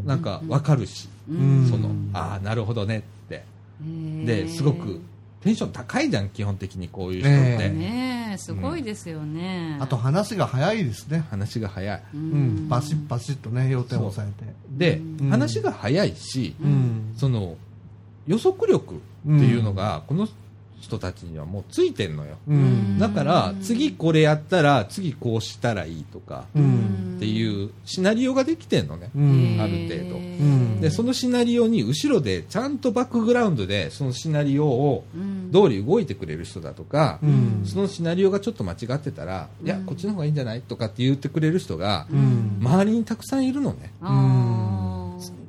[0.05, 0.07] ん。
[0.07, 1.69] なんかわかるし、うん。
[1.71, 3.45] そのああなるほどねって。
[3.81, 5.01] うんですごく
[5.41, 8.39] テンション高いじゃん基本的にこういう人ねって、ねえ。
[8.39, 9.77] すごいですよね。
[9.81, 11.25] あと話が早いですね。
[11.31, 12.03] 話が早い。
[12.15, 12.69] ううん。
[12.69, 14.53] バシッバシッとね要点を押さえて。
[14.71, 15.31] で、うん。
[15.31, 17.15] 話が早いし、うん。
[17.17, 17.57] その
[18.27, 20.29] 予測力っていうのが、この
[20.85, 22.37] 人たちにはもうついてんのよ。
[22.47, 22.99] うん。
[22.99, 27.15] だから次これやったら次こうしたらいいとかうん。
[27.17, 29.59] っていうシナリオができてんのね、うん。
[29.61, 30.17] ある程度。
[30.17, 30.81] うん。
[30.81, 35.51] でそのシナリオに後ろでちゃんとバックグラウンドでそのシナリオをうん。
[35.53, 37.63] 通り動いてくれる人だとか、うん。
[37.65, 42.59] そのシナリオがちょっと間違ってたら、いや、こっちの方がいいんじゃないとかって言ってくれる人が、うん。
[42.61, 43.93] 周りにたくさんいるのね。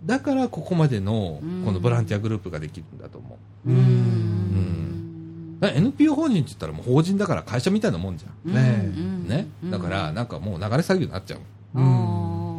[0.06, 1.64] だからここまでのうん。
[1.66, 3.70] このボランティアグループができるんだと思う。
[3.70, 5.60] うん。
[5.60, 8.54] だから NPO 法人って言ったらもう法人だから会社みたいなもんじゃん。
[8.54, 9.28] ねうん。
[9.28, 9.48] ね。
[9.64, 9.72] うん。
[9.72, 11.40] だからなんかもう流れ作業になっちゃう。
[11.76, 11.80] あ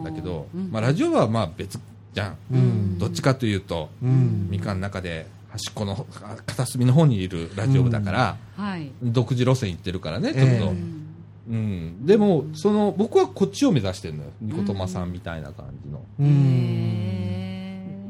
[0.02, 0.04] ー。
[0.04, 0.70] だけど、うん。
[0.70, 1.78] まあラジオはまあ別
[2.12, 2.36] じゃん。
[2.52, 2.98] うん。
[2.98, 4.48] どっちかというと、うん。
[4.50, 6.06] みかんの中で端っこの
[6.46, 8.90] 片隅の方にいるラジオ部だから、はい。
[9.02, 10.74] 独自路線行ってるからね、ちょっと。
[11.50, 11.56] ええうん。
[11.56, 11.60] う
[12.02, 14.30] ん、でもその僕はこっちを目指してるのよ。
[14.40, 16.00] ニコトマさんみたいな感じの、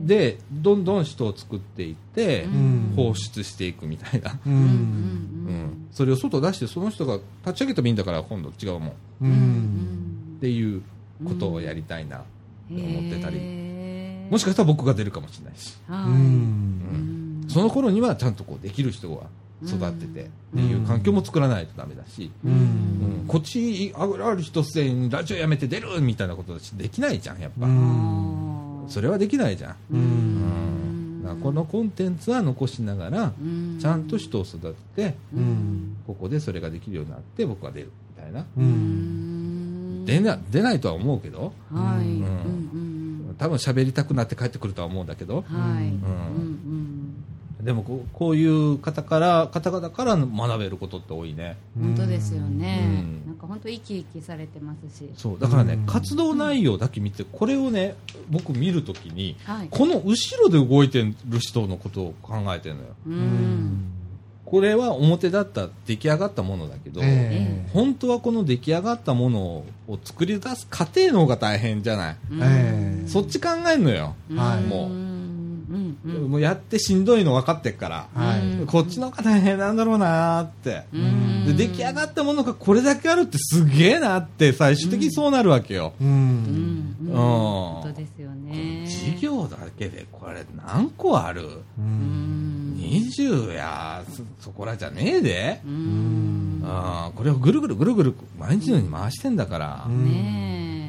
[0.07, 2.93] でどんどん人を作っていって、うん。
[2.97, 4.57] 放出していくみたいな、ううん。
[4.57, 8.89] うんそれを外出してその人が立ち上げてもいいんだから今度違うもん。
[8.89, 8.93] っ
[9.23, 9.33] ううん。
[10.37, 10.83] んていう
[11.25, 13.39] ことをやりたいなって思ってたり、
[14.31, 17.47] もしかしたら僕が出るかもしれないし、うん。
[17.49, 19.23] その頃にはちゃんとこうできる人が
[19.65, 22.55] 育っててっていう環境も作らないとダメだし、ううん。
[23.24, 28.85] んこっちある日突然ラジオやめて出るみたいなことできないじゃんやっぱ、うん。
[28.89, 31.39] それはできないじゃん、ん。
[31.43, 33.78] このコンテンツは残しながらうん。
[33.81, 34.59] ちゃんと人を育
[34.95, 35.97] ててうん。
[36.07, 38.45] ここでそれができるようになって僕は出るみたいな。
[40.07, 42.07] 出な出ないとは思うけどはい。
[42.07, 42.70] うん。
[42.74, 42.97] うん
[43.39, 45.45] 多分喋りたくなって帰ってくるとは思うんだけど。
[45.51, 47.06] うん
[47.67, 51.57] でもこうこういう方から方々から学べることって多いね。
[51.77, 52.81] うん本当ですよね。
[52.85, 53.21] うん。
[53.23, 55.11] ななんか本当生き生きされてますし。
[55.17, 55.87] そうだからね、うん。
[55.87, 57.97] 活動内容だけ見てこれをね
[58.31, 59.69] 僕見るときにはい。
[59.69, 62.89] この後ろで動いてる人のことを考えてるのよ。
[63.09, 63.17] ううん。
[63.19, 63.93] ん
[64.45, 69.41] これは表だった出来上がったものだけど、え本当はこの出来上がったもの
[69.89, 72.43] を作り出す過程の方が大変じゃない、うん。
[72.43, 73.09] ええ。
[73.09, 75.16] そっち考えんのよ、はいもう
[75.71, 78.41] うんうんもうやってしんどいの分かってっから、はい。
[78.41, 81.47] うんこっちの方が大変なんだろうなーって、うん。
[81.47, 87.09] で出来上がったものがこれだけあるってすげえなって最終的にそうなるわけよ、ううんんうん。
[87.09, 87.17] うん。
[87.17, 88.87] 本当ですよね。
[88.87, 91.43] 事業だけでこれ何個ある？
[91.43, 91.47] う
[91.79, 92.75] うん。
[92.75, 96.61] ん20やそそこらじゃねえで、ううん。
[96.61, 100.86] んあーこれをぐるぐるぐるぐる毎日のように回してんだから、うんねえ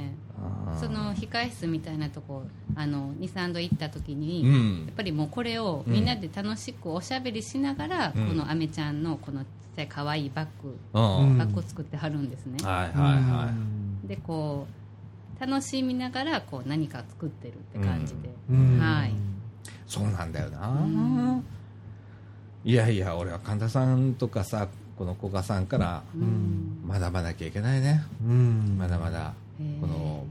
[0.80, 2.44] その控室みたいなとこ
[2.76, 8.28] あの23度行った時に、やっうんぱりもうこれをみんなで楽しくおしゃべりしながら、うん。
[8.28, 11.38] このアメちゃんのこのちっ可愛いバッグ、うんうん。
[11.38, 13.52] バッグを作ってはるんですね、はいはいは
[14.06, 19.14] い、でこう楽しみながらこう何か作ってるって感じで、うんはい
[19.86, 21.46] そうなんだよな、ん
[22.66, 29.34] いやいや俺は神田さんとかさこの古賀さんからうん学ばなきゃいけないね、うんまだまだ
[29.82, 30.26] この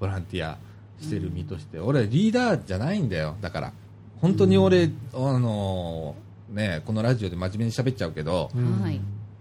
[0.00, 0.58] ボランティア
[1.00, 3.36] してる身として、俺リーダーじゃないんだよ。
[3.40, 3.72] だから
[4.20, 6.16] 本当に俺、あの
[6.50, 8.50] ねこのラジオで真面目に喋っちゃうけど、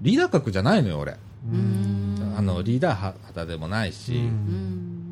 [0.01, 1.17] リーダー格じゃないのよ俺、
[1.51, 2.33] うん。
[2.37, 4.21] あのリーダー肌でもないし、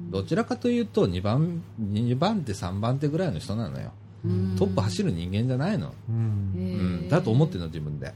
[0.10, 3.91] どちらかというと2番2番手3番手ぐらいの人なのよ、
[4.26, 4.56] うん。
[4.57, 7.10] トップ走る人間じゃないの、うん。
[7.10, 8.14] だと思ってるの自分で、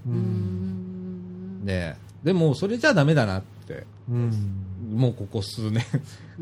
[1.64, 3.86] ででもそれじゃダメだなって。
[4.10, 4.32] うん
[4.98, 5.84] もうここ数年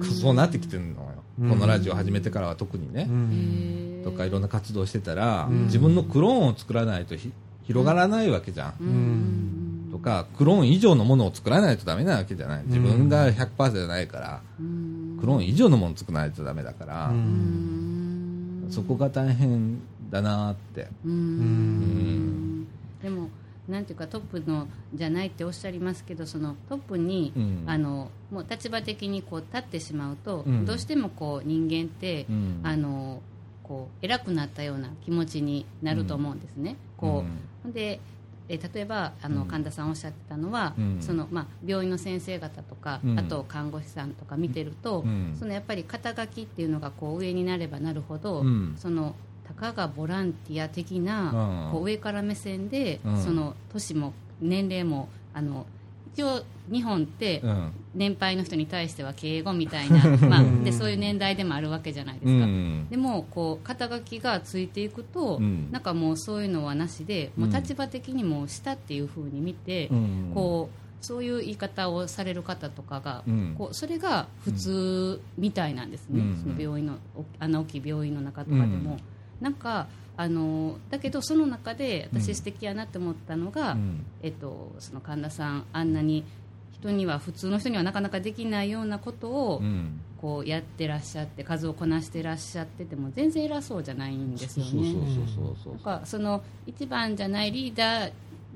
[0.02, 0.96] そうなってきてるのよ、
[1.40, 1.50] うん。
[1.50, 4.02] このラジオ始めてからは特にね、うん。
[4.04, 5.66] とかいろんな活動してたら、うん。
[5.66, 7.32] 自分のクローンを作らないとひ
[7.64, 9.90] 広がらないわけじゃん、うん。
[9.92, 12.64] とかクローン以上のものを作らないとダメなわけじゃない。
[12.66, 15.18] 自分が100%じゃないから、うん。
[15.20, 18.68] クローン以上のものを作らないとダメだから、うん。
[18.70, 19.80] そこが大変
[20.10, 20.88] だなって。
[21.06, 22.62] ううん。
[22.62, 22.68] ん。
[23.02, 23.30] でも
[23.68, 27.64] なんていうかトップのじゃないっておっしゃりますけどそのトップに、うん。
[27.66, 30.66] あのもう立場的にこう立ってしまうと、うん。
[30.66, 32.60] どうしてもこう人間って、うん。
[32.64, 33.22] あの
[33.64, 36.76] こう偉くなったような気持ちになると思うんですね。
[36.98, 37.24] こ
[37.68, 38.00] うで
[38.48, 39.48] え例えばあの、うん。
[39.48, 40.98] 神田さんおっしゃってたのは、うん。
[41.02, 43.20] そのまあ、病院の先生方とか、うん。
[43.20, 45.36] あと看護師さんとか見てると、うん。
[45.38, 48.76] そのやっぱり肩書きっていうのがこう上になればなるほど、うん。
[48.78, 49.16] その
[49.48, 51.72] たかがボランティア的な、うん。
[51.72, 53.24] こう上から目線で、うん。
[53.24, 55.66] その年も年齢もあの
[56.14, 57.72] 一応日本ってうん。
[57.96, 62.30] 年配の人に対しては敬語みたいな、 まあ、でそういう年代でもあるわけじゃないですか。
[62.46, 62.88] うん。
[62.90, 65.70] でもこう肩書きがついていくと、うん。
[65.72, 70.32] なんかもうそういうのはなしで、もううん立場的にも下っていう風に見て、うん。
[70.34, 73.56] こうそういう言い方をされる方とかが、うん。
[73.58, 76.38] こうそれが普通みたいなんですね、うん。
[76.38, 78.98] その病院のおあの大きい病院の中とかでも、うん
[79.42, 79.88] なんか
[80.18, 82.22] あのだけどその中でうん。
[82.22, 84.06] 私素敵やなって思ったのが、うん。
[84.22, 86.24] えっと、その神田さんあんなに
[86.72, 90.02] 人には普通の人にはなかなかできないようなことを、うん。
[90.22, 94.72] こうやってらっしゃって数をこなしてらっしゃってても全然偉そうじゃないんですよね。
[94.72, 98.12] そうそうそうそうなんかその一番じゃないリーダー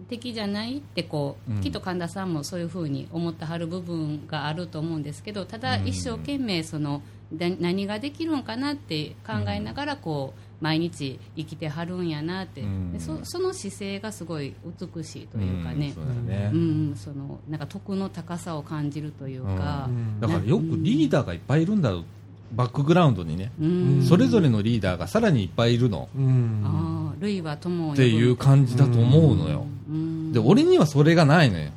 [0.08, 1.62] 的じゃないってこう、うん。
[1.62, 5.88] きっと神田さんもそういうふうに思ってはる部分があると思うんですけどただうん。
[5.88, 7.02] 一生懸命その
[7.34, 12.94] だ何ができるんかなって考えながらこう毎日生きてはるんやなって、うん。
[12.94, 14.54] でそその姿勢がすごい
[14.96, 15.94] 美しいというかね。
[15.96, 16.96] うだね、うん。
[16.96, 20.20] そのなんか徳の高さを感じるというか、うん。
[20.20, 21.92] だからよくリーダーがいっぱいいるんだ。
[21.92, 22.04] ろう
[22.52, 24.04] バックグラウンドにね、うん。
[24.04, 26.10] それぞれのリーダーがさらにいっぱいいるの。
[26.18, 26.62] うん。
[26.66, 30.34] ああ類は友っていう感じだと思うのよ、うん。
[30.34, 31.72] で俺にはそれがないのよ。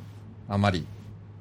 [0.49, 0.85] あまり。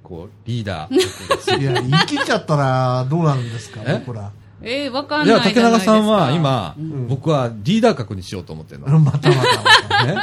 [0.03, 0.95] こうリーダー。
[1.61, 4.03] いや生きちゃったらどうなるんですかえ？
[4.05, 4.31] 僕ら
[4.65, 5.71] えー、わかんないじゃないですか。
[5.71, 7.09] 中さんは今、うん。
[7.09, 9.45] 僕はリーダー格にしようと思ってるの、またまたま
[9.89, 10.17] たね、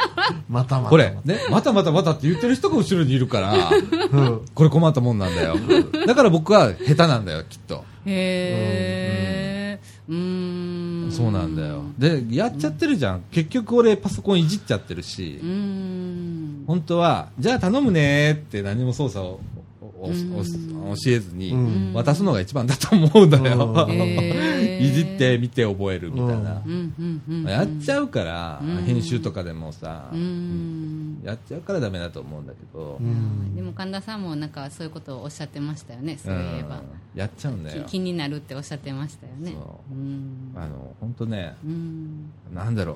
[0.50, 0.90] またまた。
[0.90, 3.70] これ、ね、またまたまたって言ってる人が後ろにいるから
[4.12, 4.46] うん。
[4.54, 5.56] これ困ったもんなんだよ。
[6.08, 7.84] だから僕は下手なんだよきっと。
[8.06, 11.12] へえうーん。
[11.12, 11.84] そうなんだよ。
[11.98, 16.64] でやっちゃってるじゃん、結局俺パソコンいじっちゃってるし、うーん。
[16.66, 19.40] 本当はじゃあ頼むねって何も操作を
[20.02, 21.94] 教えずにうん。
[21.94, 23.88] 渡すのが一番だと思うんだよ、
[24.80, 27.52] いじって見て覚えるみたいな。
[27.52, 28.84] やっちゃうから、うん。
[28.84, 31.22] 編集とかでもさ、うーん。
[31.24, 33.56] やっちゃうからダメだと思うんだけど、うん。
[33.56, 36.84] でも神田さんもなんかそういうことをおっしゃってましたよねそういえば、うん
[37.16, 37.84] やっちゃうんだよ。
[37.84, 39.56] き気になるっておっしゃってましたよね。
[40.56, 42.32] あの本当ねうん。
[42.54, 42.96] なんだろう。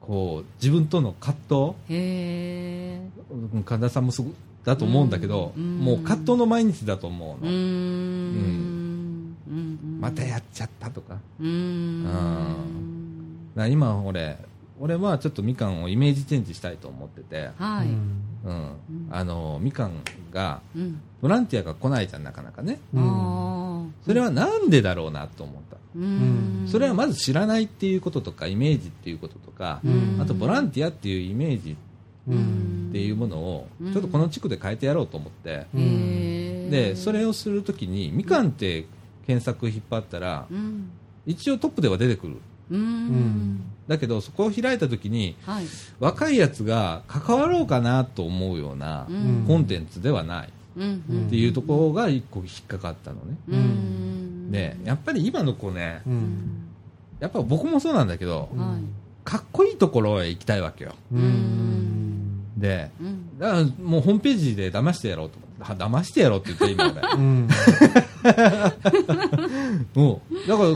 [0.00, 3.64] こう自分との葛藤？
[3.64, 4.30] 神田さんもすご
[4.68, 5.78] だだと思うんだけど、うん。
[5.78, 9.34] もう葛藤の毎日だと思うの、うーん。
[9.48, 9.98] うん。
[9.98, 11.16] またやっちゃったとか。
[11.40, 12.04] うーん。
[13.54, 14.36] ら今俺
[14.80, 17.88] 俺はちょっとみかんをイメージチェンジしたいと思ってて、はい。
[17.88, 19.08] うん。
[19.10, 19.92] あのみかん
[20.32, 21.00] がうん。
[21.22, 22.78] ボランティアが来ないじゃんなかなかね。
[22.94, 26.68] あそれはなんでだろうなと思った、ーうん。
[26.68, 30.20] それはまず知らないっていうこととかイメージっていうこととか、ん。
[30.20, 31.76] あとボランティアっていうイメージ
[32.28, 33.92] うんっていうものをうん。
[33.92, 36.70] ちょっとこの地区で変えてやろうと思って、へー。
[36.70, 38.86] でそれをするときにみかんって
[39.26, 40.90] 検索引っ張ったらうん。
[41.26, 42.36] 一応トップでは出てくる。
[42.70, 43.60] うん。
[43.86, 45.64] だけどそこを開いたときにはい。
[46.00, 49.44] 若いやつが関わろうかなと思うようなうん。
[49.46, 50.48] コンテンツではない。
[50.76, 51.26] うん。
[51.26, 54.50] っていうところが一個引っかかったのね、うん。
[54.50, 56.68] でやっぱり今の子ねうん。
[57.20, 58.82] やっぱ僕もそうなんだけどはい。
[59.24, 60.94] かっこいいところへ行きたいわけよ。
[61.12, 61.20] うん
[62.58, 63.38] でうん。
[63.38, 65.36] だからもうホームページで騙してやろうと。
[65.38, 67.14] 思っては騙してやろうって言って今俺。
[67.14, 67.48] うん。
[69.94, 70.68] も うだから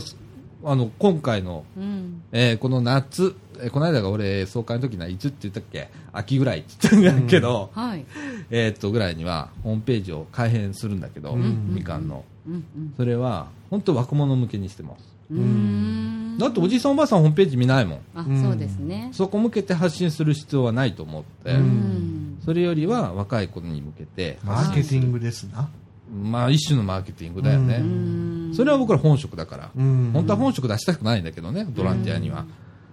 [0.64, 2.22] あの今回の、うん。
[2.32, 5.88] えーこの夏、えーこの間が俺総会の時ないつって言ったっけ？
[6.12, 8.04] 秋ぐらいって言ったんだけど、はい。
[8.50, 11.74] えーっとぐらいにはホームページを改編するんだけど、ん。
[11.74, 12.24] みかんの。
[12.46, 12.54] うん。
[12.54, 12.94] うん。
[12.96, 15.04] それは本当若者向けにしてます。
[15.30, 18.00] うーんだっておじいさんおばあさんホームページ見ないもん。
[18.14, 19.10] あそうですね。
[19.12, 22.38] そこ向けて発信する必要はないと思って、うん。
[22.44, 25.68] それよりは若い子に向けてマーケティングですな。
[26.12, 28.52] まあ一種のマーケティングだよね、うん。
[28.54, 30.10] それは僕ら本職だから、うん。
[30.12, 32.44] 本当は本職出したくないんだけどねボランティアには、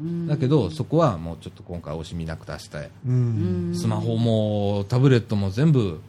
[0.01, 0.27] うん。
[0.27, 3.71] だけどそこはもうちょっと今回惜しみなく出したい、うん。
[3.75, 5.99] スマホもタブレットも全部うん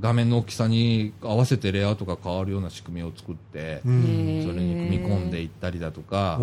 [0.00, 6.38] 画面の大きさに合わせてレイアウトが変わるような仕組みを作って、それに組み込んでいったりだとか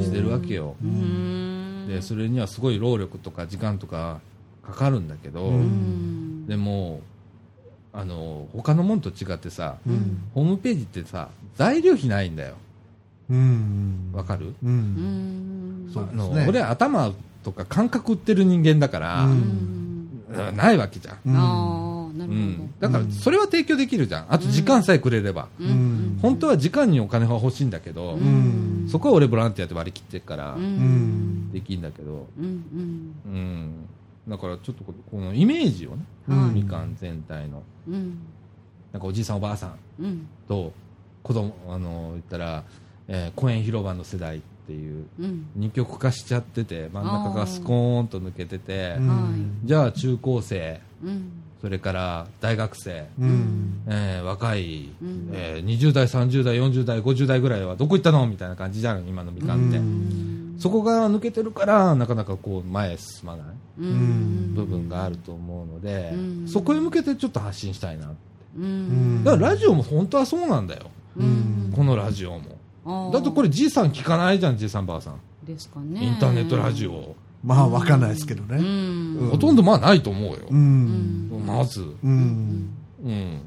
[0.00, 1.86] してるわけよ、うん。
[1.88, 4.20] でそれにはすごい労力とか時間とか
[4.62, 6.46] かかるんだけど、うん。
[6.46, 7.00] でも
[7.92, 10.22] あの他のもんと違ってさ、うん。
[10.34, 12.54] ホームページってさ材料費ないんだよ。
[13.30, 14.10] うん。
[14.12, 15.88] わかる、ううん。
[15.88, 15.92] ん。
[15.92, 17.12] そうあの俺頭
[17.42, 19.26] とか感覚売ってる人間だから、
[20.52, 21.18] ないわけじゃん、
[22.14, 22.40] なるほど。
[22.40, 24.26] うん、だからそれは提供できるじゃん。
[24.28, 25.70] あと時間さえくれれば、ううん。
[26.16, 28.86] ん本当は時間にお金が欲しいんだけど、うん。
[28.88, 30.56] そこは俺ボランティアで割り切ってるから
[31.52, 33.86] できるんだけど、うん。
[34.28, 37.62] だからちょっとここのイメージをね、うんみかん全体の。
[37.88, 38.18] うん。
[38.92, 40.26] なんかおじいさんおばあさんうん。
[40.48, 40.72] と
[41.22, 42.64] 子供あの言ったら、
[43.08, 45.46] えー公園広場の世代っていううん。
[45.56, 49.08] 二極化しちゃってて真ん中がスコーンと抜けてて、うん。
[49.08, 49.28] は
[49.64, 53.84] じゃあ中高生うんそれから大学生、うん。
[53.88, 55.30] えー若い、うん。
[55.32, 60.56] えー20代30代40代50代ぐらいはどこ行ったのみたいな感じじゃん今のみかんって、うん。
[60.58, 63.46] そこが抜けてるからなかなかこう前へ進まない。
[63.78, 64.54] うん。
[64.54, 66.48] 部分があると思うので、うん。
[66.48, 68.12] そこへ向けてちょっと発信したいな
[68.58, 69.22] うん。
[69.22, 71.72] だからラジオも本当はそうなんだよ、うん。
[71.76, 73.12] このラジオも。
[73.12, 75.20] だってこれじいさん聞かないじゃんじいさんばあさん。
[75.46, 76.04] ですかね。
[76.04, 77.14] インターネットラジオ、
[77.44, 79.28] まあわかんないですけどうねん。
[79.30, 81.42] ほとんどまあないと思うよ、うん。
[81.46, 82.70] まず、うん。
[83.04, 83.40] うん、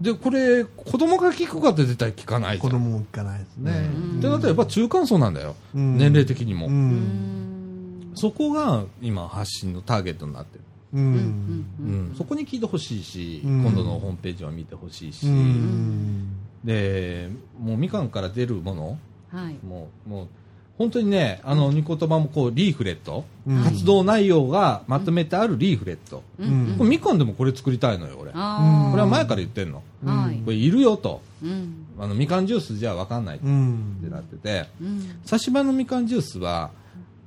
[0.00, 2.70] でこれ子供が聞くかって絶対聞かないじゃん。
[2.70, 3.88] 子供も聞かないですね。
[4.18, 5.96] ってなったらやっぱ中間層なんだよ、うん。
[5.96, 6.68] 年齢的にも、
[8.14, 11.66] そこが今発信のターゲットになってる、ううん。
[11.78, 11.82] う
[12.12, 12.14] ん。
[12.16, 13.62] そこに聞いてほしいし、うん。
[13.62, 16.36] 今度のホームページは見てほしいし、うん。
[16.64, 18.98] でもうみかんから出るもの。
[19.30, 19.56] はい。
[19.64, 20.26] もうもう
[20.78, 23.64] 本当にねあの御言葉もこうリーフレット、うん。
[23.64, 26.76] 活動内容がまとめてあるリーフレット、うん。
[26.78, 28.30] これみかんでもこれ作りたいのよ俺。
[28.30, 29.82] こあれは前から言ってんの、
[30.44, 31.20] これいるよと。
[31.42, 31.86] うん。
[31.98, 34.08] あのみかんジュースじゃ分かんないってうん。
[34.08, 35.20] なってて、うん。
[35.24, 36.70] 差し歯のみかんジュースは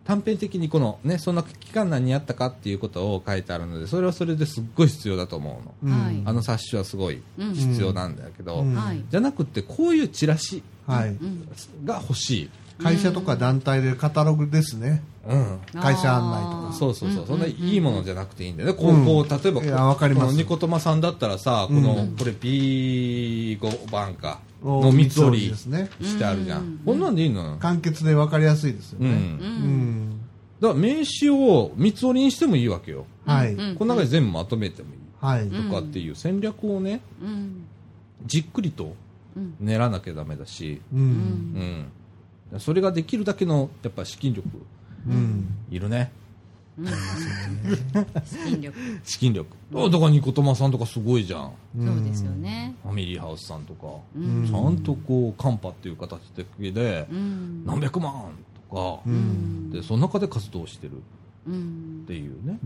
[0.05, 6.21] 短編的にこの、ね、そんな期間何やったかっていうことを書いてあるのでそれはそれですっごい必要だと思うの、はい。
[6.25, 7.53] あの冊子はすごいうん。
[7.53, 8.73] 必要なんだけど、うん。
[8.75, 9.03] はい。
[9.09, 10.63] じゃなくてこういうチラシ
[11.85, 12.49] が欲しい、
[12.83, 15.01] 会社とか団体でカタログですね。
[15.27, 16.73] うん、会社案内とか。
[16.73, 19.05] そうそうそう、うんそんないいものじゃなくていいんだよね、こううん。
[19.05, 20.25] こう例えばいやわかります。
[20.27, 30.21] このニコトマさんだったらさ、このうんこれ P5 番かおの三つ折りしてあるじゃん、うんこんなんでいいのよ、簡潔で分かりやすいですようんねうん
[30.59, 37.65] だから名刺を三つ折りにしてもいいわけよ、はいうんこの中で全部まとめてもいいはいとかっていう戦略をねうん
[38.25, 38.95] じっくりと
[39.35, 41.85] うん練らなきゃダメだし、ううんうん、
[42.59, 44.47] それができるだけのやっぱ資金力。
[45.07, 45.47] うん。
[45.69, 46.11] いるね。
[46.77, 46.87] うん。
[46.87, 46.93] 資
[48.45, 48.77] 金力。
[49.03, 49.55] 資金力。
[49.73, 51.51] あだからニコトマさんとかすごいじゃん。
[51.77, 52.75] そうですよね。
[52.83, 54.47] ファミリーハウスさんとか、うん。
[54.47, 56.71] ちゃんとこうカンパっていう形で。
[56.71, 57.65] でうん。
[57.65, 58.31] 何百万
[58.69, 59.71] とか、うん。
[59.71, 61.01] でその中で活動してる。
[61.47, 62.01] うん。
[62.03, 62.59] っていうね、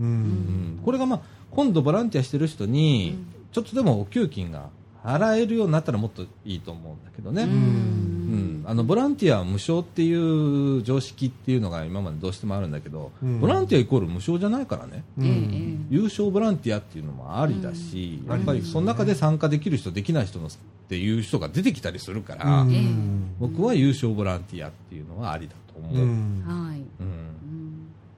[0.84, 3.16] これがまあ今度ボランティアしてる人に
[3.52, 4.70] ちょっとでもお給金が
[5.04, 7.46] 払えるようになったらもっといいと思うんだけどね、
[8.68, 13.40] あのボランティアは無償っていう常識っていうのが今までどうしてもあるんだけど、うん。
[13.40, 15.86] ボランティアイコール無償じゃないからね、うん。
[15.88, 18.32] 優勝ボランティアっていうのもありだし、うん。
[18.32, 20.50] やっぱりその中で参加できる人、できない人のっ
[20.88, 22.66] ていう人が出てきたりするから、
[23.38, 25.96] 僕は優勝ボランティアっていうのはありだと思う。
[25.96, 26.40] ううん。
[26.40, 26.42] ん。
[26.42, 26.82] はい、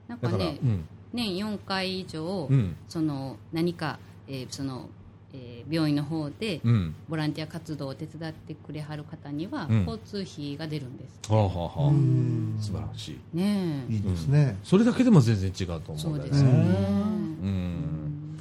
[0.07, 0.85] なんだかねうん。
[1.13, 2.75] 年4回以上、うん。
[2.87, 4.89] その何か、えーその
[5.33, 6.95] えー病院の方でうん。
[7.07, 9.79] ボランティア活動を手伝ってくれはる方には、うん。
[9.85, 11.31] 交通費が出るんです。
[11.31, 13.37] はあはあ素晴らしい。
[13.37, 13.93] ねえ。
[13.93, 14.57] いいですね。
[14.63, 16.63] それだけでも全然違うと思そううんだよですよね、ね。
[16.69, 17.45] う。
[17.45, 18.39] うん。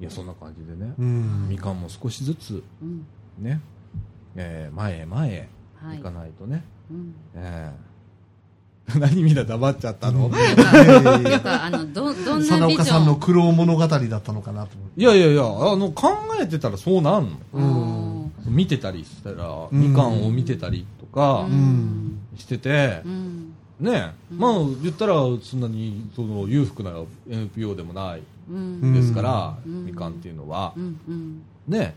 [0.00, 1.48] いや、そんな感じでね、うん。
[1.48, 3.06] みかんも少しずつうん。
[3.38, 3.60] ね、
[4.34, 5.98] えー前へ前へはい。
[5.98, 6.64] 行かないとね。
[6.90, 7.14] うん。
[7.34, 7.89] えー
[8.98, 10.56] 何みんな黙っちゃったの、なん。
[10.56, 15.00] かなんかあのどどん佐なビさんの苦労物語だったのかなと思って。
[15.00, 16.08] いやいやいや、あの、考
[16.40, 18.30] えてたらそうなんの。
[18.46, 18.54] うん。
[18.54, 19.90] 見てたりしたら、うん。
[19.90, 22.18] みかんを見てたりとかうん。
[22.36, 23.52] しててう、ん。
[23.78, 24.38] ね、うん。
[24.38, 24.52] まあ
[24.82, 26.92] 言ったらそんなにその裕福な
[27.30, 28.92] NPO でもないうん。
[28.92, 29.86] ですから、うん。
[29.86, 30.72] みかんっていうのは。
[30.76, 31.00] う、ん。
[31.08, 31.42] うん。
[31.68, 31.94] ね、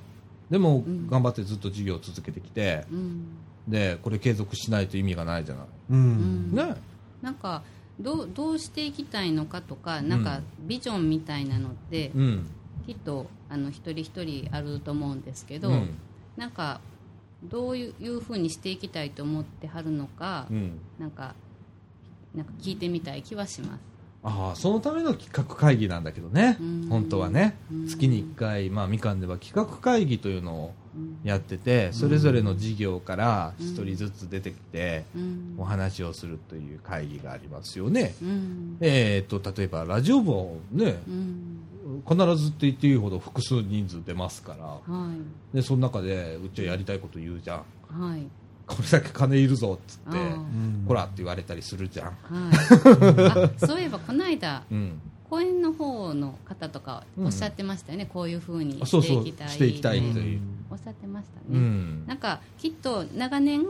[0.51, 1.07] でもうん。
[1.09, 3.23] 頑張ってずっと事業を続けてきて、うん
[3.67, 5.65] で、これ継続しないと意味がないじゃない。
[5.91, 6.51] うん。
[6.53, 6.75] ね。
[7.21, 7.63] なんか
[7.99, 12.49] どうどうしていきたいのかとかなんかビジョンみたいなのって、うん。
[12.85, 15.89] きっとあの一人一人あると思うんですけど、うん。
[16.35, 16.81] なんか
[17.43, 20.79] どういうふうにしていきたいと思ってはるのか、うん。
[20.99, 21.35] なんか
[22.35, 23.79] なんか聞いてみたい気はします。
[24.25, 26.87] ああ、そのための企画会議なんだけどねうん。
[26.89, 27.87] 本当はねうん。
[27.87, 30.82] 月に1回、まあみかんでは企画会議というのをうん
[31.23, 35.55] やってて、それぞれの事業から一人ずつ出てきて、うん。
[35.57, 38.13] お話をするという会議がありますよね。
[38.21, 38.77] うん。
[38.81, 41.59] えー、と例えばラジオ部はねうん。
[42.07, 44.65] 必ずって言っていいほど複数人数出ますから。
[44.65, 44.79] は
[45.53, 45.55] い。
[45.55, 48.01] でその中でうちはやりたいこと言うじゃん。
[48.01, 48.27] はい。
[48.65, 50.17] これだけ金いるぞっつって
[50.87, 52.13] ほらって言われたりするじゃん、は
[53.43, 59.49] い、あそういえばこの間うん、公園の方の方とかおっしゃってましたよね、こういうふうにしていきたい。
[59.49, 62.03] していきたいねという、おっしゃってましたね、うん。
[62.05, 63.63] なんかきっと長年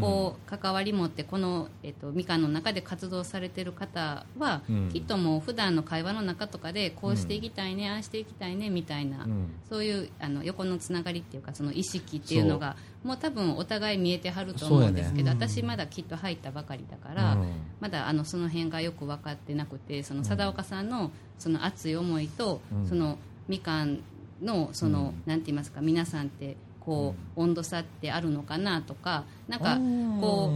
[0.00, 4.88] こう関わり持ってこの、えっと、みかんの中で活動されてる方は、うん。
[4.92, 9.50] きっともう普段の会話の中とかでこうしていきたいね、ああしていきたいねみたいな、うん。
[9.68, 15.30] そういうあの横のつながりっていうかその意識っていうのがもう多分お互い見えてはると思うんですけど、ね。
[15.30, 17.48] 私まだきっと入ったばかりだから、うん。
[17.80, 22.86] まだあのその辺がよく分かってなくてその貞岡さんのその熱い思いと、うん。
[22.86, 23.18] その
[23.48, 24.00] みかん
[24.40, 25.30] のその、うん。
[25.30, 29.78] なんて言いますか皆さんってこう、温度差ってあるのかなとかなんか
[30.20, 30.50] こ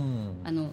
[0.45, 0.73] うあの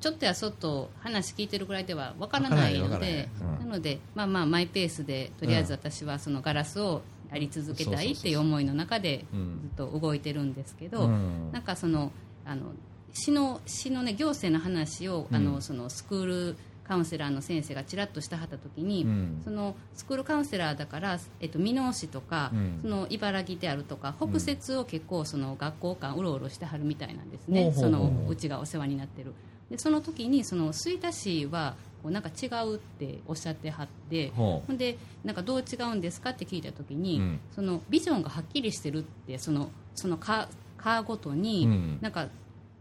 [0.00, 3.28] ちょっとやそっと話聞いてるぐらいでは分からないのわからないで
[3.60, 11.50] なので、まあ、まあマイペースでとりあえず私はそのガラスをやり続けたいっていう思いの中でうんずっと動いてるんですけど、うん。
[11.52, 12.10] なんかその
[12.44, 12.72] あの
[13.12, 15.44] 市の市の、ね、行政の話を、あうん。
[15.44, 19.40] のそのスクールカウンセラーの先生がちらっとしたはった時に、うん。
[19.44, 22.78] そのスクールカウンセラーだから、えっと、箕面市とか、うん。
[22.82, 27.90] その茨城であるとか北摂を結構その学校間うろうろしてはるみたいなんですね、ほうほうほそう。
[27.90, 29.34] のうちがお世話になってる。
[29.70, 37.40] でその時にその吹田市はこうなんか違うっておっしゃってはってほほんでなんかどう違うんですかって聞いた時に、うん。
[37.54, 40.48] そのビジョンがはっきりしてるってそのその科
[40.78, 41.98] 科ごとに、うん。
[42.00, 42.28] なんか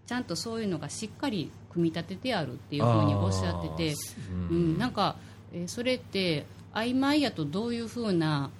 [0.05, 4.75] ちゃんとそういうのがしっかり組み立ててあるっていうふうにおっしゃってて、あーううん。
[4.75, 5.15] ん、なんか、
[5.53, 8.51] えーそれって曖昧やとどういうふうな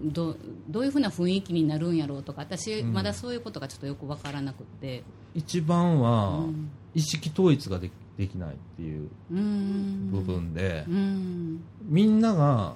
[0.00, 0.36] ど
[0.68, 2.92] どういうふうな雰囲気になるんやろうとか私、うん。
[2.92, 5.02] まだそういうことがちょっとよく分からなくて。
[5.34, 6.70] 一番はうん。
[6.94, 10.10] 意識統一ができできないっていううん。
[10.10, 11.60] 部分で、うん。
[11.86, 12.74] みんなが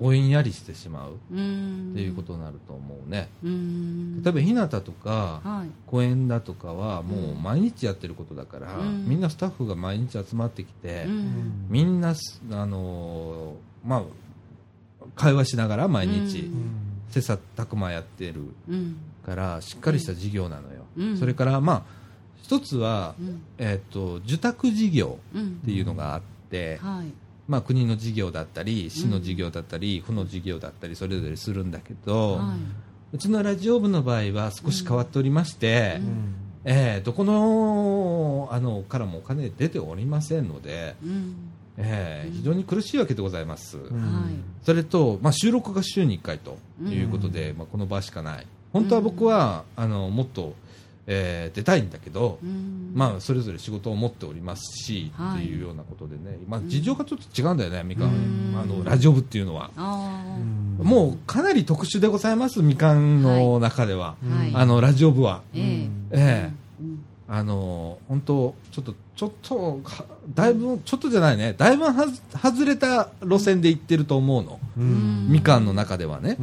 [0.00, 1.90] ぼんやりしてしまううん。
[1.92, 4.22] っていうことになると思うね、うん。
[4.22, 5.70] 例えば日向とかはい。
[5.86, 9.06] 公園だとかはもう毎日やってることだから、うん。
[9.08, 11.66] みんなスタッフが毎日集まってきて、うん。
[11.68, 14.02] みんなすあのーまあ
[15.14, 16.52] 会話しながら毎日、うん。
[17.10, 18.96] 切磋琢磨やってるうん。
[19.24, 21.16] からしっかりした事業なのよ、うん。
[21.16, 22.05] それからまあ
[22.46, 23.42] 一つは、うん。
[23.58, 27.06] えっと受託事業うんっていうのがあって、はい。
[27.48, 33.16] まあ、国の事業だったり市の事業だったり、府の事業だったりそれぞれするんだけど、はい。
[33.16, 36.34] うちのラジオ部の場合は少し変わっておりまして、うん。
[36.64, 41.34] えーどこのあのからもお金出ておりませんので、うん。
[41.78, 44.00] えー非常に苦しいわけでございます、うん。
[44.00, 44.34] はい。
[44.62, 48.46] それと、まあ、収録が週に1回ということで、まあ、この場しかない。
[48.72, 50.54] 本当は僕は、あのもっと
[51.06, 52.92] えー出たいんだけど、うん。
[52.94, 55.44] まあ、それぞれ仕事を持っておりますし、はい。
[55.44, 58.58] っていうようなことでね、まあ、事情がちょっと違うんだよね、みかん、うん。
[58.60, 59.70] あのラジオ部っていうのは。
[59.76, 60.38] あ
[60.78, 64.50] もうかなり特殊でございます、みかんの中では、あはい。
[64.54, 65.42] あのラジオ部は。
[65.54, 65.62] ええ。
[66.12, 66.52] ええ。
[66.80, 67.04] うん。
[67.28, 70.04] あの本当、ちょっと、ちょっと、は
[70.34, 75.28] だいぶ、ちょっとじゃないね、だいぶはず外れた路線で行ってると思うの、うん。
[75.30, 76.36] みかんの中ではね。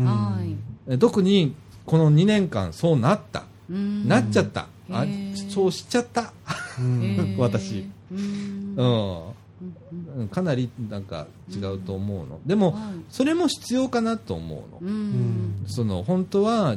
[0.99, 1.53] 特に
[1.85, 5.05] この2年間、そうなった、うんなっちゃった、あ
[5.49, 6.33] そうしちゃった、
[7.37, 7.85] 私。
[8.11, 9.33] うん。
[10.17, 12.81] うん、かなりなんか違うと思うの、でも、はい。
[13.09, 15.63] それも必要かなと思うの、うん。
[15.67, 16.75] その本当は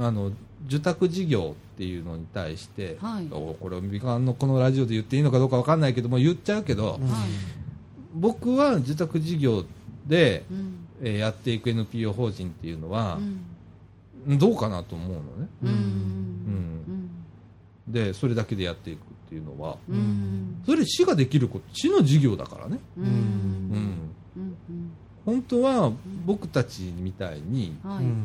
[0.00, 0.32] あの
[0.66, 3.28] 受託事業っていうのに対して、はい。
[3.30, 7.00] おこれ、みかんのこのラジオで言っていいのかどうかわかんないけども、言っちゃうけど、はい。
[8.14, 9.64] 僕は受託事業
[10.06, 10.74] で、うん。
[11.02, 13.40] えーやっていく NPO 法人っていうのはう、ん
[14.26, 15.48] どうかなと思うのね。
[15.62, 15.68] うん。
[15.68, 17.10] うん。
[17.88, 19.76] でそれだけでやっていくっていうのは。
[19.88, 19.96] うん。
[19.96, 23.04] うんそれ市ができること市の事業だからね、うん。
[23.04, 23.10] うん。
[24.36, 24.92] うん。
[25.24, 25.92] 本当は
[26.26, 27.76] 僕たちみたいに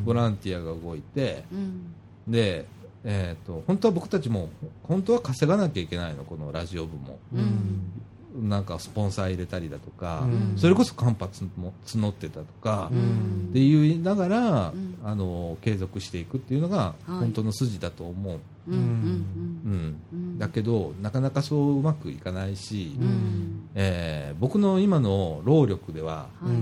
[0.04, 1.94] ボランティアが動いてうん。
[2.28, 2.66] で、
[3.04, 4.50] えー、と本当は僕たちも
[4.84, 7.18] 本当は稼がなきゃいけないのこのラジオ部も。
[7.34, 8.02] うん
[8.38, 10.58] なんかスポンサー入れたりだとか、うん。
[10.58, 13.48] それこそ間髪も募ってたとか、うん。
[13.50, 14.74] って言いながら、ん。
[15.04, 18.38] あの継続していくっていうのが本当の筋だと思う、
[18.68, 19.96] うん。
[20.12, 20.38] うん。
[20.38, 23.68] だけどなかなかそううまくいかないし、うん。
[23.74, 26.52] えー僕の今の労力でははい。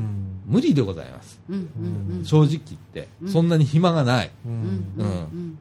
[0.46, 1.38] 無理でございます、
[2.24, 2.62] 正直言っ
[2.92, 3.28] て、うん。
[3.28, 5.58] そんなに暇がない、うん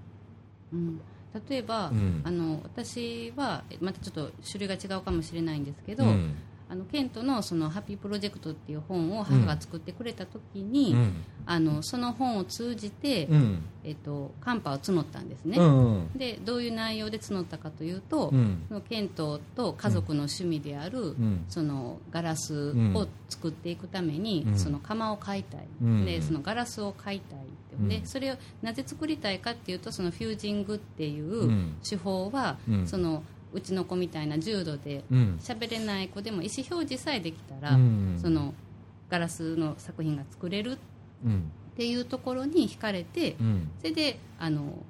[1.50, 2.22] 例えば、うん。
[2.24, 6.36] あの私はまたちょっと種類が違うかもしれないんですけど、うん。
[6.70, 11.24] あのケントのそのハッピープロジェクトっていう本を母が作ってくれた時に、うん。
[11.46, 13.64] あのその本を通じて、うん。
[13.84, 15.58] えっとカンパを募ったんですね。
[15.58, 18.64] うんでどういう内容で募ったかというと、うん。
[18.68, 21.46] そのケントと家族の趣味である、ん。
[21.48, 24.60] そのガラスを作っていくために、うん。
[24.60, 26.06] その窯を買いたい、うん。
[26.06, 27.40] でそのガラスを買いたい
[27.80, 27.90] うん。
[27.90, 31.76] でそれをなぜ作りたいかっていうとそのフュージングっていううん。
[31.88, 32.88] 手法は、うん。
[32.88, 33.24] その
[33.54, 35.40] うちの子みたいな重度でうん。
[35.42, 38.18] 喋れない子でも意思表示さえできたら、うん。
[38.22, 38.54] その
[39.10, 40.78] ガラスの作品が作れるっ
[41.26, 41.52] うん。
[41.76, 43.70] ていうところに惹かれて、うん。
[43.80, 44.84] それであの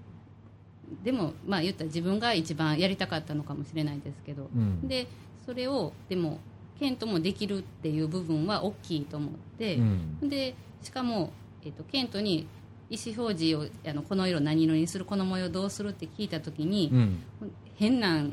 [1.04, 4.88] でもまあ言ったら自分が一番やりたかったのかもしれないですけど、うん。
[4.88, 5.08] で
[5.46, 6.40] それをでも
[6.80, 10.30] ケントもできるっていう部分は大きいと思って、うん。
[10.30, 11.32] でしかも、
[11.64, 12.48] えっとケントに
[12.90, 17.20] 意思表示をあのこの色何色にするこの模様どうするって聞いた時に、うん。
[17.76, 18.24] 変な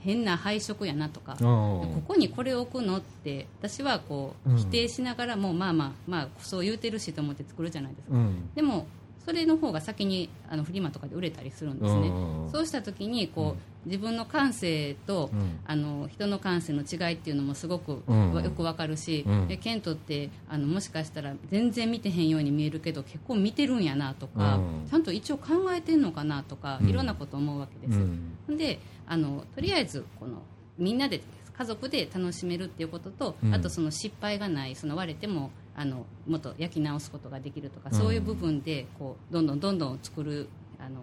[0.00, 2.06] 変な配色やなとか、あこー。
[2.06, 4.56] こにこれを置くのって私はこううん。
[4.56, 8.50] 否定しながらも、まあまあまあそう言うてるしと思って作るじゃないですか、うん。
[8.54, 8.86] でも
[9.24, 15.60] それの方が先にあのフリマとかで売れたりするんですね、うんそうした時にこう、自分の感性と、うん。
[15.64, 18.42] あの人の感性の違いっていうのもすごく、うん。
[18.42, 19.48] よくわかるし、うん。
[19.48, 24.88] でケントってあのもしかしたら全然見てへんように見えるけど結構見てるんやなとか、うん。
[24.90, 26.88] ちゃんと一応考えてんのかなとか、うん。
[26.88, 28.56] いろんなこと思うわけです、うん。
[28.56, 30.42] であのとりあえずこの
[30.76, 31.20] みんなで
[31.56, 33.54] 家族で楽しめるっていうことと、うん。
[33.54, 37.98] あとその失敗がないその割れてもあのもっと焼き直すことができるとか、うん。
[37.98, 40.48] そういう部分でこうどんどんどんどん作る
[40.78, 41.02] あの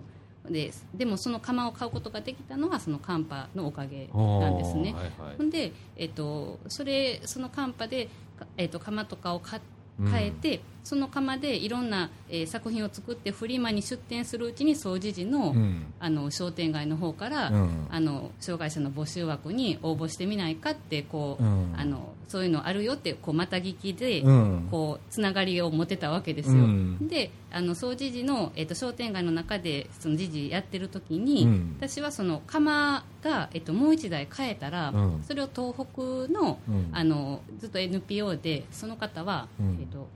[0.51, 4.93] ででもその窯を買うことができたのはそのカンパのおかげなんですね。
[4.93, 5.49] はいはい。
[5.49, 8.07] で、えっと、それそのカンパで、
[8.39, 9.59] かえっと、窯とかを買
[10.13, 15.93] えて、その窯でいろんな、えー作品を作ってフリマに出店するうちに総持寺の,、うん。
[15.99, 17.87] あの商店街の方から、うん。
[17.89, 21.73] あの障害者の募集枠に応募してみないかってこう、うん。
[21.75, 24.67] あのそういうのあるよってこうまた聞きで、うん。
[24.71, 26.55] こうつながりを持てたわけですよ。
[26.55, 27.07] うん。
[27.09, 31.75] であの総持寺の、えっと商店街の中でその時事やってる時に、うん。
[31.79, 35.23] 私はその窯が、えっと、もう一台変えたら、うん。
[35.23, 36.89] それを東北の,、うん。
[36.93, 39.77] あのずっと NPO でその方は、うん。
[39.81, 40.07] えっと、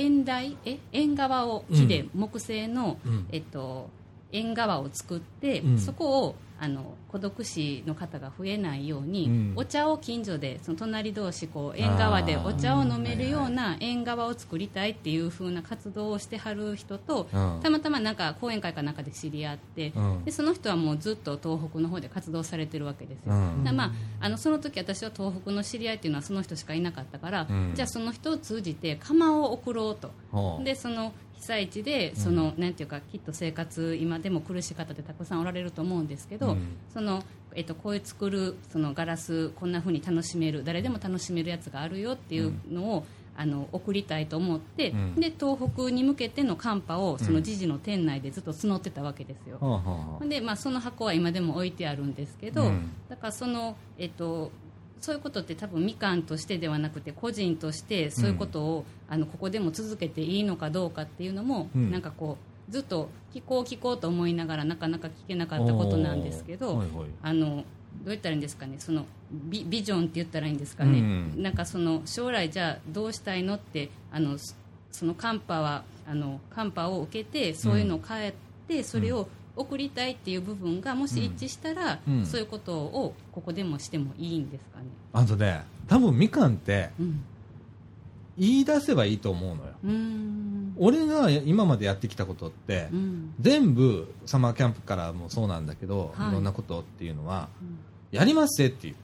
[0.00, 3.26] 縁台え縁側を木で、木製の、うん。
[3.30, 3.90] えっと、
[4.32, 5.78] 縁側を作って、うん。
[5.78, 9.52] そこをあの孤独死の方が増えないように、うん。
[9.56, 17.60] お茶を近所でその隣同士こう縁側でお茶を飲めるような縁側を作りたいっていう風な活動をしてはる人と、うん。
[17.62, 20.24] たまたまなんか講演会かなんかで知り合って、うん。
[20.24, 27.72] でその人はもうずっと東北の方で活動されてるわけですよ、まあ、あのその時私は東北の知り合いっていうのはその人しかいなかったから、うん。
[27.74, 30.62] じゃあその人を通じて窯を送ろうと、はあ。
[30.62, 36.76] でその被災地でその、なんていうかきっと生活今でも苦しい方ってたくさんおられると思うんですけど、うん。
[36.92, 37.22] その
[37.52, 43.06] えっと、こういう作るそのガラスこんな風に楽しめる誰でも楽しめるやつがあるよっていうのを、
[43.36, 45.14] あの送りたいと思って、うん。
[45.14, 49.56] で東北に向けての寒波をその時事の店内でずっと募ってたわけですよ。
[49.60, 52.90] はあはあはほんで、まあ、その箱は今でも置いてあるんですけど、うん。
[53.08, 54.52] だからその、えっと、
[55.00, 61.90] そういうことって多分みかんとしてではなくて個人としてそういうことを、あのここでも続けていいのかどうかっていうのも、うん。
[61.90, 62.36] なんかこ
[62.68, 66.82] うずっと聞こう聞こうと思いながらなかなか聞けなかったことなんですけど、
[67.22, 67.64] あのどう
[68.06, 68.76] 言ったらいいんですかね？
[68.78, 71.42] そのビビジョンって言ったらいいんですかね、うん。
[71.42, 74.54] なんかその将来じゃあどうしたいのってあのそ
[74.92, 78.34] その寒波はあの寒波を受けてそういうのを変え
[78.68, 79.28] て、それを
[79.60, 82.26] 送りたいっていう部分がもし一致したら、うん。
[82.26, 84.86] そういうことをここでもしてもいいんですかね。
[85.12, 87.22] あとね多分みかんってうん。
[88.38, 89.72] 言い出せばいいと思うのよ。
[90.78, 93.34] 俺が今までやってきたことって、うん。
[93.38, 96.28] 全部サマーキャンプからもそうなんだけど、はい。
[96.30, 97.78] い、ろんなことっていうのは、うん。
[98.16, 99.02] やりますって言って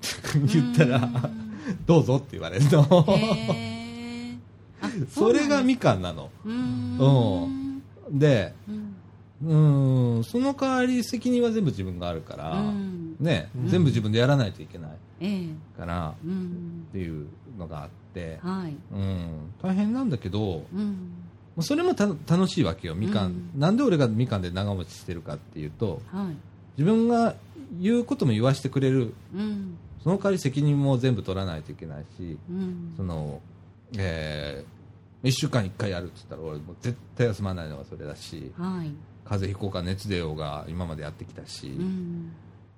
[0.58, 1.10] 言ったら、う
[1.84, 2.86] どうぞって言われるの。
[5.10, 6.30] それがみみかんなの。
[6.44, 7.66] うーん。
[8.10, 8.85] でうん
[9.44, 9.54] う
[10.20, 10.24] ん。
[10.24, 13.16] その代わり責任は全部自分があるから、うん。
[13.20, 13.68] ねうん。
[13.68, 14.90] 全部自分でやらないといけない
[15.20, 15.78] ええ。
[15.78, 16.86] からうん。
[16.88, 17.26] っていう
[17.58, 18.76] のがあって、はい。
[18.92, 21.62] うん、大変なんだけどうん。
[21.62, 23.50] それもた楽しいわけよみかん、うん。
[23.60, 26.36] なんで俺がみかんで長持ちしてるかっていうとはい。
[26.78, 27.34] 自分が
[27.80, 29.14] 言うことも言わせてくれる。
[29.34, 29.76] うん。
[30.02, 32.94] その代わり責任も全部取らないといけないしうん。
[32.96, 33.40] その、
[33.98, 34.64] え
[35.24, 38.92] 1週間1回やるって言ったら俺もう絶対休まないのがそれだしはい
[39.28, 42.32] 風邪ひこうか熱出ようが今までやってきたし、うん。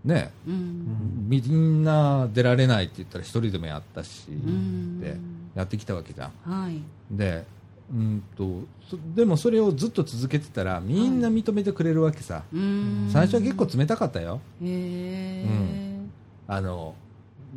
[0.04, 0.30] ね。
[0.46, 1.28] うん。
[1.28, 5.00] みんな出られないって言ったら一人でもやったし、ん。
[5.00, 5.16] で
[5.54, 6.32] やってきたわけじゃん。
[6.50, 6.80] はい。
[7.10, 7.44] で
[7.90, 13.08] うんとそでもそれをずっと続けてたらみんな認めてくれるわけさ、うん。
[13.12, 14.40] 最初は結構冷たかったよ。
[14.62, 15.98] へえ
[16.46, 16.94] あの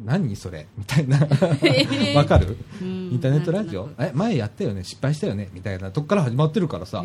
[0.05, 1.17] 何それみたいな。
[1.17, 2.57] ーわかる？
[2.81, 3.89] イインターネットラジオ？
[3.99, 4.83] え前やったよね。
[4.83, 5.49] 失敗したよね。
[5.53, 5.91] みたいな。
[5.91, 7.03] とこから始まってるからさ。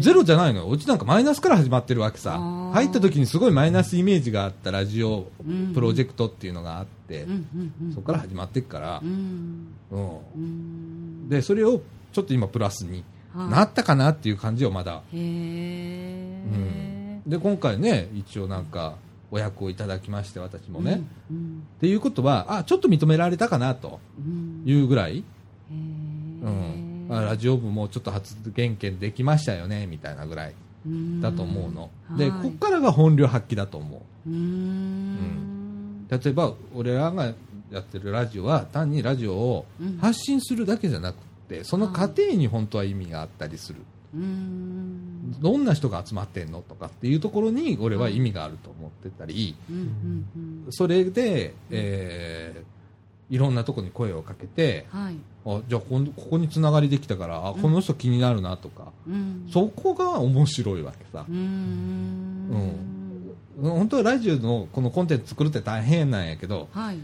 [0.00, 0.68] ゼロじゃないのよ。
[0.68, 2.38] うちなんかマイナスから始まってるわけさ。
[2.74, 5.72] 入った時にすごいマイナスイメージがあったラジオうん。
[5.72, 9.00] プロジェクトっていうのがあって、うんうんうんそこから始まってっから。
[9.02, 9.68] う、ん。
[9.90, 10.18] うん。
[10.36, 11.28] うん。
[11.28, 11.80] でそれを
[12.12, 13.04] ちょっと今プラスに
[13.34, 13.50] はい。
[13.50, 17.20] なったかなっていう感じをまだ、へえ。
[17.26, 18.96] で今回ね一応なんか
[19.30, 24.62] お役をいただきまして私もね、うんっていうことはあちょっと認められたかなとうん。
[24.64, 25.22] いうぐらい、へ
[25.72, 27.08] うん。
[27.10, 30.54] ーあラジオ部もちょっと発言権できましたよねみたいなぐらい
[31.20, 32.42] だと思うの、ではい。
[32.42, 34.30] こっからが本領発揮だと思う。
[34.30, 36.06] うーん。
[36.08, 37.24] 例えば俺らが
[37.70, 39.98] やってるラジオは単にラジオをうん。
[39.98, 41.16] 発信するだけじゃなく
[41.48, 43.80] てその過程に本当は意味があったりする、
[44.12, 49.84] どんな人が集まってんのとかっていうところに俺は意味があると思ってたり、うんうん
[50.66, 50.72] うん。
[50.72, 52.76] それで、えー
[53.28, 55.16] いろんなとこに声をかけてはい。
[55.44, 59.48] あじゃあこんここにつながりできたからあこの人気になるなとか、うん。
[59.52, 61.24] そこが面白いわけさ。
[61.28, 62.76] うー、ん
[63.60, 66.98] 本当はラジオのこのコンテンツ作るって大変なんやけどはい。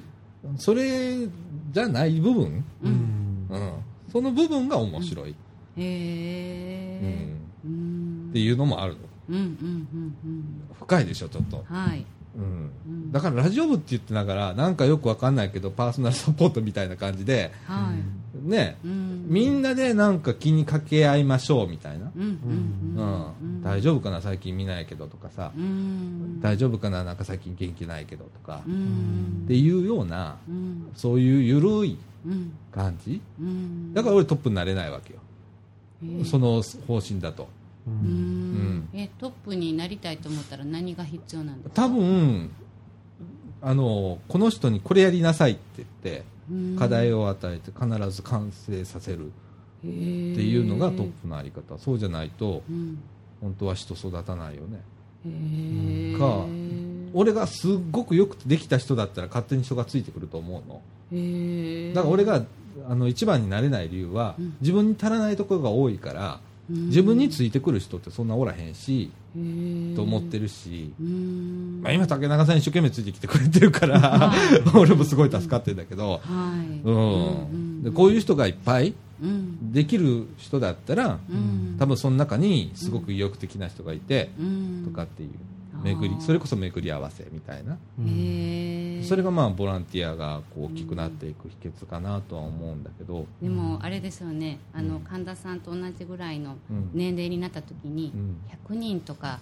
[0.58, 1.26] それ
[1.72, 3.46] じゃない部分、ううんん。
[3.50, 3.72] うん、
[4.12, 5.34] その部分が面白い、
[5.76, 7.34] へえ
[7.64, 8.26] うん。
[8.30, 8.98] っていうのもあるの。
[9.30, 9.88] うんうん
[10.24, 12.04] うん深いでしょちょっと、うんはい。
[12.36, 13.12] うん、うん。
[13.12, 18.48] だからラジオ部って言ってながらなんかよくわかんないけどパーソナルサポートみたいな感じではい。
[18.48, 18.78] ね。
[18.84, 19.26] うん。
[19.28, 23.02] みんなでなんか気にかけ合いましょうみたいな、うんうん
[23.44, 26.40] うん大丈夫かな最近見ないけどとかさ、うん。
[26.40, 29.42] 大丈夫かななんか最近元気ないけどとか、うん。
[29.44, 30.90] っていうようなうん。
[30.96, 31.96] そういうゆるい
[32.26, 32.52] うん。
[32.72, 33.20] 感じ。
[33.40, 33.94] うん。
[33.94, 35.20] だから俺トップになれないわけよ、
[36.24, 37.48] その方針だと。
[37.86, 38.88] うーん。
[38.94, 41.82] えトップになりたいと思ったら何が必要なんですか？
[41.82, 42.50] 多分
[43.60, 49.30] あのこの人にこれやりなさいって言って課題を与えて必ず完成させるっ
[49.82, 51.78] ていうのがトップのあり方。
[51.78, 52.98] そうじゃないとうん。
[53.40, 54.80] 本当は人育たないよね。
[55.26, 56.44] へえか
[57.14, 60.80] 俺がすっごくよくできた人だったら勝手に人がついてくると思うの。
[61.12, 62.44] へえだから俺が
[62.88, 64.56] あの一番になれない理由は、うん。
[64.60, 69.10] 自分に足らないところが多いから自分についてくる人ってそんなおらへんし、
[69.96, 71.80] と思ってるし、うん。
[71.82, 74.32] まあ、今竹中さん一生懸命ついてきてくれてるから
[74.74, 76.88] 俺もすごい助かってるんだけど、はい。
[76.88, 76.92] う
[77.50, 77.82] ん。
[77.82, 79.72] でこういう人がいっぱいうん。
[79.72, 81.76] できる人だったら、うん。
[81.78, 84.84] 多分その中にすごく意欲的な人がいて、うん。
[84.86, 85.30] とかっていう
[85.82, 87.76] 巡りそれこそ巡り合わせみたいな、へ
[89.00, 94.58] えそれがまあボランティアがこう大きくなっていく秘訣かなとは思うんだけど、でもあれですよね。
[94.72, 98.36] あの神田さんと同じぐらいのうん年齢になった時にうん。
[98.70, 99.40] 100人とか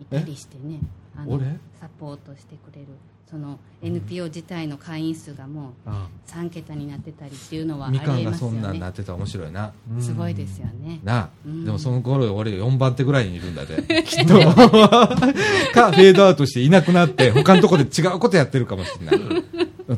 [0.00, 0.80] いたりしてね。
[1.16, 1.46] あの俺？
[1.80, 2.88] サポートしてくれる
[3.32, 9.72] その NPO 自体の会員数がもうあ3桁になってたりっていうのはありみかんがえますよそんなんなねってたら面白いな。
[10.00, 13.82] すごいですよねなあ、うんでもその頃俺4番手ぐらいにいるんだで。
[14.04, 14.34] きっと。
[14.44, 19.44] か、フェードアウトしていなくなって、他のところで違うことやってるかもしれない。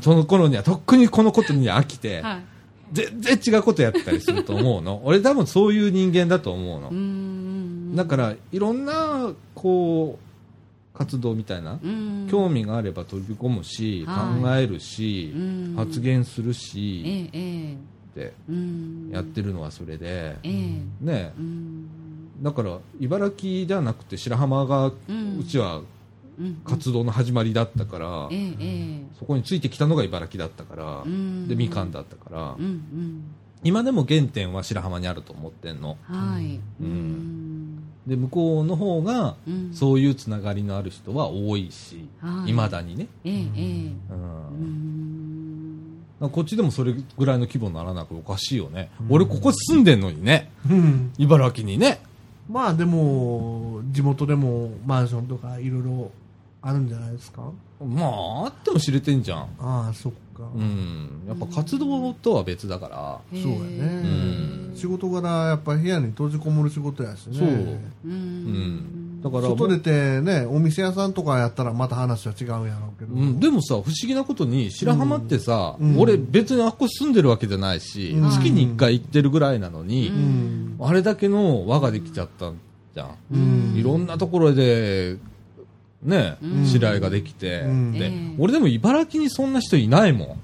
[0.00, 2.44] その頃には、とっくにこのことに飽きて、はい
[2.92, 5.00] 全然違うことやってたりすると思うの。
[5.04, 6.94] 俺多分そういう人間だと思うのう。
[6.94, 10.33] んだから、いろんな、こう、
[10.94, 12.28] 活動みたいな、うん。
[12.30, 14.42] 興味があれば飛び込むし、はい。
[14.42, 15.74] 考えるし、うん。
[15.76, 17.74] 発言するえし、ええ。
[17.74, 17.76] っ
[18.14, 18.32] て
[19.10, 20.50] やってるのはそれで、ええ。
[21.00, 21.88] ねうん。
[22.42, 25.80] だから茨城ではなくて白浜がううんちは
[26.38, 26.62] うん。
[26.64, 31.48] 活動の始まりだったから、えええそこについてきたのが茨城だったから、うん。
[31.48, 33.24] でみかんだったから、うんうん。
[33.64, 35.96] 今でも原点は白浜にあると思ってんの。
[36.02, 36.60] はい。
[36.80, 37.53] うん
[38.06, 39.70] で向こうの方がうん。
[39.72, 42.50] そういうつながりのある人は多いしはい。
[42.50, 43.40] いま、未だにね、ええええ。
[44.10, 45.98] うん。
[46.22, 46.30] うん。
[46.30, 50.50] こっちでもそれぐらいの規模にならなくおかしいよね、俺ここ住んでんのにね。
[50.70, 51.12] うん。
[51.18, 52.00] 茨城にね。
[52.48, 56.10] まあでも地元でもマンションとかいろいろ
[56.66, 57.42] あるんじゃないですか？
[57.84, 59.38] まああっても知れてんじゃん。
[59.58, 61.24] ああそっか、うん。
[61.28, 63.64] やっぱ活動とは別だから、そうやね、
[64.70, 64.72] うん。
[64.74, 67.38] 仕事柄やっぱ部屋に閉じこもる仕事やしね。
[67.38, 67.48] そう。
[67.48, 69.20] ううん。
[69.20, 75.98] んだから外出てねお店屋さんとかやったらまた話は違うんやろうけど、うん、でもさ不思議なことに白浜ってさ、うん。
[75.98, 78.30] 俺別にあっこ住んでるわけじゃないし、うん。
[78.30, 80.76] 月に1回行ってるぐらいなのに、うん。
[80.80, 82.52] あれだけの輪ができちゃった
[82.94, 83.74] じゃん、うん。
[83.76, 85.18] いろんなところで
[86.04, 86.66] ね、うん。
[86.66, 87.92] 知り合いができて、うん。
[87.92, 88.34] でええ。
[88.38, 90.36] 俺でも茨城にそんな人いないもん。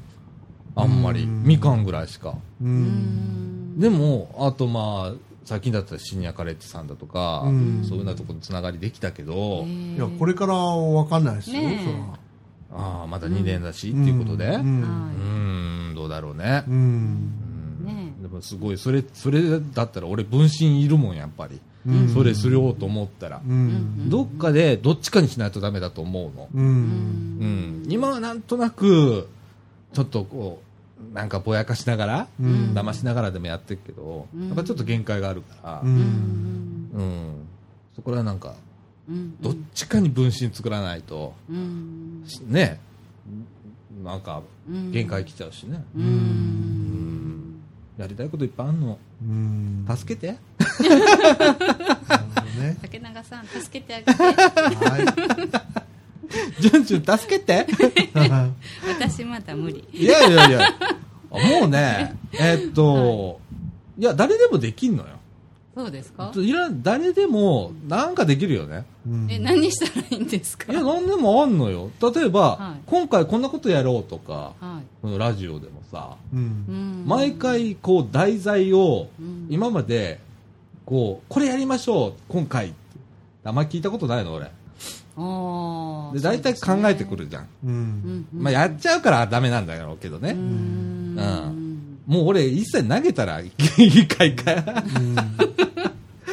[0.76, 1.44] あんまり、うん。
[1.44, 2.34] みかんぐらいしか。
[2.60, 7.84] でもあとまあ最近だったらシニアカレッジさんだとか、うん。
[7.84, 11.60] そういうようなところにつながりできたけど、いやこれからわかんないですよ、
[12.72, 14.46] ああまだ2年だし、っていうことで。
[14.46, 14.80] ううん。
[14.80, 15.94] んーん。
[15.94, 16.64] どうだろうね。
[16.66, 16.74] う、ん。
[16.74, 17.86] うん。
[17.86, 21.60] ねでもすごいそれそれだったら俺分身いるもんやっぱり、うん
[22.12, 24.10] それするようと思ったら、うん。
[24.10, 26.64] どっかでどっちかにしないとダメだと思うの、うん。
[26.64, 27.86] うん。
[27.88, 29.28] 今はなんとなく
[29.94, 32.72] ちょっとこうなんかぼやかしながら、うん。
[32.74, 34.48] 騙しながらでもやってるけど、うん。
[34.48, 35.96] やっぱちょっと限界があるから、ううん。
[35.96, 37.34] んうん。
[37.96, 38.54] そこらはなんか
[39.08, 39.40] うん。
[39.40, 42.24] どっちかに分身作らないとうん。
[42.48, 42.78] ね。
[44.04, 44.92] なんかうん。
[44.92, 46.69] 限界来ちゃうしね、うんうん
[48.00, 48.98] やりたいこといっぱいあんの。
[49.22, 49.86] うん。
[49.94, 50.28] 助けて。
[50.32, 50.38] ね。
[52.80, 54.12] 竹永さん助けてあげて。
[54.12, 55.60] は
[56.60, 57.66] ジュンジュン助けて。
[57.70, 57.74] い
[58.98, 59.84] 私まだ無理。
[59.92, 60.60] いやいやいや。
[61.60, 63.38] もうね えっと、
[63.98, 65.10] い、や誰でもできんのよ。
[65.74, 66.32] そうですか？
[66.34, 69.26] いら誰でもなんかできるよねうん。
[69.30, 70.72] え何したらいいんですか？
[70.72, 71.90] いや何でもあんのよ。
[72.14, 72.80] 例えば、はい。
[72.86, 77.04] 今回こんなことやろうとかはこのラジオでもさうん。
[77.06, 79.46] 毎回こう題材をうん。
[79.50, 80.20] 今まで
[80.84, 82.76] こうこれやりましょう今回って。
[83.42, 84.50] あんまり聞いたことないの俺。
[85.16, 88.26] ああで大体考えてくるじゃん、うん。
[88.32, 90.38] うんまあ、やっちゃうからダメなんだろうけどね、うん。
[90.38, 91.98] うん。
[92.06, 94.52] もう俺一切投げたらいいかいか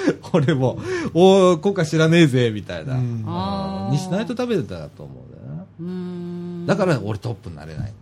[0.34, 0.77] 俺も
[1.13, 3.91] おー今回知らねえぜみたいな、うん。
[3.91, 6.65] にしないと食べれたらと思うんだよなうん。
[6.65, 7.93] だから俺トップになれないんだよ、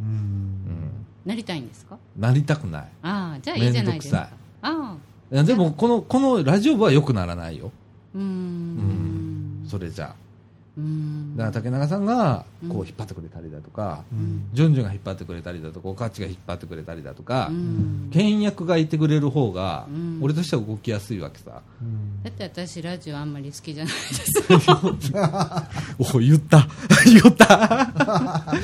[0.00, 0.06] うん。
[0.06, 0.90] うん、
[1.24, 1.96] なりたいんですか？
[2.18, 2.88] なりたくない。
[3.02, 4.28] ああじゃあいいじゃないですか。
[4.62, 4.96] めんどくああ
[5.32, 7.72] いやでもこのこのラジオ部は良くならないよ、
[8.14, 9.64] ううん。
[9.64, 10.12] んそれじゃうん
[10.76, 14.48] だから竹中さんがこううん引っ張ってくれたりだとか、うん。
[14.52, 18.10] ジョンジョンが引っ張ってくれたりだとかおかっちが引っ張ってくれたりだとか、うん。
[18.12, 20.18] 倹約がいてくれる方が、うん。
[20.20, 21.62] 俺としては動きやすいわけさ。
[21.80, 22.22] うん。
[22.24, 24.32] だって私ラジオあんまり好きじゃないです。
[26.16, 26.66] お言った。
[27.06, 27.94] 言った。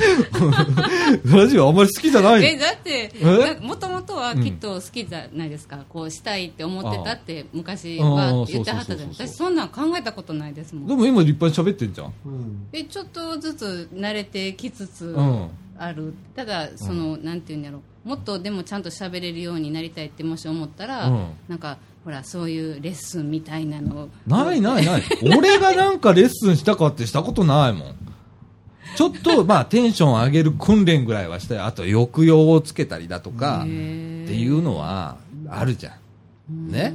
[1.24, 3.60] ラジオあんまり好きじゃないえだってえ？
[3.60, 9.10] もともとはきっと好きじゃないですか、こうしたいって思ってたって昔は言ってはったじゃん。
[9.10, 10.86] 私そんなん考えたことないですもん。
[10.86, 12.70] でも今立派に喋ってんじゃんうん。
[12.70, 15.50] でちょっとずつ慣れてきつつうん。
[15.78, 17.80] ある、ただその、なんていうんだろ。
[18.04, 21.26] うもっとでもちゃんと喋れるようになりたいってもし思ったら、うん。
[21.48, 24.04] なんかほらそういうレッスンみたいなの。
[24.04, 25.02] をないないない。
[25.36, 27.94] 俺がなんかレッスンしたかってしたことないもん。
[28.96, 35.16] ちょっとまあテンション上げる訓練ぐらいはしたよあと抑揚をつけたりだとかっていうのは
[35.48, 35.96] あるじゃ
[36.50, 36.70] ん。
[36.70, 36.92] ね？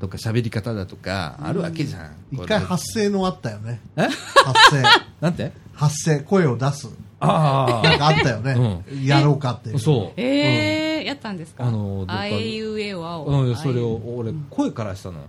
[0.00, 2.12] とか喋り方だとかあるわけじゃん。
[2.32, 3.80] 一回こ発声のあったよね。
[3.96, 4.82] 発声。
[5.20, 5.52] なんて？
[5.74, 6.88] 発声声を出す。
[7.20, 9.78] あなんかあったよね、やろうかっていう。
[9.80, 10.20] そう。
[10.20, 11.64] えーやったんですか？
[11.64, 15.18] あのどっかあいうえわを、うん、それを俺声からしたの。
[15.20, 15.24] よ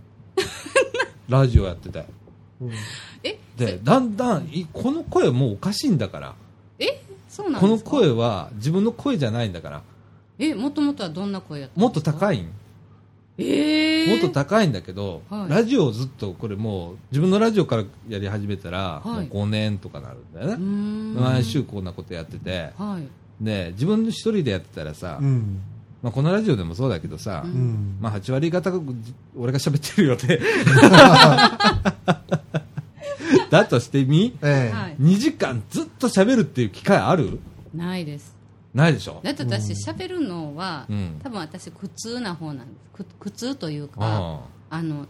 [1.30, 2.06] ラジオやってて。
[2.62, 2.72] う ん
[3.24, 6.36] えでだんだんいこの声もうおかしいんだから。
[6.80, 7.02] え？
[7.30, 7.90] そうなんこのですか？
[7.91, 9.82] 声は自分の声じゃないんだから。
[10.38, 12.50] えもともとはどんな声やったもっと高いん
[13.40, 15.49] えー、もっと高いんだけど、はい。
[15.49, 19.28] ラジオをずっとこれもう自分のラジオからやり始めたら、はい。
[19.28, 21.16] もう5年とかなるんだよね、ん。
[21.16, 22.72] 毎週こんなことやってて。
[22.78, 23.07] はい。
[23.44, 25.61] で自分一人でやってたらさ、うん。
[26.02, 27.98] まあ、このラジオでもそうだけどさ、うん。
[27.99, 28.80] まあ、8割方が
[29.38, 30.40] 俺が喋ってるよって
[33.49, 34.76] だとしてみええ。
[34.76, 34.95] はい。
[34.99, 37.40] 2時間ずっと喋るっていう機会ある？
[37.74, 38.36] ないです
[38.80, 39.19] ないでしょ？
[39.23, 41.19] だって私喋るのは、うん。
[41.23, 43.03] 多分私苦痛な方なんです。
[43.03, 44.81] く苦痛というかああ。
[44.81, 45.06] の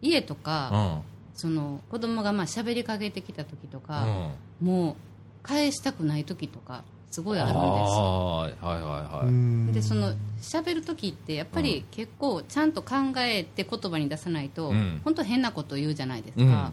[0.00, 1.00] 家とか、あ
[1.34, 3.84] その子供がまあ喋りかけてきた時とうん。
[3.84, 4.30] か、
[4.60, 4.94] もう
[5.42, 7.60] 返したくない時とかすごいあるんです。
[7.60, 9.26] よはいはいはい。
[9.26, 15.00] はい、でその喋る時ってやっぱり結構ちゃんと考えて言葉に出さないと、うん。
[15.04, 16.72] 本当変なこと言うじゃないですか、うん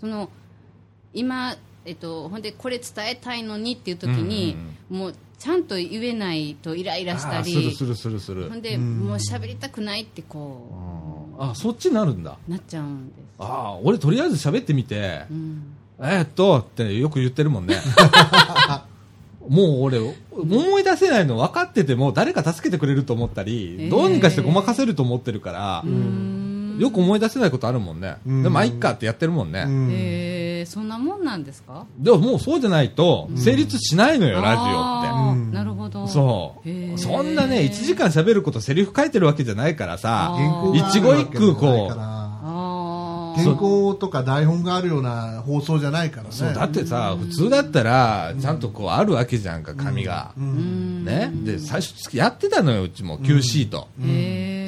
[0.00, 0.30] その
[1.14, 1.56] 今、
[1.88, 4.56] えっと、ほんでこれ伝えたいのにっていう時に、
[4.90, 8.48] もうちゃんと言えないとイライラしたりするするするする。
[8.50, 12.36] ほんでもう喋りたくないってこあそっちになるんだ。
[12.46, 15.76] うなっちゃうんです、ああ俺とりあえず喋ってみて、うん。
[16.00, 17.76] えーっとってよく言ってるもんね。
[19.48, 19.98] もう俺
[20.30, 23.90] 思い出せないの分かってても誰か助けてくれると思ったり、えー。
[23.90, 26.76] どうにかしてごまかせると思ってるから、うん。
[26.78, 28.42] よく思い出せないことあるもんね、うん。
[28.42, 29.64] でもまあいっかってやってるもんね、
[30.58, 31.86] うんえーそんなもんなんですか？
[31.98, 35.38] でももうそうじゃないと成立しないのよ、ラジオって。
[35.40, 35.52] うん。
[35.52, 36.06] なるほど。
[36.08, 36.98] そう。
[36.98, 40.72] そんなね1時間喋ることセリフ書いてるわけじゃないからさあー。
[41.52, 42.17] 原稿があ
[43.36, 46.28] 原稿とか台本があるような放送じゃないからね。
[46.30, 51.02] そうだってさ普通だったらちゃんとこうあるわけじゃんか紙が、ううん。
[51.02, 53.88] んね、で最初やってたのようちも Q シート、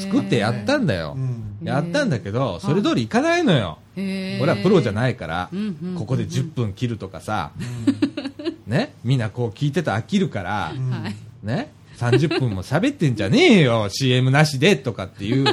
[0.00, 1.66] 作ってやったんだよ、うん。
[1.66, 5.50] やったんだけどそれ通りいかないのよ、俺はプロじゃないから、
[5.98, 7.50] ここで10分切るとかさ、
[8.66, 10.72] ね、みんなこう聞いてたら飽きるから、は
[11.08, 11.46] い。
[11.46, 15.46] ね、30分も喋ってんじゃねえよ CM なしでとかっていう、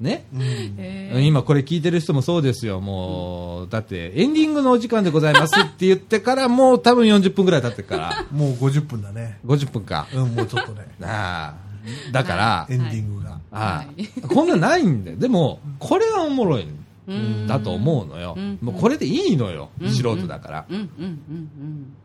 [0.00, 3.68] ね、へー今これ聞いてる人もそうですよもう。
[3.68, 8.26] だってエンディングのお時間でございますって言ってからもう多分40分ぐらい経ってるから。
[8.32, 9.38] もう50分だね。
[9.44, 10.08] 50分か。
[10.14, 10.86] うんもうちょっとね。
[10.98, 11.54] なあ。
[12.12, 13.86] だから、エンディングが。
[14.28, 15.18] こんなんないんだよ。
[15.18, 16.66] でもこれがおもろい
[17.08, 18.34] うんんだと思うのよ。
[18.38, 18.58] うん。
[18.62, 19.68] もうこれでいいのよ。
[19.80, 19.90] うん。
[19.90, 20.66] 素人だから。
[20.70, 20.76] うん。
[20.76, 20.88] うん。
[20.98, 21.50] うん。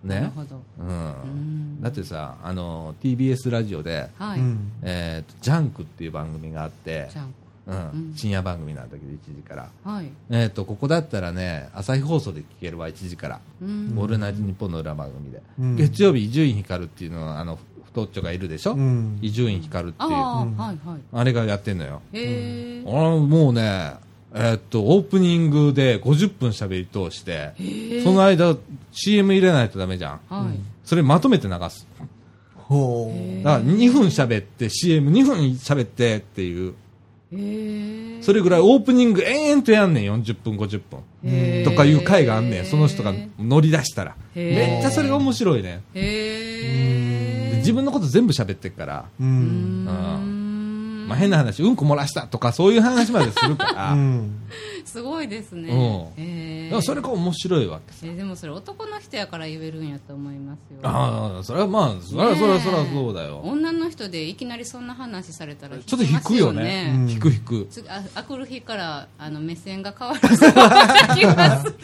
[0.04, 0.10] うん。
[0.10, 0.16] ね。
[0.16, 0.62] なるほど。
[0.80, 1.78] うん。
[1.78, 1.82] ん。
[1.82, 4.72] だってさあの TBS ラジオではい、うん。
[4.82, 7.34] えーとジャンクっていう番組があってじゃんうん
[7.68, 8.14] うん。
[8.16, 9.70] 深夜番組なんだけど1時から。
[9.84, 10.10] はい。
[10.30, 13.40] えーとここだったらね朝日放送で聞けるわ1時から。
[13.62, 13.94] うん。
[13.98, 15.76] オールナイトニッポンの裏番組で、うん。
[15.76, 18.74] 月曜日伊集院光っていうのはあの太っちょがいるでしょ？
[18.74, 19.20] うん。
[19.22, 20.12] 伊集院光っていう。
[20.14, 20.58] ああ、うん。
[20.58, 21.00] はいはい。
[21.14, 22.02] あれがやってんのよ。
[22.14, 23.94] へえあもうね
[24.34, 27.54] えーっとオープニングで50分喋り通して
[28.04, 28.58] その間
[28.92, 30.20] CM 入れないとダメじゃん。
[30.30, 31.88] はい、それまとめて流す。
[32.56, 33.12] ほ
[33.44, 36.74] だから2分喋って CM2 分喋ってっていう
[38.22, 41.64] それぐらいオープニング延々とやんねん40分50分。
[41.64, 42.66] とかいう回があんねん。
[42.66, 44.16] その人が乗り出したら。
[44.34, 45.82] めっちゃそれが面白いね。
[45.94, 49.06] へえで自分のこと全部喋ってっから。
[49.20, 50.45] うん
[51.07, 54.41] まあ、変な話うんこ漏らしたとかそういう話までするから、 うん。
[54.86, 55.72] すごいですね。
[56.18, 56.23] うん。
[56.23, 57.99] へえだからそれが面白いわけさ。
[58.03, 60.80] えーでもそれ男の人やから言えるんやと思いますよ。
[60.84, 63.41] ああそれはまあそれはそれはそれはそうだよ。
[63.44, 66.94] 女の人でいきなりそんな話されたらちょっと引くよね。
[66.95, 67.10] うん。
[67.10, 67.68] 引く引く。
[67.69, 71.65] 次ああくる日からあの目線が変わるそうな気がす。
[71.68, 71.76] る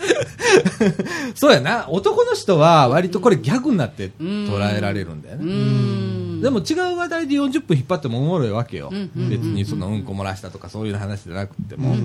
[1.35, 1.87] そうやな。
[1.89, 8.89] 男の人は割とこれギャグになって捉えられるんだようねんでも違う話題で40分引っ張ってもおもろいわけよ。
[9.15, 11.95] 別にそのうんこ漏らしたとかそういう話じゃなくても。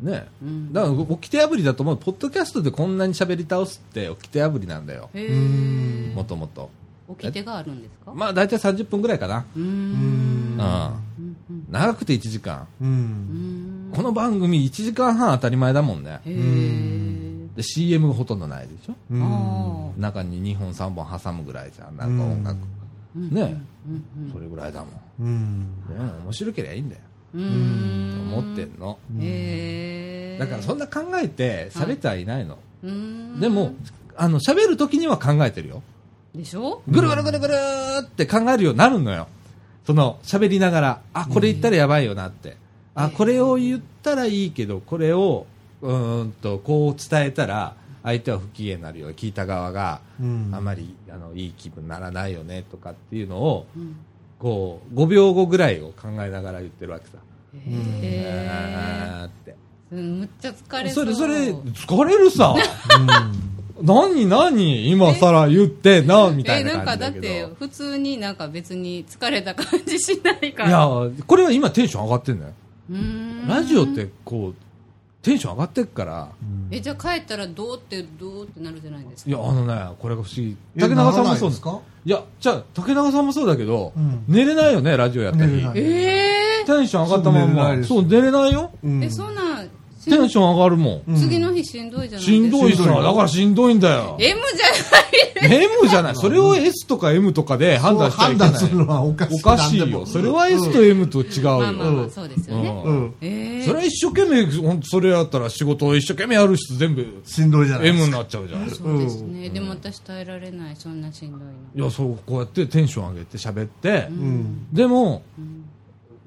[0.00, 0.26] ね。
[0.42, 0.72] うん。
[0.72, 1.96] だから掟破りだと思う。
[1.96, 5.10] ポッドキャストでこんなに喋り倒すって掟破りなんだよ。
[5.14, 6.70] へえもともと
[7.08, 8.12] 掟があるんですか？
[8.14, 9.46] まあ大体30分ぐらいかな。
[9.56, 9.62] うん。
[9.62, 9.68] うん。
[10.58, 10.96] うん
[11.70, 12.66] 長くて1時間。
[12.78, 16.20] この番組1時間半当たり前だもんね。
[16.24, 19.92] へえで CM がほとんどないでしょ？
[19.98, 21.96] 中に2本3本挟むぐらいじゃん。
[21.96, 22.56] なんか音楽。
[22.56, 22.77] うん
[23.14, 23.62] ね。
[23.86, 24.04] うん。
[24.24, 24.32] うん。
[24.32, 24.90] それぐらいだもん。
[25.20, 25.88] うん。
[25.88, 27.00] でも面白ければいいんだよ。
[27.32, 28.98] と思ってんの。
[29.20, 32.58] へえだからそんな考えて喋ってはいないの。
[32.82, 33.40] うん。
[33.40, 33.72] でも
[34.16, 35.82] あの喋る時には考えてるよ。
[36.34, 36.82] でしょ？
[36.88, 37.54] ぐるぐるぐるぐる
[38.02, 39.28] って考えるようになるのよ。
[39.86, 42.56] その喋りながらあこれ言ったらやばいよなって。
[42.94, 45.46] あこれを言ったらいいけどこれを
[45.82, 50.50] うーんとこう伝えたら相手は不機嫌になるよ聞いた側がうん。
[50.52, 53.96] あまりあのいい気分にならないよねとかっていうのをうん。
[54.38, 57.12] こう5秒後ぐらいを考えながら言ってるわけさ、
[57.66, 59.26] へー。
[59.26, 59.56] って。
[59.90, 62.54] うんむっちゃ疲れそれ、それ、疲れるさ。
[63.80, 67.26] 何、何、今更言ってな、みたいなえなんか感じだけど。
[67.26, 70.68] だって普通になんか別に疲れた感じしないから。
[70.68, 70.88] いや、
[71.26, 72.52] これは今テンション上がってんだよ。
[73.48, 74.54] ラジオってこう、
[75.20, 76.28] テンション上がってっから、
[76.70, 79.30] えじゃあ帰ったらどうってどうってなるじゃないですか？
[79.30, 80.56] いや、あのね、これが不思議。
[80.76, 81.60] え竹中さんもそうです。
[81.60, 81.80] か？
[82.04, 84.24] いや、じゃあ、竹中さんもそうだけど、うん。
[84.28, 85.52] 寝れないよね、ラジオやったり。
[85.52, 85.78] 寝れない。
[85.80, 87.64] えテンション上がったまんま。
[87.64, 87.88] そう寝れないです。
[87.88, 88.70] そう、寝れないよ？
[88.84, 89.00] うん。
[89.00, 89.64] ー、えそんな
[90.08, 91.02] テンション上がるもん。
[91.08, 91.16] うん。
[91.16, 92.32] 次の日しんどいじゃないですか。
[92.32, 92.84] しんどいさ。
[92.84, 94.16] だからしんどいんだよ。
[94.18, 95.62] M じゃない。
[95.62, 96.16] M じゃない。
[96.16, 98.48] それを S とか M とかで判断しちゃいけない。
[98.48, 100.06] 判断するのはおかしいおかしいよ。
[100.06, 101.58] それは S と M と違うよ。
[101.58, 102.82] まあまあまあそうですよね、うん。
[102.82, 108.06] うんえー、それは一生懸命、ほんとそれやったら仕事を一生懸命やる人全部しんどいじゃないで M すか。
[108.06, 108.70] になっちゃうじゃん。
[108.70, 110.76] そうですね、でも私耐えられない。
[110.76, 111.84] そんなしんどいの。
[111.84, 114.66] いや、そう、こうやってテンション上げて喋って、うん。
[114.72, 115.22] でも、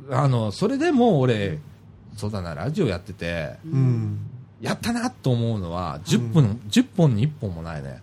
[0.09, 1.59] あの、それでも俺、
[2.17, 4.19] そうだな、ラジオやってて、うん
[4.61, 7.99] やったなと思うのは、10分、10本に1本もないね。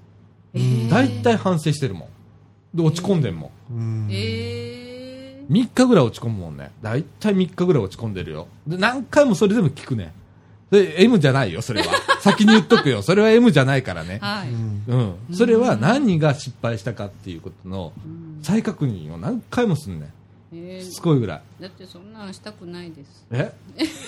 [0.54, 2.08] えー、大体反省してるも
[2.74, 2.76] ん。
[2.76, 3.74] で、落ち込んでんもん。
[3.74, 6.72] うんえ3日ぐらい落ち込むもんね。
[6.82, 8.48] 大体3日ぐらい落ち込んでるよ。
[8.66, 10.12] で、何回もそれでも聞くね。
[10.70, 11.88] で、M じゃないよ、それは。
[12.20, 13.02] 先に言っとくよ。
[13.02, 14.38] それは M じゃないからねー、。
[14.38, 15.34] はい、うん。
[15.34, 17.92] それは何が失敗したかっていうことの
[18.42, 20.10] 再確認を何回もすんね
[20.50, 21.40] しつこいぐらい。
[21.60, 23.26] ー、だってそんなんしたくないです。
[23.30, 23.52] え？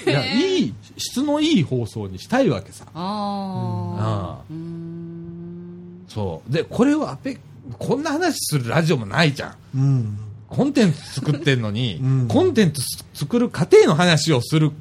[0.07, 2.87] いや、いい、質のいい放送にしたいわけさ。
[2.87, 4.45] あああ。
[4.51, 6.05] うーん。
[6.09, 6.53] そう。
[6.53, 7.39] で、これをアペ、
[7.79, 9.79] こんな話するラジオもないじゃん。
[9.79, 10.19] うん。
[10.49, 12.29] コンテンツ作ってんのに、うん。
[12.29, 12.83] コンテンツ
[13.15, 14.73] 作る過程の話をする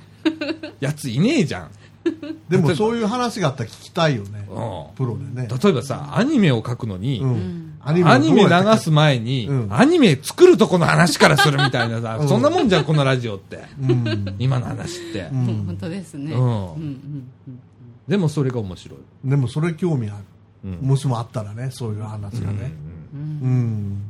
[0.79, 1.71] やついねえじゃん。
[2.49, 4.47] でもそういう話があったら聞きたいよね。
[4.49, 4.95] うん。
[4.95, 5.47] プロでね。
[5.61, 7.73] 例えばさ、アニメを描くのに、うん。
[7.81, 9.73] アニメ流す前に、うん。
[9.73, 12.27] アニメ作るとこの話からするみたいなさ、うん。
[12.27, 13.63] そんなもんじゃん、このラジオって。
[13.81, 14.35] うん。
[14.39, 15.29] 今の話って。
[15.31, 15.45] うん。
[15.65, 16.33] 本当ですね、
[18.07, 18.99] でもそれが面白い。
[19.29, 20.23] でもそれ興味ある。
[20.65, 20.87] うん。
[20.87, 22.71] もしもあったらねそういう話がね。
[23.13, 24.01] うん。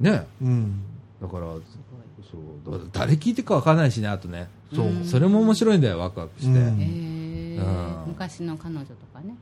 [0.00, 0.12] うん。
[0.12, 0.26] ね。
[0.40, 0.82] うん。
[1.20, 2.38] だから、そ
[2.72, 4.48] う、誰聞いてるかわからないしね、あとね。
[4.74, 5.04] そう。
[5.04, 6.48] それも面白いんだよ、ワクワクして。
[6.48, 6.80] うん。
[6.80, 7.19] え
[8.06, 9.34] 昔の彼女とかね。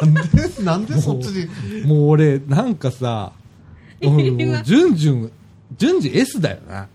[0.00, 0.48] なんで？
[0.62, 1.86] なんでそっちに？
[1.86, 3.32] もう俺、なんかさ、
[4.02, 5.32] もう、じゅんじゅん、
[5.76, 6.82] じゅんじ S だよな。
[6.82, 6.88] っ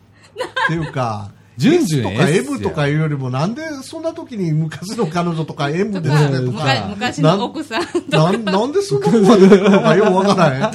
[0.67, 6.37] ていうか順々 S とか M とかいうよりもなんでそんな時に昔の彼女とか M ですね？
[6.37, 10.71] とむかか昔の奥さんなんなんでそんなこと言うのかよくわからない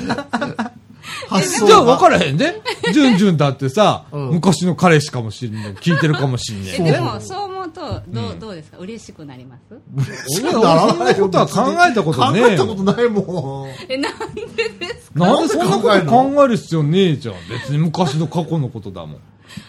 [1.66, 2.60] じゃあ分からへんで。
[2.92, 5.74] じゅんじゅんだってさ、うん昔の彼氏かもしんない。
[5.74, 6.82] 聞いてるかもしんねえ。
[6.82, 8.78] えでもそう思うとどう,、どうですか？
[8.78, 10.40] 嬉しくなります？
[10.40, 12.74] そんなことは考えたことねえ考えたこよ。
[12.76, 15.20] とないもんえなんでですか？
[15.20, 17.34] なんでそんなこと考える必要ねえじゃん。
[17.50, 19.20] 別に昔の過去のことだもん。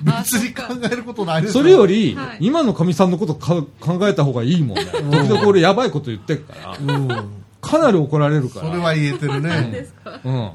[0.01, 4.85] 別に考えることないですそれよりはい、今のかみさんのことか考えた方がいいもんね。
[4.85, 7.07] 時々俺やばいこと言ってっから、うん
[7.59, 8.67] かなり怒られるから。
[8.67, 9.87] それは言えてるね
[10.23, 10.51] うん。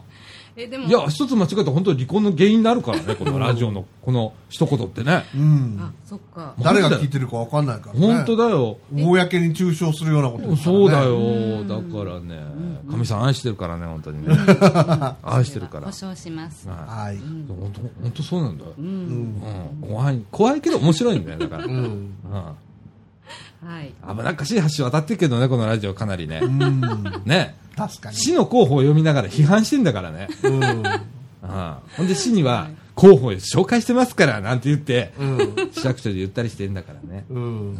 [0.56, 0.84] えでも。
[0.86, 5.24] いや、一つ間違えたら本当に離婚の原因になるからね、 このラジオのこの一言ってね。
[5.34, 5.78] うん。
[5.80, 6.54] あそっか。
[6.60, 8.06] 誰が聞いてるかわかんないからね。
[8.14, 8.78] 本当だよ。
[8.92, 10.56] 公に中傷するようなことね。
[10.56, 11.64] そうだよ。
[11.64, 12.36] だからね、
[12.90, 14.34] かみさん愛してるからね、本当にね。
[15.22, 15.86] 愛してるから。
[15.86, 16.68] 保証します。
[16.68, 17.16] ははい。
[17.16, 18.72] い本当、本当そうなんだよ。
[18.78, 18.84] うん、
[19.82, 19.88] うん。
[19.88, 21.64] 怖い、怖いけど面白いんだよ、だから。
[21.64, 22.14] ううんん
[23.64, 26.48] はい危なっかしい橋渡ってるけどね、このラジオかなりねう。
[26.48, 26.80] ん
[27.24, 27.54] ね。
[27.76, 30.28] 確かに市の候補を読みながら批判してんだからね。
[30.42, 30.82] うんうん
[31.96, 37.24] ほんで市には、候補を紹介してますから、なんて言って、うん市役所で言ったりしてんだからね。
[37.30, 37.78] うん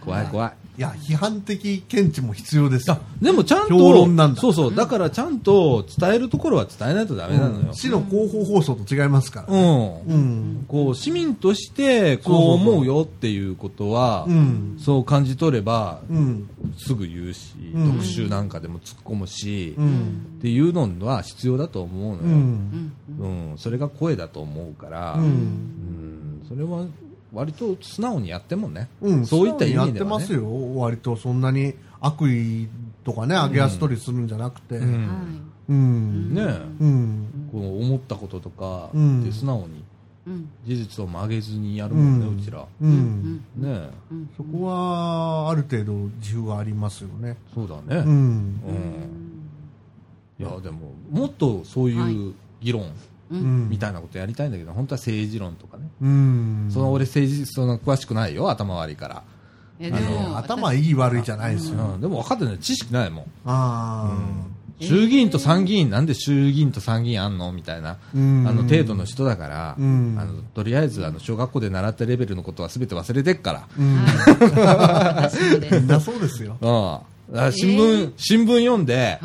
[0.00, 0.52] 怖い怖い。
[0.80, 2.96] いや批判的見地も必要ですよ。
[3.20, 4.40] でもちゃんと、評論なんだ。
[4.40, 7.74] そうそう、だからちゃんと伝えるところは伝えないとダメなのよ。
[7.74, 9.54] 市の広報放送と違いますから。
[9.54, 10.00] うん。
[10.08, 10.64] うん。
[10.66, 14.76] こう、市民として、こう思うよっていうことは、うん。
[14.82, 16.48] そう感じ取れば、うん。
[16.78, 17.92] すぐ言うし、うん。
[17.98, 22.22] 特集なんかでも突っ込むし、うっんていうのは必要だと思うのよ。
[22.22, 23.52] ううん。
[23.52, 26.42] んそれが声だと思うから、ううんん。
[26.48, 26.86] それは
[27.32, 28.88] 割と素直にやってもね。
[29.00, 30.04] うんそういった意やっ味ではね。
[30.04, 30.76] てますよ。
[30.76, 32.68] 割とそんなに悪意
[33.04, 34.76] とかね上げ足取りするんじゃなくて。
[34.76, 34.80] う。
[34.80, 34.88] はい。
[34.90, 35.40] ん。
[35.68, 36.34] うん。
[36.34, 36.44] ねえ、
[36.80, 37.48] うん。
[37.52, 39.24] こう思ったこととかうん。
[39.24, 39.84] で素直に
[40.26, 40.48] うん。
[40.66, 42.60] 事実を曲げずにやるもんね、うちら。
[42.60, 42.92] ううん。
[42.92, 44.28] んねえ、うん。
[44.36, 47.36] そこはある程度自由がありますよね。
[47.54, 48.02] そうだね。
[48.04, 48.12] うん。
[48.12, 49.40] うん。
[50.38, 52.88] いや、でも、もっとそういう議論うん
[53.30, 55.88] みたいなことやりたいんだけど、本当は政治論とかね。
[56.02, 56.68] うん。
[56.70, 59.22] その俺政治、その詳しくないよ、頭悪いから。
[59.80, 61.94] いやでも頭いい悪いじゃないですよ。
[61.94, 62.58] うん、でも分かってない。
[62.58, 63.26] 知識ないもん。
[63.46, 64.14] あ
[64.80, 68.46] 衆議院と参議院、なんで衆議院と参議院あんのみたいな、うん。
[68.48, 70.16] あの程度の人だから、うん。
[70.18, 75.30] あのとりあえずあの小学校で習ったレベルのことはすべて忘れてっから、はい。
[75.36, 75.74] そうです。
[75.80, 76.56] みんなそうですよ。
[76.60, 77.52] うん。
[77.52, 79.20] 新聞、新聞読んで、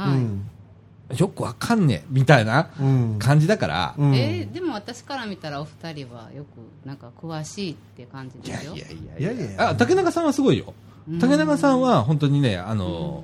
[1.18, 3.16] よくわかんねえみたいなうん。
[3.20, 4.16] 感じだから、うん。
[4.16, 8.76] えーでも私から見たらお二人はよくなんか詳しいって感じですよ。
[8.76, 9.52] いやいいやいや。
[9.52, 10.74] いやあ竹中さんはすごいよ。
[11.10, 11.20] うん。
[11.20, 13.24] 竹中さんは本当にねあの、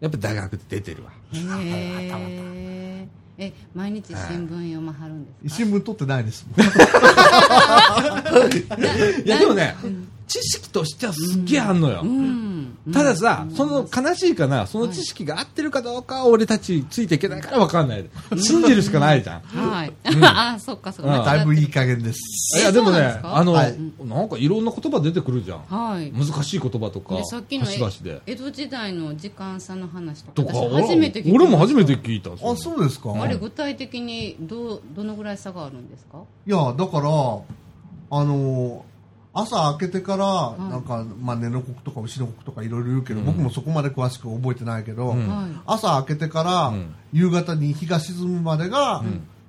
[0.00, 1.10] やっぱ大学で出てるわ。
[1.32, 3.06] へー。
[3.38, 4.16] え毎日新
[4.46, 5.54] 聞読まはるんですか？
[5.64, 6.66] 新聞取ってないですもん。
[9.24, 9.74] いやでもね、
[10.30, 12.50] 知識としてはすっげえあんのよ、うん
[12.94, 18.04] たださ、その悲しいかな、その知識が合ってるかどうかは俺たちついていけないから分かんない。
[18.38, 19.40] 信じるしかないじゃん。
[19.42, 19.92] はい、
[20.22, 22.58] あそっかそっうんかだいぶいい加減です。
[22.58, 25.58] いや、でもねあの、はいなんかいろんな言葉出てくるじゃん。
[25.68, 27.66] はい難しい言葉とか、でさっきの。
[28.26, 32.30] 江戸時代の時間差の話ととか、初めて俺も初めて聞いた。
[32.30, 33.12] あ、そうですか？
[33.20, 36.18] あれ具体的にどうどのぐらい差があるんですか？
[36.46, 37.08] いや、だから、
[38.12, 38.84] あの
[39.32, 45.14] 朝明けてから、なんか、まあ、寝の刻とか牛の刻とかいろいろ言うけど、僕もそこまで詳しく覚えてないけど、
[45.66, 46.94] 朝明けてから、うん。
[47.12, 49.02] 夕方に日が沈むまでが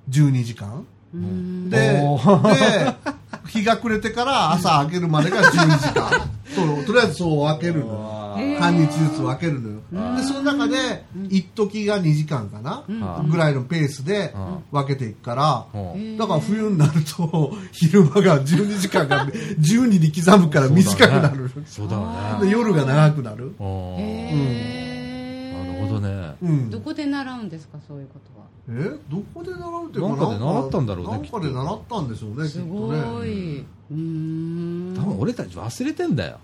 [0.09, 1.69] 12時間、うーん。
[1.69, 2.95] でおで
[3.47, 6.29] 日が暮れてから朝明けるまでが12時間。
[6.53, 8.21] そうとりあえずそう分けるのよ。
[8.59, 10.15] 半日ずつ分けるのよ。
[10.17, 13.29] でその中で一時が2時間かな、うん。
[13.29, 14.33] ぐらいのペースで
[14.71, 16.17] 分けていくから、うん。
[16.17, 22.07] だから冬になると 昼間が12時間が12に刻むから短くなる、そうだよ
[22.39, 22.51] でね。
[22.51, 26.35] 夜が長くなる、あーへなーるほどね。
[26.41, 28.30] うん、どこで習うんですかそういうこと。
[28.30, 28.30] は
[28.69, 30.15] えどこで習うっていうかな？
[30.15, 34.93] んかで習ったんだろうねなんかで習ったんでしょうねきっすとごねい、うーん。
[34.95, 36.39] 多分俺たち忘れてんだよ。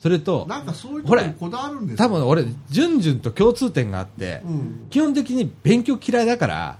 [0.00, 2.08] それと、なんかそういうとほらころにこだわるんですよ。
[2.08, 4.86] 多分俺、ジュンジュンと共通点があって、うん。
[4.90, 6.76] 基本的に勉強嫌いだから、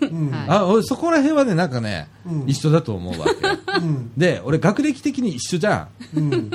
[0.00, 0.30] うん。
[0.32, 0.48] はい。
[0.48, 2.44] あ俺そこら辺はね、なんかね、うん。
[2.48, 3.78] 一緒だと思うわけ。
[3.78, 4.10] うん。
[4.16, 6.50] で、俺学歴的に一緒じゃん。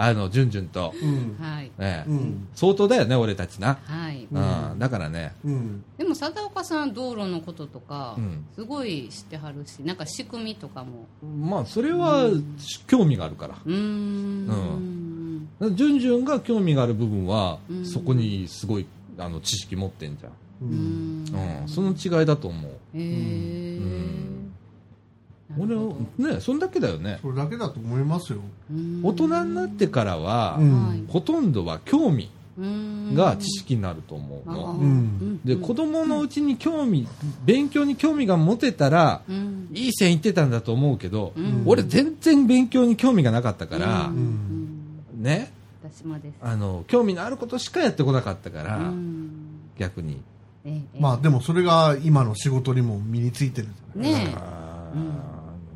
[0.00, 0.94] うんあの、ジュンジュンと。
[1.02, 1.36] うん。
[1.38, 1.70] はい。
[1.78, 2.48] ねうん。
[2.54, 3.78] 相当だよね、俺たちな。
[3.84, 4.26] はい。
[4.32, 5.84] うん、だからね、うん。
[5.98, 8.46] でも佐岡さん道路のこととか、うん。
[8.54, 11.06] すごい知ってはるしなんか仕組みとかも。
[11.46, 12.30] まあ、それは
[12.86, 13.58] 興味があるから。
[13.64, 15.48] うーん。
[15.60, 17.86] ジュンジュンが興味がある部分は、うん。
[17.86, 18.86] そこにすごい
[19.18, 20.32] あの知識持ってんじゃん。
[20.32, 21.60] ううんん。
[21.62, 22.70] うん、その違いだと思う。
[22.72, 24.39] へえ
[25.58, 27.18] 俺はね、そんだけだよね。
[27.22, 28.38] それだけだと思いますよ。
[29.02, 30.88] 大人になってからは、うん。
[30.88, 33.14] はいほとんどは興味うん。
[33.14, 34.72] が知識になると思うの。
[34.74, 35.40] うん。
[35.44, 37.08] で、子供のうちに興味、
[37.44, 39.68] 勉強に興味が持てたら、うん。
[39.72, 41.62] いい線いってたんだと思うけど、うん。
[41.66, 44.16] 俺全然勉強に興味がなかったから、うん。
[44.16, 45.52] うんね、
[45.82, 46.34] 私もです。
[46.40, 49.30] あの、興味のあることしかやってこなかったから、うん。
[49.78, 50.20] 逆に。
[50.64, 50.82] ええ。
[50.94, 55.29] えまあでもそれが今の仕事にも身についてるじゃないねあー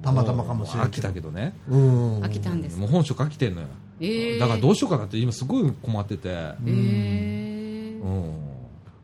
[0.04, 1.54] たまたまかもしれんう飽きたけどね。
[1.68, 2.20] うん。
[2.20, 3.68] 飽きたんですもう本職飽きてんのよ。
[4.00, 8.34] ええだからどうしようかなって今すごい困ってて、ええうん。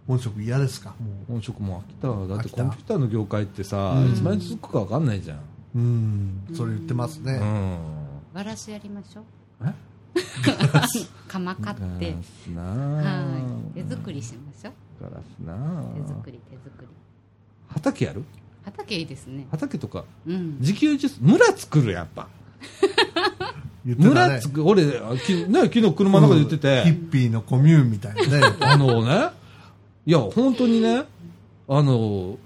[0.06, 0.90] 本職嫌ですか？
[0.90, 0.96] も
[1.28, 2.10] 本職も飽きた。
[2.10, 4.10] わだってコンピューターの業界ってさ、うん。
[4.12, 5.38] いつまで続くか分かんないじゃん。
[5.38, 5.40] う
[5.76, 6.42] うん。
[6.54, 7.32] それ言ってますね。
[7.34, 7.78] うん。
[8.34, 9.24] ガラスやりましょう。
[9.66, 9.72] え？
[11.28, 12.10] 釜買って。
[12.12, 13.38] ガラスなは
[13.76, 13.82] い。
[13.82, 14.72] 手作りしましょう。
[15.02, 16.86] ガラスな手作り手作り。
[17.68, 18.24] 畑やる？
[18.64, 19.46] 畑いいですね。
[19.50, 20.58] 畑とかうん。
[20.60, 22.28] 自給自足村作るやっぱ。
[23.86, 28.56] 言ってた村ね作る俺あき、ね、昨日車の中で言ってて、ヒッピーのコミューンみたいなね。
[28.60, 29.30] あのね
[30.06, 31.04] いや本当にね
[31.68, 32.38] あの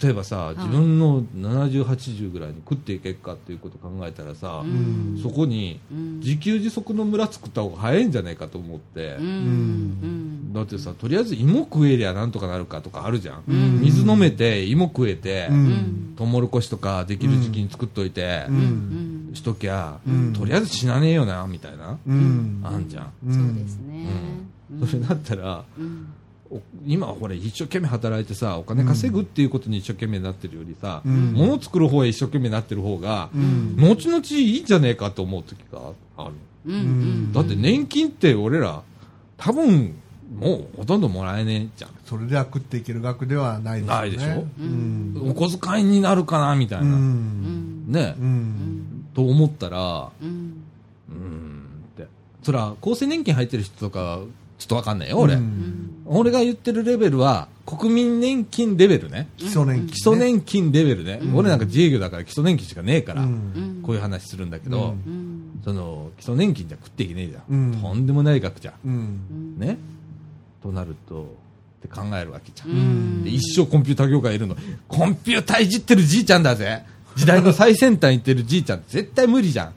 [0.00, 5.20] 例えばさ自分の70、80ぐらいに食っていけっかっていうことを考えたらさ、ん。
[5.22, 6.20] そこにうん。
[6.20, 9.26] 自給自足の村作った方が早いんじゃないかと思って、うん。
[9.26, 10.21] うん
[10.52, 13.80] だってさとりあえず芋食えりゃなんとかなるかとかあるじゃん、ん。
[13.80, 15.64] 水飲めて芋食えて、ううん。
[15.68, 18.54] んトウモロコシとかできる時期に作っといて、うん。
[18.56, 20.34] うんしときゃ、ん。
[20.34, 22.60] とりあえず死なねえよなみたいな、うん。
[22.62, 23.34] あんじゃん、うん。
[23.34, 24.06] そうですね。
[24.70, 24.86] うん。
[24.86, 26.12] それだったらうん。
[26.50, 31.32] お今はほら一生懸命働いてさお金稼ぐっていうことに一生懸命なってるよりさ、うん。
[31.32, 33.76] 物作る方へ一生懸命なってる方が、うん。
[33.78, 35.80] 後々いいんじゃねえかと思う時が
[36.18, 36.34] ある。
[36.66, 36.74] うん。
[36.74, 37.32] うん。
[37.32, 38.82] だって年金って俺ら
[39.38, 39.96] 多分
[40.38, 41.90] もうほとんどもらえねえじゃん。
[42.04, 44.00] それでは食っていける額ではないですよね。
[44.00, 44.46] ないでしょ？
[44.58, 45.30] うん。
[45.30, 46.92] お小遣いになるかなみたいな、うん。
[46.92, 47.92] うん。
[47.92, 49.06] ね、うん。
[49.14, 50.62] と思ったらうん。
[51.10, 51.64] うーん。
[51.94, 52.06] って。
[52.42, 54.20] そら厚生年金入ってる人とか
[54.58, 55.90] ちょっとわかんないよ俺、うん。
[56.06, 59.28] 俺が言ってるレベルは国民年金レベルね。
[59.36, 59.92] 基礎年金ね。
[59.92, 63.22] 基礎年金レベルね、俺なんか自営業だから基礎年金しかねえから、
[63.82, 64.94] こういう話するんだけど、
[65.64, 67.80] その基礎年金じゃ食っていけねえじゃん、うん。
[67.80, 68.74] とんでもない額じゃん。
[68.84, 69.58] うん。
[69.58, 69.78] ね
[70.62, 71.26] となるとっ
[71.82, 73.24] て考えるわけじゃん、うん。
[73.24, 74.56] で一生コンピューター業界いるの。
[74.88, 76.84] コンピューターいじってるじいちゃんだぜ。
[77.16, 79.68] 時代の最先端行ってるじいちゃん絶対無理じゃん。
[79.68, 79.72] っ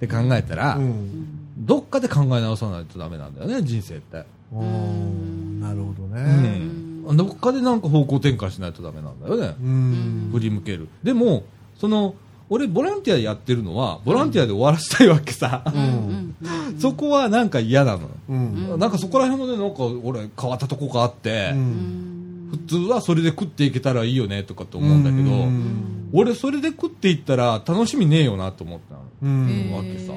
[0.00, 1.38] て考えたら、うん。
[1.56, 10.30] どっかで考え直さないとダメなんだよね人生って、なるほどうねん、どっかでなんか方向転換しないとダメなんだよね、うん。
[10.32, 10.88] 振り向ける。
[11.04, 11.44] でも
[11.78, 12.16] その
[12.50, 16.34] 俺ボランティアやってるのはボランティアで終わらせたいわけさ、うん。
[16.78, 18.78] そこはなんか嫌なの、うん。
[18.78, 22.48] なんかそこら辺もねなんか俺変わったとこがあって、うん。
[22.50, 26.10] 普通はそれで食っていけたらいいよねとかって思うんだけど、うん。
[26.12, 29.72] 俺それで食っていったら楽しみねえよなと思ったの、うん。
[29.72, 30.12] わけさ。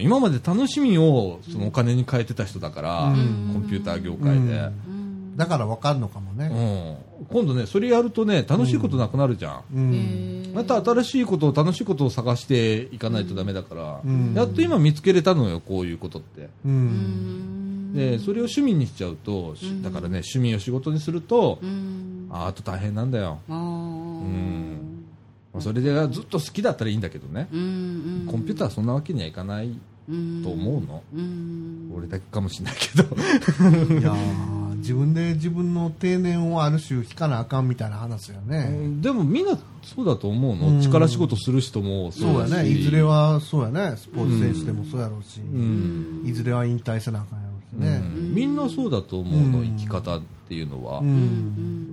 [0.00, 3.50] 今まで楽しみをそのお金に変えてた人だから、うん。
[3.54, 4.89] コンピューター業界で、うん
[5.36, 6.38] だからわかるのかもうん。
[6.38, 6.98] ね
[7.30, 10.52] 今度ねそれやるとね楽しいことなくなるじゃん、うん。
[10.54, 14.34] また新しいことを楽しいことを探していかないとダメだから、うん。
[14.34, 16.48] やっと今見つけれたのよこういうことって。
[16.64, 17.92] うん。
[17.94, 22.28] でそれを趣味にしちゃうと、しだからね趣味を仕事にすると、うん。
[22.30, 25.04] ああと大変なんだよ、うん。
[25.52, 29.76] まあそれでずっと好きだったらいいんだけどね、うんコンピューターはそんなわけにはいかない
[30.08, 31.92] うんと思うの、うん。
[31.96, 34.00] 俺だけかもしれないけど。
[34.00, 39.00] いやー 自分で自分の定年をある種引かなあかんみたいな話やね。
[39.00, 40.80] でもみんなそうだと思うの、うん。
[40.82, 42.68] 力仕事する人もそうやだしね。
[42.68, 43.96] いずれはそうやね。
[43.96, 45.40] スポーツ選手でもそうやろうし。
[45.40, 46.22] うん。
[46.26, 48.34] いずれは引退せなあかんやろうしうねん。
[48.34, 49.76] みんなそうだと思うの、うん。
[49.76, 51.86] 生き方っていうのは、ううんん。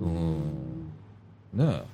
[1.54, 1.84] ねえ。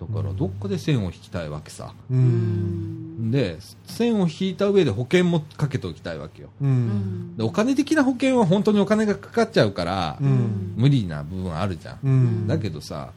[0.00, 1.92] だからどっかで線を引きたいわけさ。
[2.10, 6.48] うんで線を引いた上で保険もかけておきたいわけよ。
[6.62, 7.36] うん。
[7.36, 10.74] でお金的な保険は本当にお金がかかっちゃうから、うん。
[10.76, 12.46] 無理な部分あるじゃん、うん。
[12.46, 13.10] だけどさ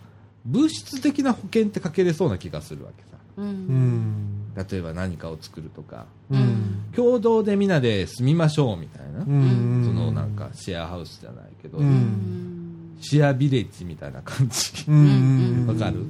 [0.46, 3.14] 物質的な保険ってかけれそうな気がするわけさ。
[4.72, 6.06] 例えば何かを作るとか。
[6.30, 6.84] うん。
[6.96, 9.84] 共同でみんなで住みましょうみたいな、うん。
[9.86, 12.98] そのなんかシェアハウスじゃないけど、うん。
[13.00, 14.86] シェアビレッジみたいな感じ。
[14.88, 15.66] うん。
[15.68, 16.06] わかる、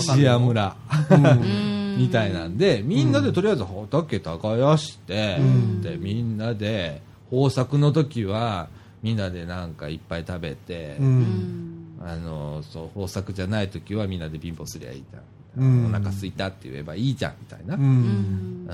[0.00, 0.74] シェア村。
[1.10, 5.80] うん みたいなんでみんなでとりあえず畑耕して、うん。
[5.82, 8.68] でみんなで豊作の時は
[9.02, 11.98] みんなでなんかいっぱい食べて、うん。
[12.02, 15.86] あのそう豊作じゃない時はみんなで貧乏すりゃいいじゃん、うん。
[15.86, 17.86] お腹空いたって言えばいいじゃんみたいな、ううん。
[17.86, 18.68] ん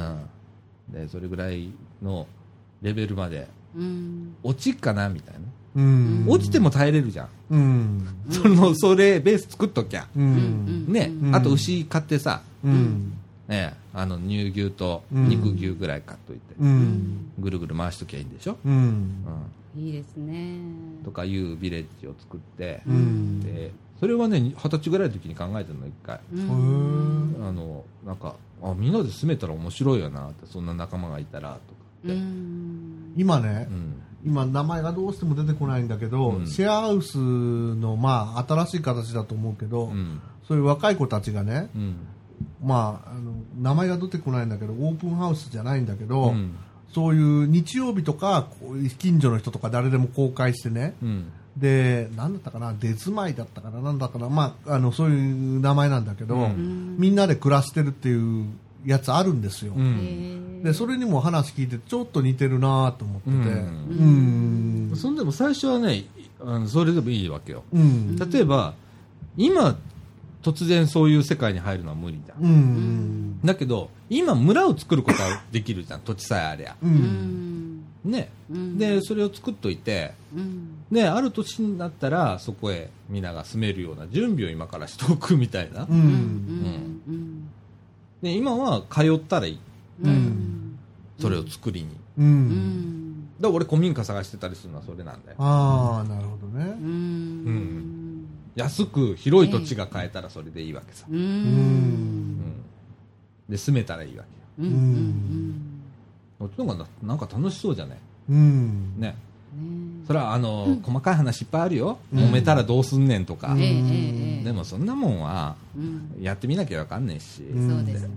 [0.90, 1.70] でそれぐらい
[2.02, 2.26] の
[2.82, 4.34] レベルまでうん。
[4.42, 8.06] 落ちっかなみたいな、うん落ちても耐えれるじゃん、うん。
[8.30, 10.86] そのそれベース作っときゃ、うん。
[10.88, 11.34] ね、うん。
[11.34, 13.14] あと牛買ってさ、うん。
[13.48, 15.28] ね、あの乳牛とうん。
[15.28, 17.30] 肉牛ぐらい買っといて、うん。
[17.38, 19.24] ぐるぐる回しときゃいいんでしょ、うん。
[19.74, 20.58] うん、いいですね。
[21.04, 23.40] とかいうビレッジを作って、うん。
[23.40, 27.36] でそれはね二十歳ぐらいの時に考えたの一回、うん。
[27.40, 31.60] へあのなんかあみんなで住めたら面白いよなってそんな仲間がいたらとか
[32.04, 33.14] って、うん。
[33.16, 36.46] 今ねうん今名前がどうしても出てこないんだけど、うん。
[36.46, 40.20] シェアハウスのまあ新しい形だと思うけど、うん。
[40.46, 41.96] そういう若い子たちがね、うん。
[42.62, 46.56] まあ、あの名前が出てこないんだけどオープンハウスじゃないんだけど、うん。
[46.92, 48.48] そういう日曜日とか
[48.98, 51.32] 近所の人とか誰でも公開してねうん。
[51.56, 56.96] で何だったかな出住まいだったかななんだかな、まあ、あのそういう名前なんだけど、うん。
[56.98, 58.46] みんなで暮らしてるっていう
[58.84, 60.62] やつあるんですよ、うん。
[60.62, 63.32] でそれにも話聞いてちょっと似てるなと思ってて。
[63.32, 64.90] うん。
[64.90, 64.96] うん。
[64.96, 66.04] そんでも最初はね
[66.40, 67.62] あのそれでもいいわけよ。
[67.72, 68.16] うん。
[68.16, 68.74] 例えば
[69.36, 69.76] 今
[70.42, 73.40] 突然そういう世界に入るのは無理じゃん、うん。
[73.44, 76.76] だけど今村を作ることはできるじゃん土地さえありゃ。
[76.82, 76.92] ううん。
[76.94, 78.78] んね、うん。
[78.78, 80.84] でそれを作っといてうん。
[80.90, 85.98] である年になったらそこへ皆が住めるような準備を今からしておくみたいな、ううん。
[85.98, 87.02] ん。
[87.08, 87.48] うん
[88.22, 89.58] で今は通ったらいい。
[90.04, 90.78] うん。
[91.18, 91.88] それを作りに、
[92.18, 92.48] ううん。
[92.48, 95.36] んだから俺古民家探してたりするのはそれなんだよ。
[95.38, 96.64] ああなるほどね。
[96.64, 98.26] うん。
[98.54, 101.20] 安く広い土地が買えたらそれでいいわけさ、ううん。
[101.20, 102.54] うん。
[103.48, 104.24] で住めたらいいわ
[104.58, 104.68] けよ。
[104.70, 104.76] うん。
[104.76, 105.54] うん。
[106.38, 107.98] そっちの方がななんか楽しそうじゃない？
[108.30, 108.94] うん。
[108.98, 109.16] ねね
[110.12, 112.18] それはあの、細かい話いっぱいあるよ、うん。
[112.18, 114.44] 揉めたらどうすんねんとか、ええええええ。
[114.44, 116.18] でもそんなもんはうん。
[116.20, 118.14] やってみなきゃわかんねえし、うんそうですよね。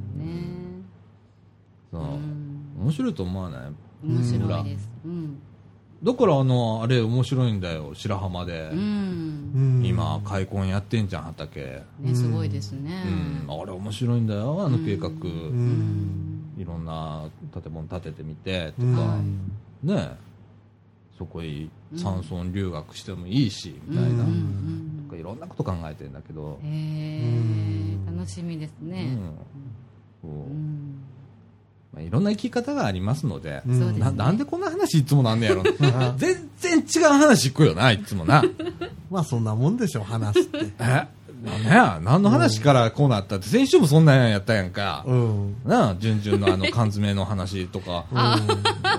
[1.89, 2.01] そう。
[2.01, 2.83] うん。
[2.83, 3.61] 面白いと思わない？
[4.05, 4.89] 面白いです。
[5.05, 5.37] うん。
[6.03, 7.91] だからあのあれ面白いんだよ。
[7.93, 8.79] 白浜で、うん。
[9.55, 9.85] うん。
[9.85, 13.03] 今開墾やってんじゃん畑、ねすごいですね。
[13.47, 16.53] うん、あれ面白いんだよあの計画、うん。
[16.57, 17.23] いろんな
[17.53, 19.17] 建物建ててみてとうんか、
[19.83, 20.24] ね
[21.17, 25.17] そこへ山村留学してもいいし、みたいな、うん。
[25.17, 29.17] いろんなこと考えてんだけど、へえ楽しみですね。
[30.23, 30.27] うん。
[30.27, 30.31] そう。
[30.31, 31.01] うん。
[31.93, 33.99] まあ、いろんな生き方がありますので、そうですね。
[33.99, 35.63] ななんでこんな話いつもなんねやろ。
[36.17, 38.43] 全然違う話聞くよな、いつもな。
[39.09, 40.65] まあそんなもんでしょ、話すって。
[40.79, 41.07] え？
[41.45, 45.03] な何の話からこうなったって、先週もそんなんやったやんか。
[45.07, 45.55] うん。
[45.65, 48.05] なあ、順々のあの缶詰の話とか、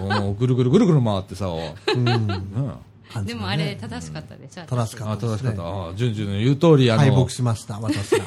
[0.01, 2.05] もうぐるぐるぐるぐる回ってさ、うん。
[2.27, 2.79] な
[3.25, 5.63] でもあれ正しかったでしょあ、あ正しかったですね正しかった。。
[5.63, 8.25] あ順々の言う通り、あの、敗北しました、私が。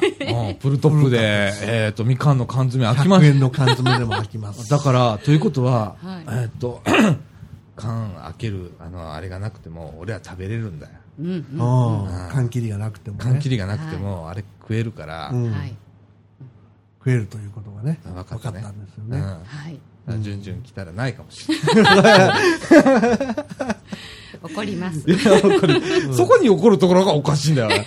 [0.48, 4.68] うんプルトップで、えっと、みかんの缶詰開きま100し円の缶詰でも開きます。
[4.68, 4.76] た。
[4.78, 6.82] だから、ということは、はいえっと、
[7.76, 10.92] 缶開ける、あの、あれがなくても、俺は食べれるんだよ。
[11.20, 12.30] うんうんうん。
[12.30, 13.22] 缶切りがなくてもね。
[13.24, 15.32] 缶切りがなくても、あれ食えるから、
[16.98, 19.18] 食えるということがね、分かったたんですよね。
[19.18, 19.80] うんはい
[20.18, 22.42] 順々来たらないかもしれない。
[24.42, 25.04] 怒ります
[26.16, 27.84] そこに怒るところがおかしいんだよね。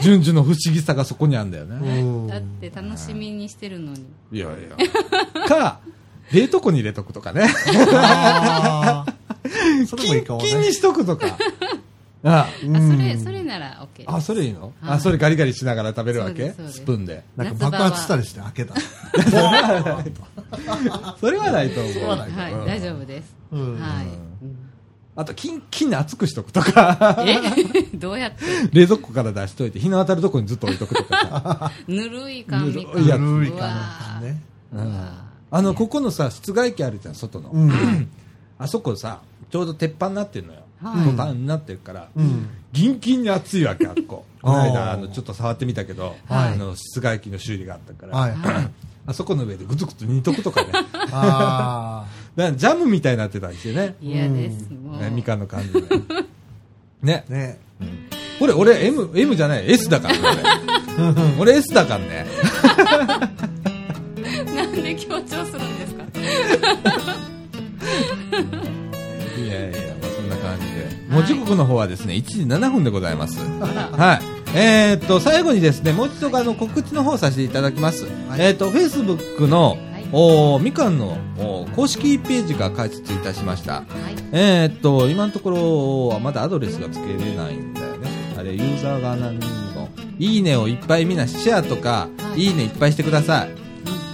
[0.00, 2.00] 順々の不思議さがそこにあるんだよね。
[2.00, 5.46] うんだって楽しみにしてるのにいやいや。
[5.46, 5.80] か、
[6.32, 7.48] 冷凍庫に入れとくとかね。
[7.92, 9.20] あー
[9.86, 10.74] それもいいかもねキンキンに。
[10.74, 11.26] しとくとか。
[12.22, 12.66] ああそ
[12.96, 14.62] れそれなら OK ですあ、それいいの？
[14.62, 16.52] はいあ、それガリガリしながら食べるわけ？
[16.68, 17.24] スプーンで。
[17.36, 18.74] なんか爆発したりして開けた。
[21.18, 21.94] それはないと思う。
[22.18, 24.06] はいうん大丈夫ですうんはい
[25.16, 27.24] あと、キンキンに熱くしとくとか。
[27.26, 27.36] え？
[27.96, 28.44] どうやって？
[28.72, 31.18] 冷蔵庫から出しといて、日の当たるとこにずっと置いとくとか
[31.68, 31.72] さ。
[31.88, 33.80] ぬるい缶みかんいやぬるいう缶わの
[34.20, 34.40] 缶ね。
[34.72, 35.08] うん
[35.52, 37.50] あの、ここのさ、室外機あるじゃん、外の。
[37.50, 38.08] うん。
[38.56, 39.18] あそこさ、
[39.50, 40.60] ちょうど鉄板になってるのよ。
[40.82, 42.48] はいトタンになってるから、うん。
[42.72, 44.24] ギンギンに熱いわけ、あっこ。
[44.42, 48.34] この間、あの、ちょっと触ってみたけど、はいあの、室外機の修理があったから、はい。
[49.06, 50.68] あそこの上でぐつぐつ煮とくとかね。
[51.10, 53.96] だかジャムみたいになってたんですよね。
[54.00, 55.80] 嫌ですもうねみかんの感じで。
[57.02, 57.32] ねあ。。
[57.32, 57.58] ね。
[58.38, 60.20] これ、俺、M、M じゃない、S だからね、
[61.38, 61.52] 俺。
[61.52, 62.26] 俺 S だからね。
[64.54, 66.04] なんで強調するんですか？
[69.38, 69.89] いやいや。
[71.10, 73.40] もう時刻の方はですね、1時7分でございます。
[73.40, 74.20] は
[74.54, 74.56] い。
[74.56, 78.06] えーっと、最後にですね、もう一度あの告知の方させていただきます。
[78.38, 79.76] えーっと、Facebook の、
[80.12, 81.18] おーみかんの
[81.76, 83.74] 公式ページが開設いたしました。
[83.74, 83.84] はい
[84.32, 88.08] えーっと、今のところはまだアドレスが付けれないんだよね。
[88.38, 89.88] あれ、ユーザーが何人も。
[90.18, 93.50] いいねをいっぱいみんなシェアとか、はいいいねいっぱいしてください。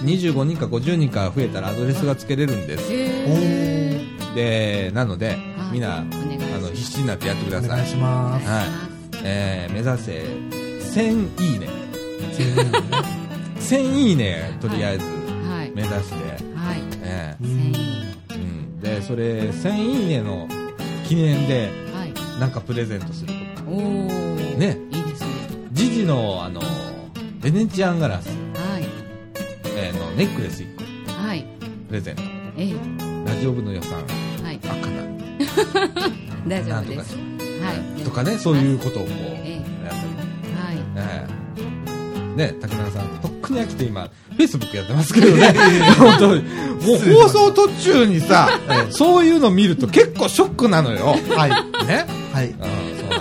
[0.05, 2.87] 25人か50人か増えたらアドレスが付けれるんです。
[2.91, 4.01] へ
[4.35, 5.37] で、なので、はい
[5.71, 6.03] みんな、
[6.77, 7.69] 必死になってやってください。
[7.69, 8.47] お願いします。
[8.47, 8.65] はい。
[9.23, 10.11] えー、目指せ、
[11.01, 11.67] 1000いいね。
[13.59, 16.15] 1000いいね、とりあえず、はい目指して、
[16.55, 18.79] はいえう繊ん維ーうん。
[18.79, 20.47] で、それ、1000いいねの
[21.07, 23.69] 記念で、はいなんかプレゼントするとか。
[23.69, 25.27] おおねいいですね
[25.71, 26.61] ジジの、あの、
[27.41, 28.85] ベネチアンガラス、はい
[29.75, 31.45] えーのネックレス1個、はい
[31.87, 32.21] プレゼント。
[32.57, 32.73] ええ
[33.25, 34.03] ラジオ部の予算、
[34.43, 36.17] はいあかな。
[36.47, 40.79] 大丈なんとかし夫ですはいとかね、そういうことをこう、えやったり。
[40.95, 41.27] はい
[42.37, 45.53] ね竹中さん、とっくに飽きて今、フェイスブックやってますけどね。
[45.97, 46.43] 本当に。
[46.43, 46.49] も
[46.93, 48.59] う放送途中にさ、
[48.91, 51.17] そういうの見ると結構ショックなのよ。
[51.35, 51.49] はい。
[51.85, 52.05] ね。
[52.31, 52.53] はい。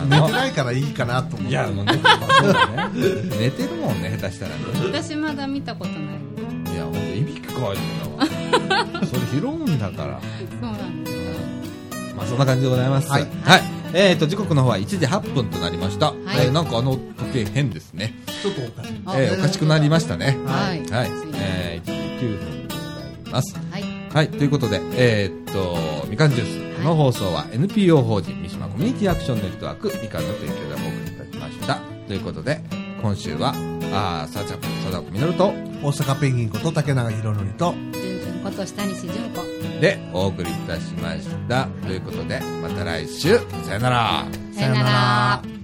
[0.09, 1.51] 寝てないからいいかなと思って。
[1.51, 1.93] いや、もうね、
[2.41, 2.91] そうだね。
[3.41, 4.57] 寝てるもんね、下手したらね。
[4.93, 7.69] 私まだ見たことないいや、ほんと、いびきかいんだ
[8.19, 8.27] わ。
[9.07, 10.21] それ拾うんだから。
[10.61, 11.16] そうなんです
[12.17, 13.09] まあ、そんな感じでございます。
[13.09, 13.29] ははいい。
[13.95, 16.13] えっ、と、時刻の方は1時8分となりました。
[16.37, 18.15] えーなんかあの時計変ですね。
[18.43, 19.01] ちょっとおかしい。
[19.07, 20.37] あえーおかしくなりましたね。
[20.47, 21.11] はいはい。
[21.35, 22.81] えー、1時9分でご
[23.25, 23.55] ざいます。
[23.71, 24.29] はいはい。
[24.31, 26.77] ということで、えーっと、みかんジュース。
[26.77, 31.81] この放送は NPO 法人三島コミュニティアクションネットワークみかんの提供でお送りいたしました。
[32.07, 32.61] ということで、
[33.03, 33.55] 今週は、
[33.93, 35.49] あー、さあちゃん、貞子みのると、
[35.83, 41.69] 大阪ペンギンこと竹永宏典と、じゅんじゅんこと下西純子でお送りいたしました。
[41.83, 44.27] ということで、また来週、さよなら。
[44.53, 44.83] さよな
[45.43, 45.56] ら